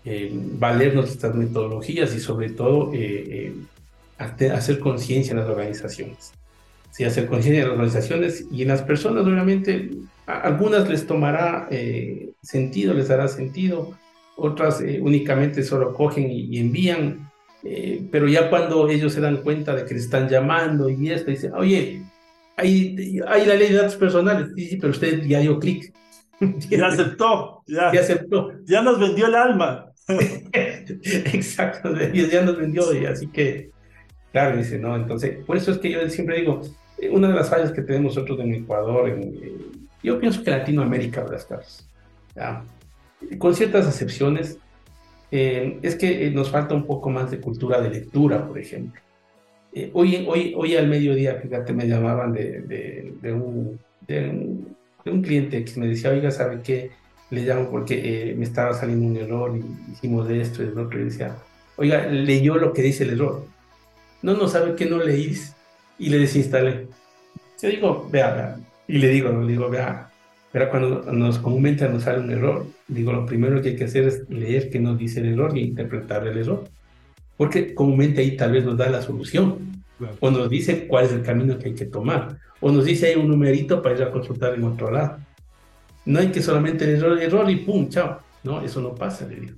eh, 0.03 0.31
valernos 0.33 1.11
estas 1.11 1.35
metodologías 1.35 2.15
y 2.15 2.19
sobre 2.19 2.49
todo 2.49 2.91
eh, 2.93 3.53
eh, 4.17 4.49
hacer 4.51 4.79
conciencia 4.79 5.31
en 5.31 5.39
las 5.39 5.47
organizaciones. 5.49 6.33
Sí, 6.91 7.03
hacer 7.05 7.27
conciencia 7.27 7.63
en 7.63 7.69
las 7.69 7.77
organizaciones 7.77 8.45
y 8.51 8.63
en 8.63 8.67
las 8.67 8.81
personas, 8.81 9.25
obviamente, 9.25 9.91
a 10.27 10.41
algunas 10.41 10.89
les 10.89 11.07
tomará 11.07 11.69
sentido, 12.41 12.93
les 12.93 13.07
dará 13.07 13.27
sentido, 13.27 13.93
otras 14.35 14.83
únicamente 14.99 15.63
solo 15.63 15.93
cogen 15.93 16.29
y, 16.29 16.57
envían, 16.59 17.31
pero 18.11 18.27
ya 18.27 18.49
cuando 18.49 18.89
ellos 18.89 19.13
se 19.13 19.21
dan 19.21 19.37
cuenta 19.37 19.73
de 19.73 19.85
que 19.85 19.93
les 19.93 20.03
están 20.03 20.27
llamando 20.27 20.89
y 20.89 21.11
esto, 21.11 21.31
dicen, 21.31 21.53
oye, 21.53 22.01
hay, 22.57 23.19
hay 23.27 23.45
la 23.45 23.55
ley 23.55 23.69
de 23.69 23.77
datos 23.77 23.95
personales, 23.95 24.49
sí, 24.55 24.67
sí, 24.67 24.77
pero 24.77 24.91
usted 24.91 25.23
ya 25.23 25.39
dio 25.39 25.59
clic. 25.59 25.93
Ya 26.69 26.87
aceptó, 26.87 27.63
ya, 27.67 27.93
ya 27.93 27.99
aceptó. 27.99 28.51
Ya 28.65 28.81
nos 28.81 28.99
vendió 28.99 29.27
el 29.27 29.35
alma. 29.35 29.91
Exacto, 30.53 31.93
ya 31.95 32.41
nos 32.41 32.57
vendió, 32.57 32.99
y 32.99 33.05
así 33.05 33.27
que, 33.27 33.69
claro, 34.31 34.57
dice, 34.57 34.79
¿no? 34.79 34.95
Entonces, 34.95 35.37
por 35.45 35.55
eso 35.55 35.71
es 35.71 35.77
que 35.77 35.91
yo 35.91 36.09
siempre 36.09 36.39
digo, 36.39 36.61
eh, 36.63 36.80
una 37.09 37.27
de 37.27 37.33
las 37.33 37.49
fallas 37.49 37.71
que 37.71 37.81
tenemos 37.81 38.15
nosotros 38.15 38.39
en 38.39 38.53
Ecuador, 38.53 39.09
en, 39.09 39.21
eh, 39.21 39.53
yo 40.03 40.19
pienso 40.19 40.43
que 40.43 40.51
Latinoamérica, 40.51 41.23
¿verdad, 41.23 41.61
¿Ya? 42.35 42.63
Con 43.37 43.53
ciertas 43.55 43.87
excepciones, 43.87 44.57
eh, 45.31 45.79
es 45.81 45.95
que 45.95 46.29
nos 46.31 46.49
falta 46.49 46.73
un 46.73 46.85
poco 46.85 47.09
más 47.09 47.31
de 47.31 47.39
cultura 47.39 47.81
de 47.81 47.89
lectura, 47.89 48.47
por 48.47 48.57
ejemplo. 48.57 49.01
hoy, 49.93 50.25
hoy, 50.27 50.53
hoy 50.55 50.75
al 50.75 50.87
mediodía, 50.87 51.35
fíjate, 51.35 51.73
me 51.73 51.87
llamaban 51.87 52.33
de, 52.33 52.61
de, 52.61 53.13
de, 53.21 53.33
un, 53.33 53.79
de, 54.07 54.29
un, 54.29 54.75
de 55.05 55.11
un 55.11 55.21
cliente 55.21 55.63
que 55.63 55.79
me 55.79 55.87
decía, 55.87 56.09
oiga, 56.09 56.31
¿sabe 56.31 56.61
qué? 56.63 56.91
le 57.31 57.43
llamo 57.43 57.71
porque 57.71 58.29
eh, 58.31 58.35
me 58.35 58.43
estaba 58.43 58.73
saliendo 58.73 59.07
un 59.07 59.17
error 59.17 59.57
y 59.57 59.91
hicimos 59.91 60.27
de 60.27 60.41
esto 60.41 60.61
y 60.61 60.67
del 60.67 60.77
otro 60.77 60.99
y 60.99 61.05
decía, 61.05 61.37
oiga, 61.77 62.05
leyó 62.05 62.57
lo 62.57 62.73
que 62.73 62.81
dice 62.81 63.05
el 63.05 63.11
error. 63.11 63.45
No, 64.21 64.35
no 64.35 64.47
sabe 64.47 64.75
que 64.75 64.85
no 64.85 64.99
leís 64.99 65.55
y 66.01 66.09
le 66.09 66.17
desinstalé. 66.17 66.87
Yo 67.61 67.69
digo, 67.69 68.09
vea, 68.11 68.33
vea, 68.33 68.57
y 68.87 68.97
le 68.97 69.07
digo, 69.09 69.31
le 69.31 69.51
digo, 69.51 69.69
vea, 69.69 70.09
vea, 70.51 70.69
cuando 70.69 71.03
nos 71.11 71.37
comúnmente 71.37 71.87
nos 71.87 72.03
sale 72.03 72.21
un 72.21 72.31
error, 72.31 72.65
digo, 72.87 73.13
lo 73.13 73.23
primero 73.27 73.61
que 73.61 73.69
hay 73.69 73.75
que 73.75 73.83
hacer 73.83 74.07
es 74.07 74.27
leer 74.27 74.71
qué 74.71 74.79
nos 74.79 74.97
dice 74.97 75.19
el 75.19 75.33
error 75.33 75.55
y 75.55 75.61
interpretar 75.61 76.25
el 76.25 76.39
error. 76.39 76.63
Porque 77.37 77.75
comúnmente 77.75 78.21
ahí 78.21 78.35
tal 78.35 78.51
vez 78.51 78.65
nos 78.65 78.77
da 78.77 78.89
la 78.89 79.01
solución. 79.01 79.83
O 80.19 80.31
nos 80.31 80.49
dice 80.49 80.87
cuál 80.87 81.05
es 81.05 81.11
el 81.11 81.21
camino 81.21 81.59
que 81.59 81.69
hay 81.69 81.75
que 81.75 81.85
tomar. 81.85 82.37
O 82.59 82.71
nos 82.71 82.85
dice 82.85 83.07
ahí 83.07 83.15
un 83.15 83.27
numerito 83.27 83.83
para 83.83 83.95
ir 83.95 84.03
a 84.03 84.11
consultar 84.11 84.55
en 84.55 84.63
otro 84.63 84.89
lado. 84.89 85.17
No 86.05 86.19
hay 86.19 86.31
que 86.31 86.41
solamente 86.41 86.83
el 86.85 86.95
error, 86.95 87.21
error 87.21 87.49
y 87.51 87.57
pum, 87.57 87.87
chao. 87.89 88.19
No, 88.43 88.61
eso 88.61 88.81
no 88.81 88.95
pasa, 88.95 89.27
le 89.27 89.39
digo. 89.39 89.53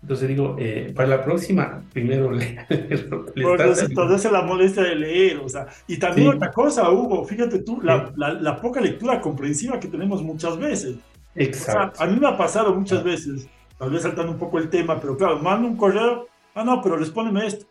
Entonces 0.00 0.28
digo, 0.28 0.54
eh, 0.58 0.92
para 0.94 1.08
la 1.08 1.24
próxima, 1.24 1.82
primero 1.92 2.30
lea. 2.32 2.66
Entonces, 2.68 4.30
la 4.30 4.42
molestia 4.42 4.84
de 4.84 4.94
leer, 4.94 5.38
o 5.38 5.48
sea, 5.48 5.66
y 5.86 5.98
también 5.98 6.28
otra 6.28 6.52
cosa, 6.52 6.90
Hugo, 6.90 7.24
fíjate 7.24 7.60
tú, 7.60 7.80
la, 7.82 8.12
la, 8.16 8.60
poca 8.60 8.80
lectura 8.80 9.20
comprensiva 9.20 9.80
que 9.80 9.88
tenemos 9.88 10.22
muchas 10.22 10.56
veces. 10.56 10.96
Exacto. 11.34 12.02
a 12.02 12.06
mí 12.06 12.18
me 12.18 12.28
ha 12.28 12.36
pasado 12.36 12.74
muchas 12.74 13.04
veces, 13.04 13.48
tal 13.76 13.90
vez 13.90 14.02
saltando 14.02 14.32
un 14.32 14.38
poco 14.38 14.58
el 14.58 14.70
tema, 14.70 15.00
pero 15.00 15.16
claro, 15.16 15.38
mando 15.40 15.68
un 15.68 15.76
correo, 15.76 16.26
ah, 16.54 16.64
no, 16.64 16.80
pero 16.80 16.96
respóndeme 16.96 17.46
esto. 17.46 17.66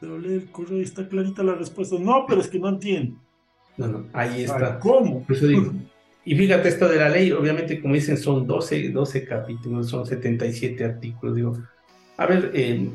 Pero 0.00 0.18
lee 0.18 0.34
el 0.34 0.50
correo 0.50 0.78
y 0.78 0.82
está 0.82 1.08
clarita 1.08 1.42
la 1.42 1.54
respuesta. 1.54 1.96
No, 1.98 2.24
pero 2.26 2.40
es 2.40 2.48
que 2.48 2.58
no 2.58 2.68
entiendo. 2.68 3.16
No, 3.76 3.86
no, 3.86 4.06
ahí 4.12 4.42
está. 4.44 4.78
¿Cómo? 4.78 5.24
Y 6.24 6.34
fíjate 6.36 6.68
esto 6.68 6.88
de 6.88 6.96
la 6.96 7.08
ley, 7.10 7.32
obviamente, 7.32 7.80
como 7.80 7.94
dicen, 7.94 8.16
son 8.16 8.46
12, 8.46 8.88
12 8.88 9.24
capítulos, 9.26 9.88
son 9.90 10.06
77 10.06 10.84
artículos. 10.84 11.36
Digo, 11.36 11.58
a 12.16 12.26
ver, 12.26 12.50
eh, 12.54 12.88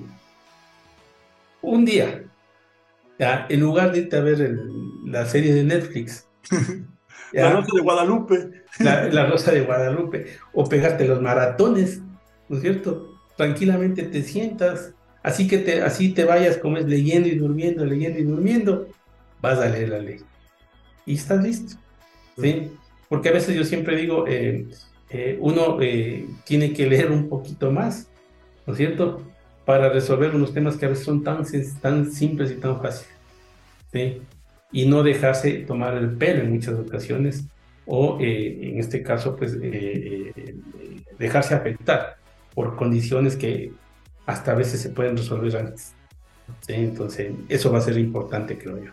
un 1.62 1.86
día, 1.86 2.24
ya, 3.20 3.46
en 3.50 3.60
lugar 3.60 3.92
de 3.92 4.00
irte 4.00 4.18
a 4.18 4.22
ver 4.22 4.58
la 5.06 5.26
serie 5.26 5.54
de 5.54 5.64
Netflix, 5.64 6.28
la 7.34 7.52
Rosa 7.52 7.72
de 7.76 7.82
Guadalupe. 7.82 8.52
La, 8.80 9.26
Rosa 9.26 9.52
de 9.52 9.62
Guadalupe, 9.62 10.28
o 10.54 10.68
pegarte 10.68 11.08
los 11.08 11.22
maratones, 11.22 12.02
¿no 12.48 12.56
es 12.56 12.62
cierto? 12.62 13.16
Tranquilamente 13.36 14.04
te 14.04 14.24
sientas, 14.24 14.94
así 15.22 15.48
que 15.48 15.58
te, 15.58 15.82
así 15.82 16.14
te 16.14 16.24
vayas 16.24 16.58
como 16.58 16.78
es 16.78 16.86
leyendo 16.86 17.28
y 17.28 17.36
durmiendo, 17.36 17.86
leyendo 17.86 18.20
y 18.20 18.24
durmiendo, 18.24 18.88
vas 19.42 19.60
a 19.60 19.68
leer 19.68 19.90
la 19.90 20.00
ley. 20.00 20.22
Y 21.06 21.16
estás 21.16 21.44
listo, 21.44 21.78
¿sí? 22.38 22.72
Porque 23.10 23.30
a 23.30 23.32
veces 23.32 23.56
yo 23.56 23.66
siempre 23.66 23.98
digo, 23.98 24.26
eh, 24.28 24.68
eh, 25.10 25.38
uno 25.42 25.82
eh, 25.82 26.28
tiene 26.46 26.72
que 26.74 26.88
leer 26.88 27.12
un 27.12 27.28
poquito 27.28 27.72
más, 27.72 28.08
¿no 28.66 28.74
es 28.74 28.78
cierto? 28.78 29.24
Para 29.66 29.90
resolver 29.90 30.34
unos 30.36 30.54
temas 30.54 30.78
que 30.78 30.86
a 30.86 30.90
veces 30.90 31.06
son 31.06 31.24
tan, 31.24 31.44
simples 31.46 32.52
y 32.52 32.56
tan 32.56 32.80
fáciles. 32.80 33.12
¿sí? 33.92 34.22
Y 34.72 34.86
no 34.86 35.02
dejarse 35.02 35.52
tomar 35.66 35.98
el 35.98 36.12
pelo 36.12 36.44
en 36.44 36.52
muchas 36.54 36.76
ocasiones, 36.76 37.46
o 37.92 38.20
en 38.22 38.78
este 38.78 39.02
caso, 39.02 39.36
pues 39.36 39.58
dejarse 41.18 41.56
afectar 41.56 42.18
por 42.54 42.76
condiciones 42.76 43.36
que 43.36 43.72
hasta 44.28 44.52
a 44.52 44.56
veces 44.56 44.80
se 44.80 44.90
pueden 44.90 45.18
resolver 45.18 45.58
antes. 45.58 45.96
Entonces, 46.68 47.34
eso 47.48 47.72
va 47.72 47.80
a 47.80 47.82
ser 47.82 47.98
importante, 47.98 48.60
creo 48.60 48.78
yo. 48.78 48.92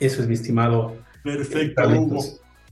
Eso 0.00 0.22
es 0.22 0.28
mi 0.28 0.34
estimado 0.34 0.96
Perfecto, 1.22 1.88
Hugo. 1.88 2.24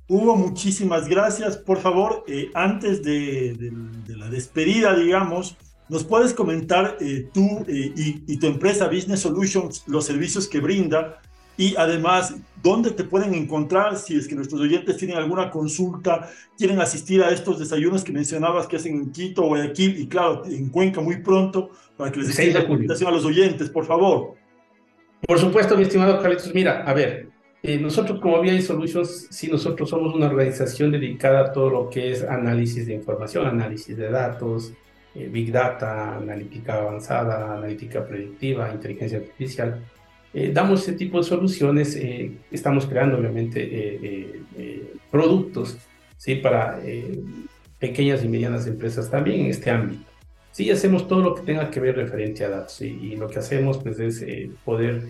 Hugo, 0.09 0.37
muchísimas 0.37 1.09
gracias. 1.09 1.57
Por 1.57 1.79
favor, 1.79 2.25
eh, 2.29 2.51
antes 2.55 3.03
de, 3.03 3.73
la 4.09 4.29
despedida, 4.29 4.97
digamos, 4.97 5.57
¿nos 5.89 6.05
puedes 6.05 6.33
comentar 6.33 6.97
eh, 7.01 7.29
tú 7.33 7.65
eh, 7.67 7.93
y, 7.97 8.37
tu 8.39 8.47
empresa 8.47 8.87
Business 8.87 9.21
Solutions 9.21 9.83
los 9.89 10.05
servicios 10.05 10.47
que 10.47 10.61
brinda? 10.61 11.21
Y 11.59 11.75
además, 11.77 12.37
¿dónde 12.63 12.91
te 12.91 13.03
pueden 13.03 13.35
encontrar 13.35 13.97
si 13.97 14.15
es 14.15 14.29
que 14.29 14.35
nuestros 14.35 14.61
oyentes 14.61 14.99
tienen 14.99 15.17
alguna 15.17 15.51
consulta, 15.51 16.31
quieren 16.57 16.81
asistir 16.81 17.23
a 17.23 17.31
estos 17.31 17.59
desayunos 17.59 18.05
que 18.05 18.13
mencionabas 18.13 18.67
que 18.67 18.77
hacen 18.77 18.95
en 18.95 19.11
Quito, 19.11 19.43
Guayaquil 19.43 19.99
y 19.99 20.07
claro, 20.07 20.45
en 20.45 20.69
Cuenca 20.69 21.01
muy 21.01 21.17
pronto, 21.23 21.71
para 21.97 22.13
que 22.13 22.21
les 22.21 22.37
den 22.37 22.53
la 22.53 22.61
invitación 22.63 23.09
a 23.09 23.13
los 23.13 23.25
oyentes, 23.25 23.71
por 23.71 23.87
favor? 23.87 24.35
Por 25.27 25.39
supuesto, 25.39 25.77
mi 25.77 25.85
estimado 25.85 26.21
Carlitos. 26.21 26.55
Mira, 26.55 26.85
a 26.85 26.93
ver, 26.93 27.31
eh, 27.67 27.81
nosotros 27.81 28.21
como 28.21 28.41
BI 28.41 28.63
Solutions, 28.63 29.27
sí, 29.29 29.49
nosotros 29.49 29.91
somos 29.91 30.15
una 30.15 30.27
organización 30.27 30.93
dedicada 30.93 31.41
a 31.41 31.53
todo 31.53 31.69
lo 31.69 31.91
que 31.91 32.13
es 32.13 32.23
análisis 32.23 32.87
de 32.87 32.95
información, 32.95 33.45
análisis 33.45 33.97
de 33.97 34.09
datos, 34.09 34.73
eh, 35.17 35.29
Big 35.29 35.51
Data, 35.51 36.15
analítica 36.17 36.75
avanzada, 36.75 37.57
analítica 37.57 38.07
predictiva, 38.07 38.71
inteligencia 38.73 39.19
artificial. 39.19 39.81
Eh, 40.33 40.53
damos 40.55 40.83
ese 40.83 40.93
tipo 40.93 41.19
de 41.19 41.25
soluciones, 41.25 41.99
estamos 42.53 42.87
creando 42.87 43.19
obviamente 43.19 44.45
productos 45.11 45.77
¿sí? 46.19 46.37
para 46.37 46.79
pequeñas 47.81 48.23
y 48.25 48.29
medianas 48.29 48.69
empresas 48.69 49.11
también 49.11 49.41
en 49.41 49.47
este 49.47 49.71
ámbito. 49.71 50.05
Sí, 50.53 50.71
hacemos 50.71 51.09
todo 51.09 51.21
lo 51.21 51.35
que 51.35 51.43
tenga 51.43 51.69
que 51.69 51.81
ver 51.81 51.97
referente 51.97 52.45
a 52.45 52.49
datos 52.49 52.81
y 52.81 53.17
lo 53.17 53.27
que 53.29 53.41
hacemos 53.41 53.79
pues, 53.79 53.99
es 53.99 54.25
poder 54.65 55.03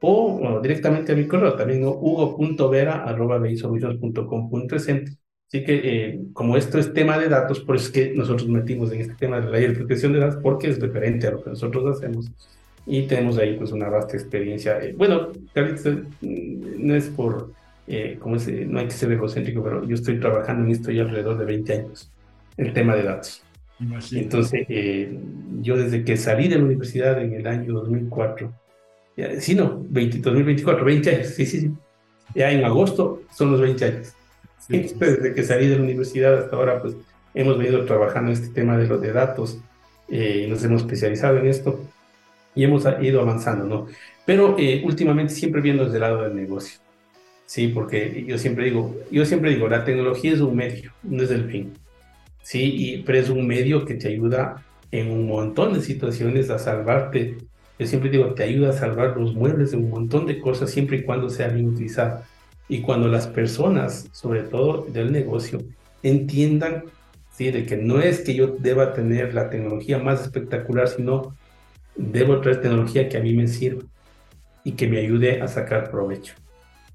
o, 0.00 0.40
o, 0.42 0.60
directamente 0.60 1.12
a 1.12 1.16
mi 1.16 1.26
correo 1.26 1.54
también 1.54 1.82
hugo.vera 1.84 3.04
arroba 3.04 3.40
Así 5.48 5.64
que 5.64 5.80
eh, 5.82 6.20
como 6.34 6.58
esto 6.58 6.78
es 6.78 6.92
tema 6.92 7.18
de 7.18 7.30
datos, 7.30 7.60
por 7.60 7.76
eso 7.76 7.86
es 7.86 7.92
que 7.92 8.12
nosotros 8.14 8.46
metimos 8.48 8.92
en 8.92 9.00
este 9.00 9.14
tema 9.14 9.40
de 9.40 9.46
la 9.46 9.52
ley 9.52 9.68
de 9.68 9.74
protección 9.74 10.12
de 10.12 10.18
datos, 10.18 10.40
porque 10.42 10.68
es 10.68 10.78
referente 10.78 11.26
a 11.26 11.30
lo 11.30 11.42
que 11.42 11.48
nosotros 11.50 11.96
hacemos. 11.96 12.30
Y 12.84 13.06
tenemos 13.06 13.38
ahí 13.38 13.56
pues 13.56 13.72
una 13.72 13.88
vasta 13.88 14.14
experiencia. 14.14 14.78
Eh, 14.82 14.94
bueno, 14.94 15.32
mm, 16.20 16.86
no 16.86 16.94
es 16.94 17.06
por 17.08 17.52
eh, 17.86 18.18
como 18.20 18.36
es, 18.36 18.46
no 18.46 18.78
hay 18.78 18.84
que 18.84 18.92
ser 18.92 19.10
egocéntrico, 19.12 19.62
pero 19.62 19.82
yo 19.84 19.94
estoy 19.94 20.20
trabajando 20.20 20.66
en 20.66 20.72
esto 20.72 20.90
ya 20.90 21.02
alrededor 21.02 21.38
de 21.38 21.46
20 21.46 21.72
años, 21.72 22.12
el 22.58 22.72
tema 22.72 22.94
de 22.94 23.04
datos. 23.04 23.42
Entonces, 24.12 24.66
eh, 24.68 25.18
yo 25.62 25.76
desde 25.76 26.04
que 26.04 26.16
salí 26.16 26.48
de 26.48 26.58
la 26.58 26.64
universidad 26.64 27.22
en 27.22 27.32
el 27.32 27.46
año 27.46 27.72
2004, 27.72 28.52
ya, 29.16 29.40
sí, 29.40 29.54
no, 29.54 29.84
20, 29.88 30.18
2024, 30.18 30.84
20 30.84 31.14
años, 31.14 31.28
sí, 31.28 31.46
sí, 31.46 31.60
sí, 31.60 31.72
ya 32.34 32.50
en 32.50 32.64
agosto 32.64 33.22
son 33.34 33.52
los 33.52 33.60
20 33.60 33.84
años. 33.84 34.12
desde 34.68 35.32
que 35.32 35.42
salí 35.44 35.68
de 35.68 35.76
la 35.76 35.82
universidad 35.82 36.36
hasta 36.38 36.56
ahora, 36.56 36.82
pues 36.82 36.94
hemos 37.34 37.56
venido 37.56 37.84
trabajando 37.84 38.32
en 38.32 38.36
este 38.36 38.52
tema 38.52 38.76
de 38.76 38.86
los 38.86 39.00
de 39.00 39.12
datos, 39.12 39.58
eh, 40.08 40.46
nos 40.48 40.62
hemos 40.64 40.82
especializado 40.82 41.38
en 41.38 41.46
esto 41.46 41.80
y 42.54 42.64
hemos 42.64 42.84
ido 43.00 43.20
avanzando, 43.20 43.64
¿no? 43.64 43.86
Pero 44.26 44.56
eh, 44.58 44.82
últimamente 44.84 45.32
siempre 45.32 45.60
viendo 45.60 45.84
desde 45.84 45.96
el 45.96 46.02
lado 46.02 46.22
del 46.22 46.34
negocio. 46.34 46.80
Sí, 47.46 47.68
porque 47.68 48.24
yo 48.26 48.36
siempre 48.36 48.66
digo, 48.66 48.94
yo 49.10 49.24
siempre 49.24 49.50
digo, 49.50 49.68
la 49.68 49.84
tecnología 49.84 50.32
es 50.32 50.40
un 50.40 50.56
medio, 50.56 50.92
no 51.02 51.22
es 51.22 51.30
el 51.30 51.50
fin. 51.50 51.72
Sí, 52.42 52.74
y, 52.76 53.02
pero 53.02 53.18
es 53.18 53.28
un 53.28 53.46
medio 53.46 53.84
que 53.84 53.94
te 53.94 54.08
ayuda 54.08 54.64
en 54.90 55.10
un 55.10 55.26
montón 55.26 55.74
de 55.74 55.80
situaciones 55.80 56.50
a 56.50 56.58
salvarte. 56.58 57.36
Yo 57.78 57.86
siempre 57.86 58.10
digo, 58.10 58.34
te 58.34 58.44
ayuda 58.44 58.70
a 58.70 58.72
salvar 58.72 59.16
los 59.16 59.34
muebles 59.34 59.72
de 59.72 59.76
un 59.76 59.90
montón 59.90 60.26
de 60.26 60.40
cosas 60.40 60.70
siempre 60.70 60.98
y 60.98 61.02
cuando 61.02 61.28
sea 61.30 61.48
bien 61.48 61.68
utilizado. 61.68 62.22
Y 62.68 62.80
cuando 62.80 63.08
las 63.08 63.26
personas, 63.26 64.08
sobre 64.12 64.42
todo 64.42 64.86
del 64.90 65.12
negocio, 65.12 65.58
entiendan 66.02 66.84
¿sí? 67.32 67.50
de 67.50 67.64
que 67.64 67.76
no 67.76 68.00
es 68.00 68.20
que 68.20 68.34
yo 68.34 68.48
deba 68.58 68.92
tener 68.92 69.34
la 69.34 69.50
tecnología 69.50 69.98
más 69.98 70.22
espectacular, 70.22 70.88
sino 70.88 71.34
debo 71.96 72.40
traer 72.40 72.60
tecnología 72.60 73.08
que 73.08 73.16
a 73.16 73.20
mí 73.20 73.34
me 73.34 73.48
sirva 73.48 73.82
y 74.64 74.72
que 74.72 74.86
me 74.86 74.98
ayude 74.98 75.40
a 75.40 75.48
sacar 75.48 75.90
provecho. 75.90 76.34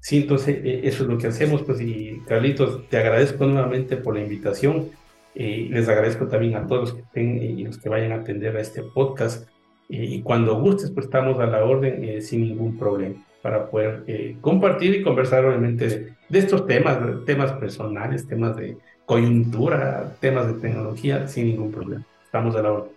Sí, 0.00 0.18
entonces 0.18 0.58
e, 0.64 0.86
eso 0.86 1.04
es 1.04 1.08
lo 1.08 1.18
que 1.18 1.28
hacemos, 1.28 1.62
pues 1.62 1.80
y 1.80 2.20
Carlitos, 2.26 2.88
te 2.88 2.98
agradezco 2.98 3.46
nuevamente 3.46 3.96
por 3.96 4.14
la 4.14 4.22
invitación. 4.22 4.90
Y 5.34 5.68
les 5.68 5.88
agradezco 5.88 6.26
también 6.28 6.54
a 6.56 6.66
todos 6.66 6.80
los 6.82 6.94
que 6.94 7.00
estén 7.00 7.42
y 7.42 7.64
los 7.64 7.78
que 7.78 7.88
vayan 7.88 8.12
a 8.12 8.16
atender 8.16 8.56
a 8.56 8.60
este 8.60 8.82
podcast. 8.82 9.48
y 9.88 10.22
cuando 10.22 10.58
gustes, 10.60 10.90
pues 10.90 11.06
estamos 11.06 11.38
a 11.38 11.46
la 11.46 11.62
orden 11.62 12.02
eh, 12.02 12.20
sin 12.22 12.40
ningún 12.40 12.78
problema 12.78 13.16
para 13.42 13.68
poder 13.68 14.04
eh, 14.06 14.38
compartir 14.40 14.94
y 14.94 15.02
conversar 15.02 15.44
obviamente 15.44 16.14
de, 16.30 16.38
estos 16.38 16.66
temas, 16.66 16.98
temas 17.26 17.52
personales, 17.52 18.26
temas 18.26 18.56
de 18.56 18.78
coyuntura, 19.04 20.16
temas 20.18 20.46
de 20.46 20.54
tecnología, 20.54 21.28
sin 21.28 21.48
ningún 21.48 21.70
problema. 21.70 22.06
Estamos 22.24 22.56
a 22.56 22.62
la 22.62 22.72
orden. 22.72 22.92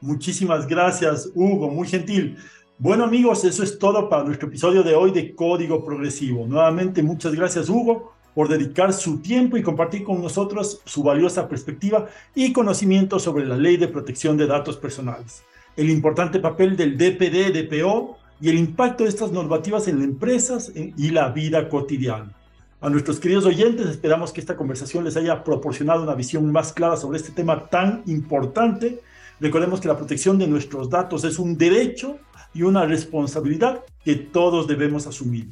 Muchísimas 0.00 0.66
gracias, 0.66 1.30
Hugo, 1.32 1.70
muy 1.70 1.86
gentil. 1.86 2.36
Bueno 2.76 3.04
amigos, 3.04 3.44
eso 3.44 3.62
es 3.62 3.78
todo 3.78 4.08
para 4.08 4.24
nuestro 4.24 4.48
episodio 4.48 4.82
de 4.82 4.96
hoy 4.96 5.12
de 5.12 5.32
Código 5.32 5.84
Progresivo. 5.84 6.44
Nuevamente, 6.44 7.00
muchas 7.00 7.32
gracias 7.32 7.68
Hugo 7.68 8.13
por 8.34 8.48
dedicar 8.48 8.92
su 8.92 9.20
tiempo 9.20 9.56
y 9.56 9.62
compartir 9.62 10.04
con 10.04 10.20
nosotros 10.20 10.80
su 10.84 11.02
valiosa 11.02 11.48
perspectiva 11.48 12.08
y 12.34 12.52
conocimiento 12.52 13.18
sobre 13.18 13.46
la 13.46 13.56
ley 13.56 13.76
de 13.76 13.88
protección 13.88 14.36
de 14.36 14.46
datos 14.46 14.76
personales, 14.76 15.44
el 15.76 15.90
importante 15.90 16.40
papel 16.40 16.76
del 16.76 16.96
DPD, 16.98 17.52
DPO 17.52 18.18
y 18.40 18.48
el 18.48 18.58
impacto 18.58 19.04
de 19.04 19.10
estas 19.10 19.32
normativas 19.32 19.88
en 19.88 19.96
las 19.96 20.04
empresas 20.04 20.72
y 20.74 21.10
la 21.10 21.28
vida 21.30 21.68
cotidiana. 21.68 22.32
A 22.80 22.90
nuestros 22.90 23.18
queridos 23.18 23.46
oyentes, 23.46 23.86
esperamos 23.86 24.30
que 24.30 24.40
esta 24.40 24.56
conversación 24.56 25.04
les 25.04 25.16
haya 25.16 25.42
proporcionado 25.42 26.02
una 26.02 26.14
visión 26.14 26.52
más 26.52 26.72
clara 26.72 26.96
sobre 26.96 27.16
este 27.16 27.32
tema 27.32 27.70
tan 27.70 28.02
importante. 28.04 29.00
Recordemos 29.40 29.80
que 29.80 29.88
la 29.88 29.96
protección 29.96 30.36
de 30.36 30.46
nuestros 30.46 30.90
datos 30.90 31.24
es 31.24 31.38
un 31.38 31.56
derecho 31.56 32.18
y 32.52 32.62
una 32.62 32.84
responsabilidad 32.84 33.84
que 34.04 34.16
todos 34.16 34.66
debemos 34.66 35.06
asumir. 35.06 35.48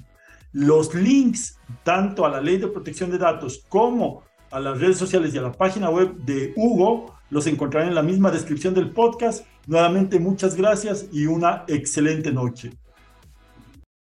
Los 0.53 0.95
links 0.95 1.59
tanto 1.83 2.27
a 2.27 2.29
la 2.29 2.41
ley 2.41 2.59
de 2.59 2.69
protección 2.69 3.11
de 3.11 3.19
datos 3.19 3.65
como 3.69 4.23
a 4.51 4.61
las 4.61 4.79
redes 4.79 4.99
sociales 4.99 5.35
y 5.35 5.39
a 5.39 5.43
la 5.43 5.53
página 5.53 5.91
web 5.91 6.15
de 6.17 6.53
Hugo. 6.57 7.15
Los 7.31 7.47
encontrarán 7.47 7.89
en 7.89 7.95
la 7.95 8.03
misma 8.03 8.31
descripción 8.31 8.75
del 8.75 8.91
podcast. 8.91 9.47
Nuevamente, 9.67 10.19
muchas 10.19 10.55
gracias 10.55 11.07
y 11.11 11.27
una 11.27 11.65
excelente 11.69 12.33
noche. 12.33 12.73